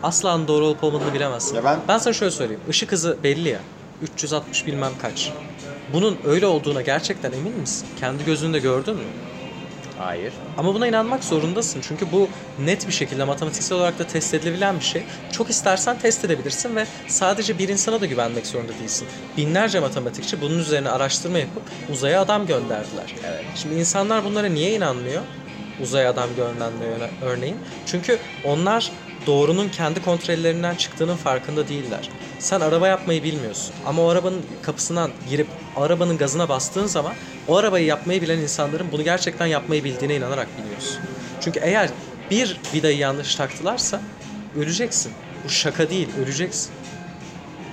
asla 0.03 0.35
onun 0.35 0.49
doğru 0.49 0.65
olup 0.67 0.85
olmadığını 0.85 1.15
bilemezsin. 1.15 1.57
Ya 1.57 1.65
ben- 1.65 1.81
ben 1.89 1.99
sana 1.99 2.15
şöyle 2.15 2.31
söyleyeyim. 2.31 2.61
Işık 2.71 2.93
hızı 2.93 3.17
belli 3.25 3.49
ya. 3.49 3.61
360 4.03 4.67
bilmem 4.67 4.93
kaç. 5.03 5.33
Bunun 5.93 6.19
öyle 6.25 6.47
olduğuna 6.47 6.83
gerçekten 6.83 7.33
emin 7.33 7.61
misin? 7.61 7.89
Kendi 8.01 8.25
gözünde 8.25 8.59
gördün 8.59 8.95
mü? 8.95 9.03
Hayır. 9.99 10.33
Ama 10.59 10.75
buna 10.75 10.87
inanmak 10.87 11.25
zorundasın. 11.25 11.81
Çünkü 11.89 12.13
bu 12.13 12.29
net 12.59 12.87
bir 12.87 12.93
şekilde 12.93 13.25
matematiksel 13.25 13.79
olarak 13.79 13.99
da 13.99 14.07
test 14.07 14.35
edilebilen 14.35 14.79
bir 14.79 14.85
şey. 14.85 15.03
Çok 15.33 15.51
istersen 15.51 15.99
test 15.99 16.25
edebilirsin 16.25 16.77
ve 16.77 16.87
sadece 17.09 17.59
bir 17.59 17.69
insana 17.69 18.01
da 18.01 18.07
güvenmek 18.07 18.47
zorunda 18.47 18.73
değilsin. 18.81 19.09
Binlerce 19.37 19.81
matematikçi 19.81 20.41
bunun 20.41 20.59
üzerine 20.59 20.91
araştırma 20.91 21.39
yapıp 21.39 21.63
uzaya 21.93 22.21
adam 22.21 22.47
gönderdiler. 22.47 23.15
Evet. 23.27 23.45
Şimdi 23.55 23.75
insanlar 23.75 24.25
bunlara 24.25 24.47
niye 24.47 24.75
inanmıyor? 24.75 25.23
Uzaya 25.83 26.11
adam 26.11 26.29
göndermeye 26.37 27.11
örneğin. 27.23 27.57
Çünkü 27.87 28.19
onlar 28.45 28.93
doğrunun 29.27 29.69
kendi 29.69 30.03
kontrollerinden 30.03 30.75
çıktığının 30.75 31.17
farkında 31.17 31.69
değiller. 31.69 32.11
Sen 32.39 32.61
araba 32.61 32.89
yapmayı 32.89 33.23
bilmiyorsun 33.23 33.75
ama 33.87 34.03
o 34.03 34.09
arabanın 34.09 34.43
kapısından 34.63 35.11
girip 35.31 35.47
arabanın 35.77 36.19
gazına 36.19 36.49
bastığın 36.49 36.87
zaman 36.87 37.13
o 37.49 37.57
arabayı 37.57 37.87
yapmayı 37.87 38.23
bilen 38.23 38.39
insanların 38.39 38.93
bunu 38.93 39.05
gerçekten 39.05 39.47
yapmayı 39.47 39.85
bildiğine 39.85 40.17
inanarak 40.17 40.49
biliyorsun. 40.59 40.99
Çünkü 41.41 41.61
eğer 41.63 41.91
bir 42.31 42.61
vidayı 42.75 42.99
yanlış 42.99 43.35
taktılarsa 43.35 44.01
öleceksin. 44.57 45.13
Bu 45.45 45.49
şaka 45.49 45.91
değil, 45.91 46.09
öleceksin. 46.25 46.71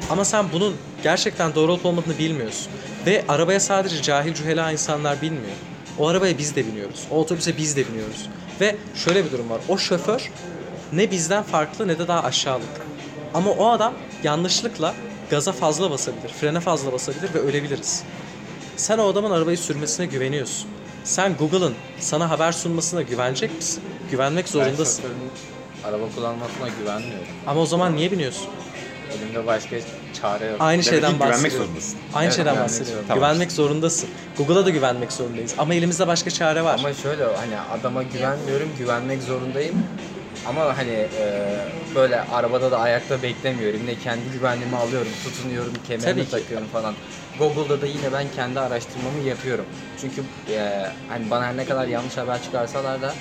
Ama 0.09 0.25
sen 0.25 0.45
bunun 0.53 0.75
gerçekten 1.03 1.55
doğru 1.55 1.71
olup 1.71 1.85
olmadığını 1.85 2.17
bilmiyorsun. 2.17 2.71
Ve 3.05 3.25
arabaya 3.27 3.59
sadece 3.59 4.01
cahil 4.01 4.33
cühela 4.33 4.71
insanlar 4.71 5.21
binmiyor. 5.21 5.55
O 5.97 6.07
arabaya 6.07 6.37
biz 6.37 6.55
de 6.55 6.67
biniyoruz. 6.67 7.03
O 7.11 7.19
otobüse 7.19 7.57
biz 7.57 7.75
de 7.77 7.87
biniyoruz. 7.87 8.29
Ve 8.61 8.75
şöyle 8.95 9.25
bir 9.25 9.31
durum 9.31 9.49
var. 9.49 9.61
O 9.67 9.77
şoför 9.77 10.31
ne 10.93 11.11
bizden 11.11 11.43
farklı 11.43 11.87
ne 11.87 11.99
de 11.99 12.07
daha 12.07 12.23
aşağılık. 12.23 12.67
Ama 13.33 13.51
o 13.51 13.69
adam 13.69 13.93
yanlışlıkla 14.23 14.93
gaza 15.29 15.51
fazla 15.51 15.91
basabilir, 15.91 16.29
frene 16.29 16.59
fazla 16.59 16.91
basabilir 16.93 17.33
ve 17.33 17.39
ölebiliriz. 17.39 18.03
Sen 18.77 18.97
o 18.97 19.07
adamın 19.07 19.31
arabayı 19.31 19.57
sürmesine 19.57 20.05
güveniyorsun. 20.05 20.69
Sen 21.03 21.35
Google'ın 21.37 21.73
sana 21.99 22.29
haber 22.29 22.51
sunmasına 22.51 23.01
güvenecek 23.01 23.55
misin? 23.55 23.83
Güvenmek 24.11 24.45
Ben 24.45 24.51
zorundasın. 24.51 25.01
şoförün 25.01 25.17
araba 25.83 26.03
kullanmasına 26.15 26.67
güvenmiyorum. 26.79 27.27
Ama 27.47 27.61
o 27.61 27.65
zaman 27.65 27.95
niye 27.95 28.11
biniyorsun? 28.11 28.47
Elimde 29.17 29.47
başka 29.47 29.75
çare 30.21 30.45
yok. 30.45 30.55
Aynı 30.59 30.71
Demek 30.83 30.85
şeyden 30.93 31.11
ki 31.11 31.17
güvenmek 31.17 31.33
bahsediyorum. 31.35 31.67
zorundasın. 31.67 31.97
Aynı 32.13 32.25
Evet, 32.25 32.35
şeyden 32.35 32.55
bahsediyorum. 32.57 33.03
zorunda. 33.07 33.13
Güvenmek 33.15 33.51
zorundasın. 33.51 34.09
Google'a 34.37 34.65
da 34.65 34.69
güvenmek 34.69 35.11
zorundayız. 35.11 35.53
Ama 35.57 35.73
elimizde 35.73 36.07
başka 36.07 36.31
çare 36.31 36.63
var. 36.63 36.75
Ama 36.79 36.93
şöyle 36.93 37.23
hani 37.23 37.59
adama 37.79 38.03
güvenmiyorum, 38.03 38.69
güvenmek 38.77 39.23
zorundayım. 39.23 39.75
Ama 40.49 40.77
hani 40.77 40.91
e, 40.91 41.45
böyle 41.95 42.21
arabada 42.21 42.71
da 42.71 42.79
ayakta 42.79 43.21
beklemiyorum. 43.21 43.79
Yine 43.81 43.95
kendi 43.95 44.29
güvenliğimi 44.33 44.75
alıyorum, 44.75 45.07
tutunuyorum, 45.23 45.73
Tabii 45.87 45.99
kemerimi 45.99 46.25
ki. 46.25 46.31
takıyorum 46.31 46.67
falan. 46.67 46.95
Google'da 47.39 47.81
da 47.81 47.85
yine 47.85 48.13
ben 48.13 48.25
kendi 48.35 48.59
araştırmamı 48.59 49.19
yapıyorum. 49.19 49.65
Çünkü 50.01 50.21
e, 50.53 50.85
hani 51.09 51.29
bana 51.31 51.45
her 51.45 51.57
ne 51.57 51.65
kadar 51.65 51.87
yanlış 51.87 52.17
haber 52.17 52.43
çıkarsalar 52.43 53.01
da 53.01 53.13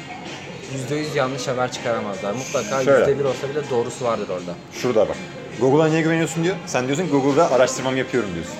%100 0.91 1.17
yanlış 1.17 1.49
haber 1.49 1.73
çıkaramazlar. 1.73 2.33
Mutlaka 2.33 2.85
Şöyle. 2.85 3.13
%1 3.13 3.25
olsa 3.25 3.49
bile 3.49 3.71
doğrusu 3.71 4.05
vardır 4.05 4.29
orada. 4.29 4.55
Şurada 4.73 5.09
bak. 5.09 5.17
Google'a 5.61 5.89
niye 5.89 6.03
güveniyorsun 6.03 6.45
diyor. 6.45 6.57
Sen 6.67 6.87
diyorsun 6.87 7.05
ki 7.07 7.11
Google'da 7.11 7.53
araştırmamı 7.53 7.99
yapıyorum 7.99 8.31
diyorsun. 8.35 8.55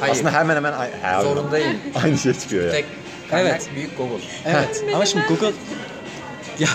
Hayır, 0.00 0.12
Aslında 0.12 0.32
hemen 0.32 0.56
hemen 0.56 0.72
ay- 0.72 1.22
zorundayım. 1.22 1.76
aynı 2.04 2.18
şey 2.18 2.34
çıkıyor 2.34 2.64
ya. 2.64 2.70
Tek 2.72 2.84
kaynak 3.30 3.50
Evet. 3.50 3.68
büyük 3.74 3.98
Google. 3.98 4.24
Evet. 4.44 4.84
Ama 4.94 5.06
şimdi 5.06 5.24
Google... 5.28 5.52
Ya... 6.60 6.68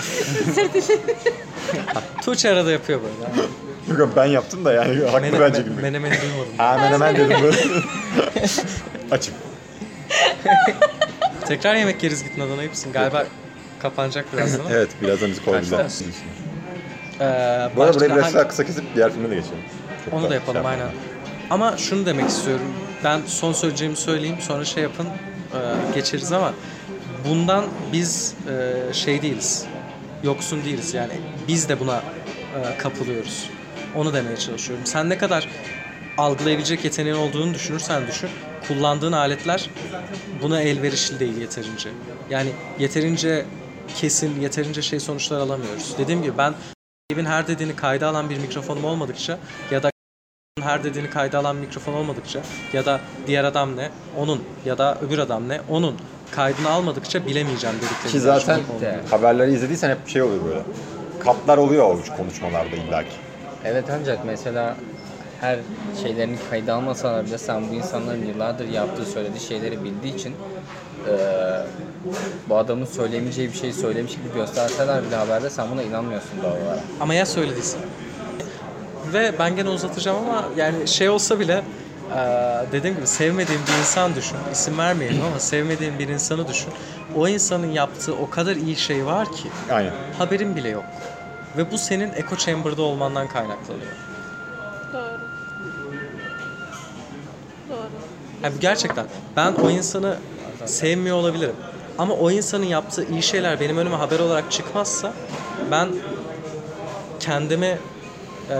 Tuğçe 2.24 2.50
arada 2.50 2.70
yapıyor 2.70 3.00
böyle. 3.02 3.42
Yok 4.00 4.08
abi 4.08 4.16
ben 4.16 4.24
yaptım 4.24 4.64
da 4.64 4.72
yani 4.72 5.04
haklı 5.04 5.20
Mene, 5.20 5.40
bence 5.40 5.62
gibi. 5.62 5.82
menemeni 5.82 6.14
duymadım. 6.22 6.52
Hemen 6.58 6.92
hemen 6.92 7.16
dedim 7.16 7.36
böyle. 7.42 7.56
Açım. 9.10 9.34
Tekrar 11.48 11.74
yemek 11.76 12.02
yeriz 12.02 12.24
gitmeden 12.24 12.58
ayıpsın. 12.58 12.92
Galiba 12.92 13.24
kapanacak 13.82 14.32
birazdan 14.32 14.60
ama. 14.60 14.70
evet 14.70 14.90
birazdan 15.02 15.30
bizi 15.30 15.44
kovabilirler. 15.44 15.82
Kaçta? 15.82 16.04
Ee, 16.04 17.24
Bu 17.76 17.82
arada 17.82 17.88
başka 17.88 17.94
burayı 17.94 18.10
biraz 18.12 18.24
hangi- 18.24 18.34
daha 18.34 18.48
kısa 18.48 18.64
kesip 18.64 18.84
diğer 18.94 19.12
filme 19.12 19.30
de 19.30 19.34
geçelim. 19.34 19.58
Çok 20.04 20.14
Onu 20.14 20.30
da 20.30 20.34
yapalım 20.34 20.62
şey 20.62 20.70
aynen. 20.70 20.88
Ama 21.50 21.76
şunu 21.76 22.06
demek 22.06 22.28
istiyorum. 22.28 22.66
Ben 23.04 23.20
son 23.26 23.52
söyleyeceğimi 23.52 23.96
söyleyeyim 23.96 24.36
sonra 24.40 24.64
şey 24.64 24.82
yapın 24.82 25.06
e, 25.06 25.58
geçeriz 25.94 26.32
ama 26.32 26.52
bundan 27.28 27.64
biz 27.92 28.34
e, 28.90 28.94
şey 28.94 29.22
değiliz. 29.22 29.64
Yoksun 30.24 30.64
değiliz 30.64 30.94
yani. 30.94 31.12
Biz 31.48 31.68
de 31.68 31.80
buna 31.80 31.96
e, 31.96 32.78
kapılıyoruz. 32.78 33.50
Onu 33.96 34.14
demeye 34.14 34.36
çalışıyorum. 34.36 34.86
Sen 34.86 35.08
ne 35.08 35.18
kadar 35.18 35.48
algılayabilecek 36.18 36.84
yeteneğin 36.84 37.16
olduğunu 37.16 37.54
düşünürsen 37.54 38.06
düşün. 38.06 38.30
Kullandığın 38.68 39.12
aletler 39.12 39.70
buna 40.42 40.60
elverişli 40.60 41.20
değil 41.20 41.36
yeterince. 41.36 41.90
Yani 42.30 42.50
yeterince 42.78 43.46
kesin, 43.96 44.40
yeterince 44.40 44.82
şey 44.82 45.00
sonuçlar 45.00 45.40
alamıyoruz. 45.40 45.94
Dediğim 45.98 46.22
gibi 46.22 46.38
ben 46.38 46.54
evin 47.12 47.24
her 47.24 47.48
dediğini 47.48 47.76
kayda 47.76 48.08
alan 48.08 48.30
bir 48.30 48.38
mikrofonum 48.38 48.84
olmadıkça 48.84 49.38
ya 49.70 49.82
da 49.82 49.90
her 50.60 50.84
dediğini 50.84 51.10
kayda 51.10 51.38
alan 51.38 51.56
mikrofon 51.56 51.92
olmadıkça 51.92 52.42
ya 52.72 52.86
da 52.86 53.00
diğer 53.26 53.44
adam 53.44 53.76
ne, 53.76 53.90
onun 54.18 54.44
ya 54.64 54.78
da 54.78 54.98
öbür 55.00 55.18
adam 55.18 55.48
ne, 55.48 55.60
onun 55.68 55.96
kaydını 56.32 56.70
almadıkça 56.70 57.26
bilemeyeceğim 57.26 57.76
dediklerini. 57.76 58.10
Ki 58.12 58.20
zaten 58.20 58.60
De. 58.80 58.96
haberleri 59.10 59.52
izlediysen 59.54 59.90
hep 59.90 60.08
şey 60.08 60.22
oluyor 60.22 60.44
böyle. 60.44 60.60
Katlar 61.20 61.58
oluyor 61.58 61.84
o 61.84 62.16
konuşmalarda 62.16 62.76
illaki. 62.76 63.10
Evet 63.64 63.84
ancak 64.00 64.24
mesela 64.24 64.76
her 65.40 65.58
şeylerini 66.02 66.36
kayda 66.50 66.74
almasalar 66.74 67.26
bile 67.26 67.38
sen 67.38 67.62
bu 67.70 67.74
insanların 67.74 68.26
yıllardır 68.26 68.68
yaptığı 68.68 69.06
söylediği 69.06 69.40
şeyleri 69.40 69.84
bildiği 69.84 70.14
için 70.14 70.34
eee, 71.08 71.14
bu 72.48 72.56
adamın 72.56 72.84
söyleyemeyeceği 72.84 73.48
bir 73.52 73.56
şeyi 73.56 73.72
söylemiş 73.72 74.12
gibi 74.12 74.34
gösterseler 74.34 75.02
bile 75.04 75.16
haberde 75.16 75.50
sen 75.50 75.66
buna 75.70 75.82
inanmıyorsun 75.82 76.30
doğal 76.42 76.50
olarak. 76.50 76.80
Ama 77.00 77.14
ya 77.14 77.26
söylediyse? 77.26 77.78
Ve 79.12 79.32
ben 79.38 79.56
gene 79.56 79.68
uzatacağım 79.68 80.18
ama 80.28 80.44
yani 80.56 80.88
şey 80.88 81.08
olsa 81.08 81.40
bile 81.40 81.62
dediğim 82.72 82.96
gibi 82.96 83.06
sevmediğim 83.06 83.60
bir 83.68 83.78
insan 83.78 84.14
düşün. 84.14 84.36
İsim 84.52 84.78
vermeyelim 84.78 85.24
ama 85.24 85.38
sevmediğim 85.38 85.98
bir 85.98 86.08
insanı 86.08 86.48
düşün. 86.48 86.72
O 87.16 87.28
insanın 87.28 87.70
yaptığı 87.70 88.14
o 88.14 88.30
kadar 88.30 88.56
iyi 88.56 88.76
şey 88.76 89.06
var 89.06 89.32
ki 89.32 89.48
Aynen. 89.70 89.92
haberin 90.18 90.56
bile 90.56 90.68
yok. 90.68 90.84
Ve 91.56 91.70
bu 91.70 91.78
senin 91.78 92.12
echo 92.16 92.36
chamber'da 92.36 92.82
olmandan 92.82 93.28
kaynaklanıyor. 93.28 93.92
Doğru. 94.92 95.20
Doğru. 97.70 97.88
Yani 98.42 98.54
gerçekten 98.60 99.06
ben 99.36 99.52
o 99.52 99.70
insanı 99.70 100.16
sevmiyor 100.64 101.16
olabilirim. 101.16 101.56
Ama 101.98 102.14
o 102.14 102.30
insanın 102.30 102.64
yaptığı 102.64 103.04
iyi 103.10 103.22
şeyler 103.22 103.60
benim 103.60 103.78
önüme 103.78 103.96
haber 103.96 104.18
olarak 104.20 104.52
çıkmazsa 104.52 105.12
ben 105.70 105.88
kendimi 107.20 107.78
e, 108.50 108.56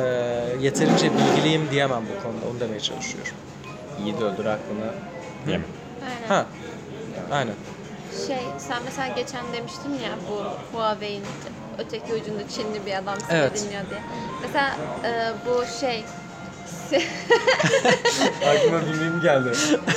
yeterince 0.61 1.11
bilgiliyim 1.13 1.71
diyemem 1.71 2.03
bu 2.19 2.23
konuda. 2.23 2.47
Onu 2.51 2.61
demeye 2.61 2.81
çalışıyorum. 2.81 3.33
İyi 4.05 4.21
de 4.21 4.25
öldür 4.25 4.45
aklını. 4.45 4.93
Diyemem. 5.47 5.67
Aynen. 6.05 6.29
Ha. 6.29 6.47
Aynen. 7.33 7.55
Şey 8.27 8.39
sen 8.59 8.83
mesela 8.85 9.09
geçen 9.09 9.45
demiştin 9.53 9.91
ya 9.95 10.11
bu 10.31 10.45
Huawei'in 10.79 11.23
öteki 11.79 12.15
ucunda 12.15 12.49
Çinli 12.49 12.87
bir 12.87 12.93
adam 12.99 13.15
seni 13.29 13.39
Evet. 13.39 13.65
dinliyor 13.65 13.83
diye. 13.91 14.01
Mesela 14.43 14.77
e, 15.05 15.33
bu 15.47 15.65
şey 15.81 16.05
Aklıma 18.49 18.81
bir 18.81 19.01
meme 19.01 19.23
geldi. 19.23 19.55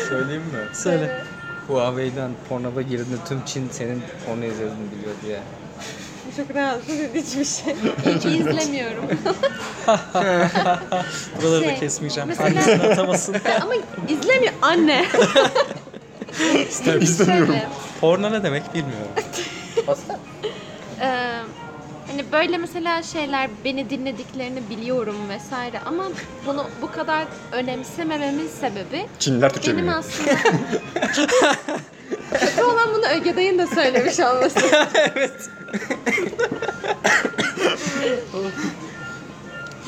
Söyleyeyim 0.09 0.41
mi? 0.41 0.75
Söyle. 0.75 1.21
Huawei'den 1.67 2.31
pornova 2.49 2.81
girdiğinde 2.81 3.15
tüm 3.27 3.45
Çin 3.45 3.69
senin 3.71 4.03
porno 4.25 4.43
izlediğini 4.45 4.91
biliyor 4.91 5.15
diye. 5.25 5.39
Çok 6.37 6.55
rahatsız 6.55 6.99
edici 6.99 7.39
bir 7.39 7.45
şey. 7.45 7.75
Hiç 8.15 8.25
izlemiyorum. 8.25 9.05
Buraları 11.41 11.61
da 11.61 11.69
Şey, 11.69 11.79
kesmeyeceğim. 11.79 12.29
mesela- 12.29 12.49
Hangisini 12.49 12.83
atamasın. 12.91 13.35
Ama 13.61 13.73
izlemiyor 14.09 14.53
anne. 14.61 15.05
İstemiyorum. 16.69 17.45
Şöyle, 17.47 17.67
Porno 18.01 18.31
ne 18.31 18.43
demek 18.43 18.73
bilmiyorum. 18.73 19.07
e, 21.01 21.05
hani 22.07 22.31
böyle 22.31 22.57
mesela 22.57 23.03
şeyler 23.03 23.49
beni 23.65 23.89
dinlediklerini 23.89 24.69
biliyorum 24.69 25.15
vesaire 25.29 25.79
ama 25.85 26.03
bunu 26.47 26.65
bu 26.81 26.91
kadar 26.91 27.23
önemsemememin 27.51 28.47
sebebi 28.61 29.05
Çinliler 29.19 29.53
Türkçe 29.53 29.71
benim 29.71 29.83
biliyor. 29.83 29.99
aslında 29.99 30.31
kötü 32.39 32.63
olan 32.63 32.89
bunu 32.93 33.05
Öge 33.05 33.35
dayın 33.35 33.59
da 33.59 33.67
söylemiş 33.67 34.19
olması. 34.19 34.59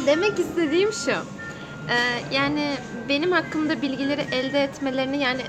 Demek 0.05 0.39
istediğim 0.39 0.93
şu. 0.93 1.11
e, 1.11 1.15
yani 2.31 2.77
benim 3.09 3.31
hakkımda 3.31 3.81
bilgileri 3.81 4.21
elde 4.31 4.63
etmelerini 4.63 5.17
yani 5.17 5.41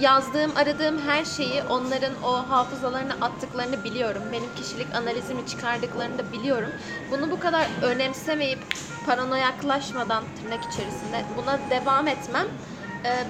yazdığım, 0.00 0.56
aradığım 0.56 0.98
her 1.08 1.24
şeyi 1.24 1.62
onların 1.62 2.22
o 2.24 2.32
hafızalarına 2.32 3.16
attıklarını 3.20 3.84
biliyorum. 3.84 4.22
Benim 4.32 4.54
kişilik 4.56 4.94
analizimi 4.94 5.46
çıkardıklarını 5.46 6.18
da 6.18 6.32
biliyorum. 6.32 6.70
Bunu 7.10 7.30
bu 7.30 7.40
kadar 7.40 7.66
önemsemeyip 7.82 8.58
paranoyaklaşmadan 9.06 10.24
tırnak 10.42 10.72
içerisinde 10.72 11.24
buna 11.36 11.58
devam 11.70 12.08
etmem 12.08 12.46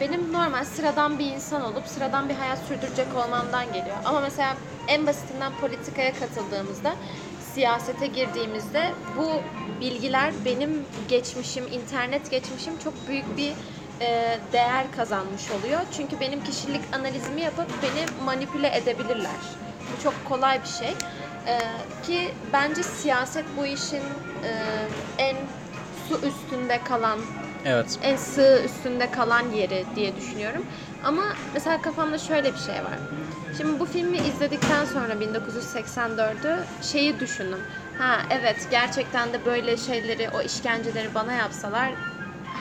benim 0.01 0.33
normal 0.33 0.65
sıradan 0.65 1.19
bir 1.19 1.27
insan 1.27 1.65
olup 1.65 1.87
sıradan 1.87 2.29
bir 2.29 2.35
hayat 2.35 2.59
sürdürecek 2.59 3.07
olmamdan 3.17 3.67
geliyor. 3.67 3.97
Ama 4.05 4.21
mesela 4.21 4.57
en 4.89 5.07
basitinden 5.07 5.53
politikaya 5.61 6.13
katıldığımızda 6.15 6.95
siyasete 7.55 8.07
girdiğimizde 8.07 8.93
bu 9.17 9.31
bilgiler 9.81 10.33
benim 10.45 10.87
geçmişim, 11.09 11.67
internet 11.67 12.31
geçmişim 12.31 12.79
çok 12.79 13.09
büyük 13.09 13.37
bir 13.37 13.53
e, 14.01 14.39
değer 14.53 14.93
kazanmış 14.97 15.51
oluyor. 15.51 15.81
Çünkü 15.97 16.21
benim 16.21 16.45
kişilik 16.45 16.83
analizimi 16.93 17.41
yapıp 17.41 17.69
beni 17.83 18.25
manipüle 18.25 18.77
edebilirler. 18.77 19.41
Bu 19.81 20.03
çok 20.03 20.15
kolay 20.29 20.63
bir 20.63 20.69
şey. 20.69 20.95
E, 21.47 21.59
ki 22.07 22.35
bence 22.53 22.83
siyaset 22.83 23.45
bu 23.57 23.67
işin 23.67 24.03
e, 24.45 24.51
en 25.19 25.37
su 26.09 26.15
üstünde 26.27 26.81
kalan 26.85 27.19
Evet. 27.67 27.99
en 28.03 28.17
sığ 28.17 28.63
üstünde 28.65 29.11
kalan 29.11 29.51
yeri 29.51 29.85
diye 29.97 30.17
düşünüyorum. 30.17 30.63
Ama 31.05 31.23
mesela 31.55 31.83
kafamda 31.83 32.19
şöyle 32.19 32.53
bir 32.53 32.59
şey 32.59 32.75
var. 32.75 32.99
Şimdi 33.57 33.81
bu 33.81 33.87
filmi 33.87 34.17
izledikten 34.17 34.85
sonra 34.85 35.13
1984'ü 35.13 36.59
şeyi 36.83 37.21
düşündüm. 37.21 37.61
Ha 37.99 38.17
evet 38.31 38.69
gerçekten 38.71 39.33
de 39.33 39.45
böyle 39.47 39.77
şeyleri, 39.77 40.31
o 40.31 40.43
işkenceleri 40.43 41.15
bana 41.15 41.33
yapsalar 41.33 41.91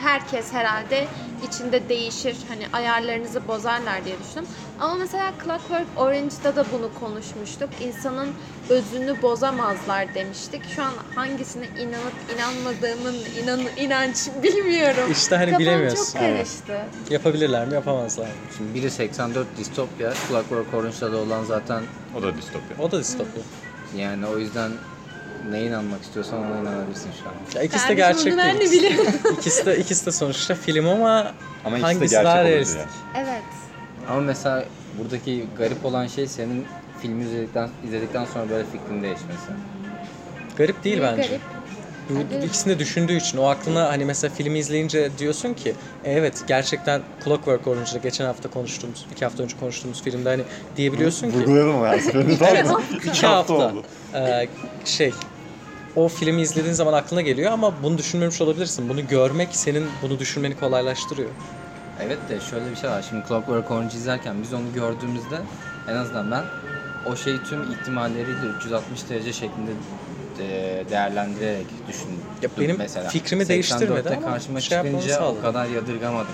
herkes 0.03 0.53
herhalde 0.53 1.07
içinde 1.43 1.89
değişir. 1.89 2.35
Hani 2.47 2.63
ayarlarınızı 2.73 3.47
bozarlar 3.47 4.05
diye 4.05 4.15
düşündüm. 4.23 4.49
Ama 4.79 4.95
mesela 4.95 5.33
Clockwork 5.43 5.87
Orange'da 5.97 6.55
da 6.55 6.65
bunu 6.73 6.89
konuşmuştuk. 6.99 7.69
İnsanın 7.81 8.29
özünü 8.69 9.21
bozamazlar 9.21 10.13
demiştik. 10.15 10.61
Şu 10.75 10.83
an 10.83 10.93
hangisine 11.15 11.65
inanıp 11.79 12.13
inanmadığımın 12.35 13.15
inan 13.43 13.59
inanç 13.77 14.17
bilmiyorum. 14.43 15.11
İşte 15.11 15.35
hani 15.35 15.45
Kafam 15.45 15.59
bilemiyorsun. 15.59 16.13
çok 16.13 16.21
karıştı. 16.21 16.85
Yapabilirler 17.09 17.67
mi 17.67 17.73
yapamazlar 17.73 18.25
mı? 18.25 18.31
Şimdi 18.57 18.73
biri 18.73 18.91
84 18.91 19.47
distopya, 19.57 20.13
Clockwork 20.29 20.73
Orange'da 20.73 21.11
da 21.11 21.17
olan 21.17 21.43
zaten 21.43 21.83
O 22.17 22.21
da 22.21 22.37
distopya. 22.37 22.77
O 22.79 22.91
da 22.91 22.99
distopya. 22.99 23.43
yani 23.97 24.25
o 24.27 24.37
yüzden 24.37 24.71
neye 25.43 25.65
inanmak 25.65 26.03
istiyorsan 26.03 26.39
ona 26.39 26.59
inanabilirsin 26.59 27.11
şu 27.23 27.29
an. 27.29 27.35
Ya 27.55 27.61
ikisi 27.63 27.89
de 27.89 27.95
Kardeşim 27.95 28.25
gerçek 28.25 28.33
bunu 28.33 28.37
ben 28.37 28.55
de 28.55 28.59
değil. 28.71 28.71
biliyorum. 28.71 29.13
ikisi 29.39 29.65
de 29.65 29.77
ikisi 29.77 30.05
de 30.05 30.11
sonuçta 30.11 30.55
film 30.55 30.87
ama 30.87 31.33
Ama 31.63 31.77
ikisi 31.77 31.81
de 31.81 31.95
hangisi 31.95 32.09
gerçek 32.15 32.25
daha 32.25 32.41
olurdu 32.41 32.49
realist? 32.49 32.75
yani. 32.77 32.89
evet. 33.27 33.43
Ama 34.07 34.21
mesela 34.21 34.65
buradaki 34.99 35.47
garip 35.57 35.85
olan 35.85 36.07
şey 36.07 36.27
senin 36.27 36.65
filmi 36.99 37.23
izledikten 37.23 37.69
izledikten 37.83 38.25
sonra 38.25 38.49
böyle 38.49 38.63
fikrin 38.63 39.03
değişmesi. 39.03 39.51
Garip 40.55 40.83
değil 40.83 40.97
Niye 40.99 41.11
bence. 41.11 41.27
garip? 41.27 41.41
Bu 42.09 42.13
Bence- 42.33 42.47
ikisini 42.47 42.73
de 42.75 42.79
düşündüğü 42.79 43.13
için 43.15 43.37
o 43.37 43.45
aklına 43.45 43.89
hani 43.89 44.05
mesela 44.05 44.33
filmi 44.33 44.59
izleyince 44.59 45.11
diyorsun 45.17 45.53
ki 45.53 45.69
"E, 46.03 46.11
evet 46.11 46.43
gerçekten 46.47 47.01
Clockwork 47.23 47.67
Orange'da 47.67 47.97
geçen 47.97 48.25
hafta 48.25 48.49
konuştuğumuz, 48.49 49.07
iki 49.11 49.25
hafta 49.25 49.43
önce 49.43 49.57
konuştuğumuz 49.57 50.01
filmde 50.01 50.29
hani 50.29 50.43
diyebiliyorsun 50.75 51.31
ki 51.31 51.37
Vurgulayalım 51.37 51.75
ama 51.75 51.87
her 51.87 51.99
seferinde 51.99 52.37
tamam 52.37 52.55
Evet, 52.55 52.65
mı? 52.71 52.81
iki 53.05 53.27
hafta. 53.27 53.53
oldu. 53.53 53.83
Ee, 54.15 54.49
şey 54.85 55.13
o 55.95 56.07
filmi 56.07 56.41
izlediğin 56.41 56.73
zaman 56.73 56.93
aklına 56.93 57.21
geliyor 57.21 57.51
ama 57.51 57.83
bunu 57.83 57.97
düşünmemiş 57.97 58.41
olabilirsin. 58.41 58.89
Bunu 58.89 59.07
görmek 59.07 59.55
senin 59.55 59.85
bunu 60.01 60.19
düşünmeni 60.19 60.55
kolaylaştırıyor. 60.59 61.29
Evet 62.01 62.17
de 62.29 62.39
şöyle 62.39 62.71
bir 62.71 62.75
şey 62.75 62.89
var. 62.89 63.05
Şimdi 63.09 63.27
Clockwork 63.27 63.71
Orange 63.71 63.97
izlerken 63.97 64.35
biz 64.43 64.53
onu 64.53 64.73
gördüğümüzde 64.75 65.41
en 65.87 65.95
azından 65.95 66.31
ben 66.31 66.43
o 67.05 67.15
şeyi 67.15 67.43
tüm 67.43 67.71
ihtimalleriyle 67.71 68.47
360 68.57 69.09
derece 69.09 69.33
şeklinde 69.33 69.71
de- 70.39 70.85
değerlendirerek 70.89 71.65
düşündüm. 71.87 72.19
Ya 72.41 72.49
benim 72.59 72.77
mesela. 72.77 73.09
fikrimi 73.09 73.47
değiştirmedi 73.47 73.91
84'te 73.99 74.15
ama 74.17 74.25
karşıma 74.25 74.61
şey 74.61 74.77
çıkınca 74.83 75.25
o 75.27 75.41
kadar 75.41 75.65
yadırgamadım. 75.65 76.33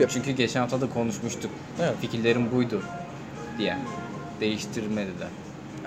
Ya- 0.00 0.08
Çünkü 0.08 0.30
geçen 0.30 0.60
hafta 0.60 0.80
da 0.80 0.88
konuşmuştuk. 0.88 1.50
Evet. 1.80 1.94
Fikirlerim 2.00 2.52
buydu 2.52 2.82
diye. 3.58 3.76
Değiştirmedi 4.40 5.10
de. 5.20 5.26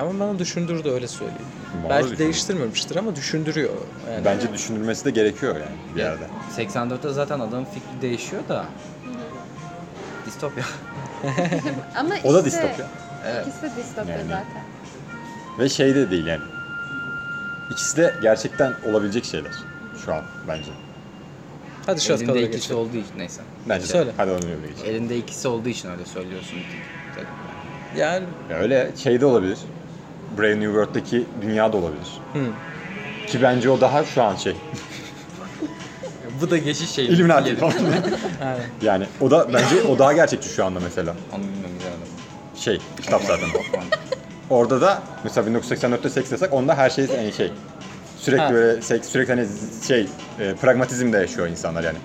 Ama 0.01 0.19
bana 0.19 0.39
düşündürdü 0.39 0.89
öyle 0.89 1.07
söyleyeyim. 1.07 1.41
Bana 1.83 1.89
Belki 1.89 2.17
değiştirmemiştir 2.17 2.95
ama 2.95 3.15
düşündürüyor. 3.15 3.73
Yani. 4.11 4.25
Bence 4.25 4.53
düşünülmesi 4.53 5.05
de 5.05 5.11
gerekiyor 5.11 5.55
yani 5.55 5.95
bir 5.95 5.99
yerde. 5.99 6.23
84'te 6.57 7.09
zaten 7.09 7.39
adamın 7.39 7.65
fikri 7.65 8.01
değişiyor 8.01 8.41
da. 8.49 8.65
Distopya. 10.25 10.63
Ama 11.95 12.15
O 12.23 12.33
da 12.33 12.37
işte 12.37 12.45
distopya. 12.45 12.85
Evet. 13.27 13.47
İkisi 13.47 13.61
de 13.61 13.71
distopya 13.83 14.17
Yani. 14.17 14.23
zaten. 14.23 14.63
Ve 15.59 15.69
şey 15.69 15.95
de 15.95 16.11
değil 16.11 16.25
yani. 16.25 16.43
İkisi 17.71 17.97
de 17.97 18.15
gerçekten 18.21 18.73
olabilecek 18.89 19.25
şeyler 19.25 19.51
şu 20.05 20.13
an 20.13 20.21
bence. 20.47 20.71
Hadi 21.85 22.01
şu 22.01 22.13
Elinde 22.13 22.41
ikisi 22.41 22.51
geçelim. 22.51 22.77
olduğu 22.77 22.97
için 22.97 23.17
neyse. 23.17 23.41
Bence 23.69 23.85
Söyle. 23.85 24.11
Hadi 24.17 24.31
onu 24.31 24.39
geçelim. 24.39 24.65
Elinde 24.85 25.17
ikisi 25.17 25.47
olduğu 25.47 25.69
için 25.69 25.89
öyle 25.91 26.05
söylüyorsun. 26.05 26.59
dedim. 27.15 27.27
Yani 27.97 28.25
Ya 28.49 28.57
öyle 28.57 28.91
şey 28.97 29.21
de 29.21 29.25
olabilir. 29.25 29.57
Brave 30.37 30.59
New 30.59 30.65
World'daki 30.65 31.25
dünya 31.41 31.73
da 31.73 31.77
olabilir. 31.77 32.19
hı. 32.33 32.39
Ki 33.27 33.41
bence 33.41 33.69
o 33.69 33.81
daha 33.81 34.03
şu 34.05 34.23
an 34.23 34.35
şey. 34.35 34.55
Bu 36.41 36.51
da 36.51 36.57
geçiş 36.57 36.89
şeyi. 36.91 37.09
Illuminati 37.09 37.55
falan. 37.55 37.73
Aynen. 38.41 38.59
yani 38.81 39.05
o 39.21 39.31
da 39.31 39.53
bence 39.53 39.81
o 39.89 39.99
daha 39.99 40.13
gerçekçi 40.13 40.49
şu 40.49 40.65
anda 40.65 40.79
mesela. 40.83 41.15
Onu 41.35 41.41
güzel 41.77 41.89
adam. 41.91 42.07
Şey, 42.55 42.79
kitap 43.01 43.21
zaten. 43.27 43.49
Orada 44.49 44.81
da 44.81 45.01
mesela 45.23 45.49
1984'te 45.49 46.09
seks 46.09 46.31
yasak, 46.31 46.53
onda 46.53 46.75
her 46.77 46.89
şey 46.89 47.05
yani 47.05 47.33
şey. 47.33 47.51
Sürekli 48.17 48.41
Ha. 48.43 48.53
böyle 48.53 48.81
seks, 48.81 49.09
sürekli 49.09 49.33
hani 49.33 49.47
şey, 49.87 50.07
e, 50.39 50.55
pragmatizmde 50.55 51.17
yaşıyor 51.17 51.47
insanlar 51.47 51.83
yani. 51.83 51.97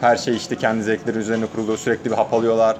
Her 0.00 0.16
şey 0.16 0.36
işte 0.36 0.56
kendi 0.56 0.82
zevkleri 0.82 1.18
üzerine 1.18 1.46
kurulu, 1.46 1.76
sürekli 1.76 2.10
bir 2.10 2.16
hap 2.16 2.34
alıyorlar. 2.34 2.76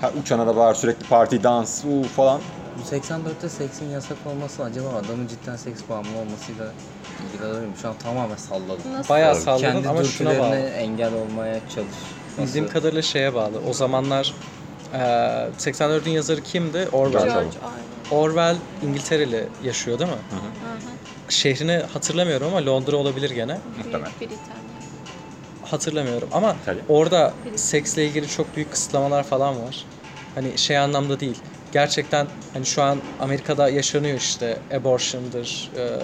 Ha, 0.00 0.10
uçan 0.22 0.38
araba 0.38 0.56
var, 0.60 0.74
sürekli 0.74 1.06
parti, 1.08 1.42
dans 1.42 1.84
uu, 1.84 2.02
falan. 2.02 2.40
Bu 2.82 2.94
84'te 2.96 3.48
seksin 3.48 3.90
yasak 3.90 4.18
olması 4.26 4.64
acaba 4.64 4.88
adamın 4.88 5.26
cidden 5.26 5.56
seks 5.56 5.80
bağımlı 5.88 6.18
olmasıyla 6.18 6.72
ilgili 7.28 7.44
olabilir 7.46 7.66
mi? 7.66 7.72
Şu 7.82 7.88
an 7.88 7.94
tamamen 7.98 8.36
salladım. 8.36 8.92
Nasıl? 8.92 9.08
Bayağı 9.14 9.32
Tabii. 9.34 9.42
salladın 9.42 9.62
Kendi 9.62 9.88
ama 9.88 10.04
şuna 10.04 10.30
dürtülerine 10.30 10.40
bağlı. 10.40 10.56
engel 10.56 11.14
olmaya 11.14 11.60
çalış. 11.74 11.88
Bildiğim 12.38 12.64
Nasıl? 12.64 12.74
kadarıyla 12.74 13.02
şeye 13.02 13.34
bağlı. 13.34 13.60
O 13.70 13.72
zamanlar 13.72 14.34
e, 14.92 14.98
84'ün 15.58 16.10
yazarı 16.10 16.40
kimdi? 16.40 16.88
Orwell. 16.92 17.24
George 17.24 17.38
Orwell. 18.10 18.18
Orwell 18.18 18.56
İngiltereli 18.82 19.48
yaşıyor 19.64 19.98
değil 19.98 20.10
mi? 20.10 20.16
Hı 20.30 20.36
hı. 20.36 20.72
Şehrini 21.32 21.82
hatırlamıyorum 21.92 22.46
ama 22.48 22.66
Londra 22.66 22.96
olabilir 22.96 23.30
gene. 23.30 23.58
Muhtemelen. 23.76 24.12
Büyük 24.20 24.32
Britanya. 24.32 24.62
Hatırlamıyorum 25.62 26.28
ama 26.32 26.56
İtalya. 26.62 26.82
orada 26.88 27.34
seksle 27.56 28.06
ilgili 28.06 28.28
çok 28.28 28.56
büyük 28.56 28.70
kısıtlamalar 28.70 29.22
falan 29.22 29.62
var. 29.64 29.84
Hani 30.34 30.58
şey 30.58 30.78
anlamda 30.78 31.20
değil. 31.20 31.38
Gerçekten 31.72 32.26
hani 32.52 32.66
şu 32.66 32.82
an 32.82 32.98
Amerika'da 33.20 33.68
yaşanıyor 33.68 34.16
işte 34.16 34.58
abortion'dır, 34.74 35.70
e, 35.76 35.98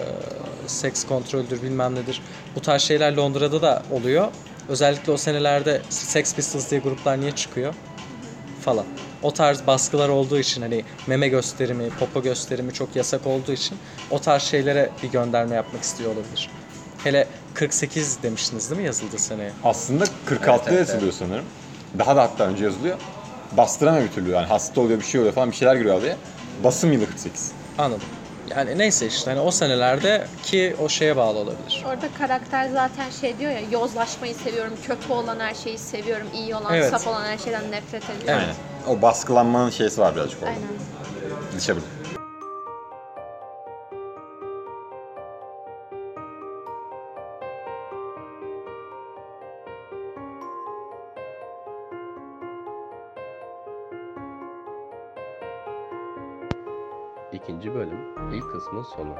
seks 0.66 1.04
kontroldür 1.04 1.62
bilmem 1.62 1.94
nedir. 1.94 2.22
Bu 2.56 2.60
tarz 2.60 2.82
şeyler 2.82 3.12
Londra'da 3.16 3.62
da 3.62 3.82
oluyor. 3.90 4.28
Özellikle 4.68 5.12
o 5.12 5.16
senelerde 5.16 5.82
Sex 5.88 6.34
Pistols 6.34 6.70
diye 6.70 6.80
gruplar 6.80 7.20
niye 7.20 7.32
çıkıyor 7.32 7.74
falan. 8.60 8.84
O 9.22 9.32
tarz 9.32 9.66
baskılar 9.66 10.08
olduğu 10.08 10.38
için 10.38 10.62
hani 10.62 10.84
meme 11.06 11.28
gösterimi, 11.28 11.88
popo 11.90 12.22
gösterimi 12.22 12.72
çok 12.72 12.96
yasak 12.96 13.26
olduğu 13.26 13.52
için 13.52 13.78
o 14.10 14.18
tarz 14.18 14.42
şeylere 14.42 14.90
bir 15.02 15.08
gönderme 15.08 15.54
yapmak 15.54 15.82
istiyor 15.82 16.10
olabilir. 16.10 16.50
Hele 17.04 17.28
48 17.54 18.22
demiştiniz 18.22 18.70
değil 18.70 18.80
mi 18.80 18.86
yazıldığı 18.86 19.18
seneye? 19.18 19.52
Aslında 19.64 20.04
46'da 20.04 20.52
Evet, 20.52 20.62
evet, 20.68 20.88
yazılıyor 20.88 21.12
sanırım. 21.12 21.44
Daha 21.98 22.16
da 22.16 22.22
hatta 22.22 22.44
önce 22.44 22.64
yazılıyor. 22.64 22.98
Bastıramıyor 23.52 24.04
bir 24.04 24.12
türlü 24.12 24.30
yani 24.30 24.46
hasta 24.46 24.80
oluyor 24.80 24.98
bir 25.00 25.04
şey 25.04 25.20
oluyor 25.20 25.34
falan 25.34 25.50
bir 25.50 25.56
şeyler 25.56 25.76
giriyor 25.76 26.02
diye. 26.02 26.16
Basım 26.64 26.92
yılı 26.92 27.06
48. 27.06 27.52
Anladım. 27.78 28.06
Yani 28.56 28.78
neyse 28.78 29.06
işte 29.06 29.30
hani 29.30 29.40
o 29.40 29.50
senelerde 29.50 30.26
ki 30.42 30.76
o 30.82 30.88
şeye 30.88 31.16
bağlı 31.16 31.38
olabilir. 31.38 31.84
Orada 31.86 32.08
karakter 32.18 32.68
zaten 32.70 33.10
şey 33.10 33.38
diyor 33.38 33.50
ya 33.52 33.60
yozlaşmayı 33.70 34.34
seviyorum, 34.34 34.72
kötü 34.86 35.12
olan 35.12 35.40
her 35.40 35.54
şeyi 35.54 35.78
seviyorum, 35.78 36.26
iyi 36.34 36.54
olan, 36.54 36.74
Evet. 36.74 36.90
saf 36.90 37.06
olan 37.06 37.24
her 37.24 37.38
şeyden 37.38 37.70
nefret 37.70 38.02
ediyorum. 38.04 38.24
Evet. 38.26 38.40
Aynen. 38.86 38.98
O 38.98 39.02
baskılanmanın 39.02 39.70
şeysi 39.70 40.00
var 40.00 40.16
birazcık 40.16 40.42
orada. 40.42 40.50
Aynen. 40.50 40.68
Dışa 41.56 41.72
vurdu. 41.72 41.84
kısmın 58.52 58.82
sonu. 58.82 59.14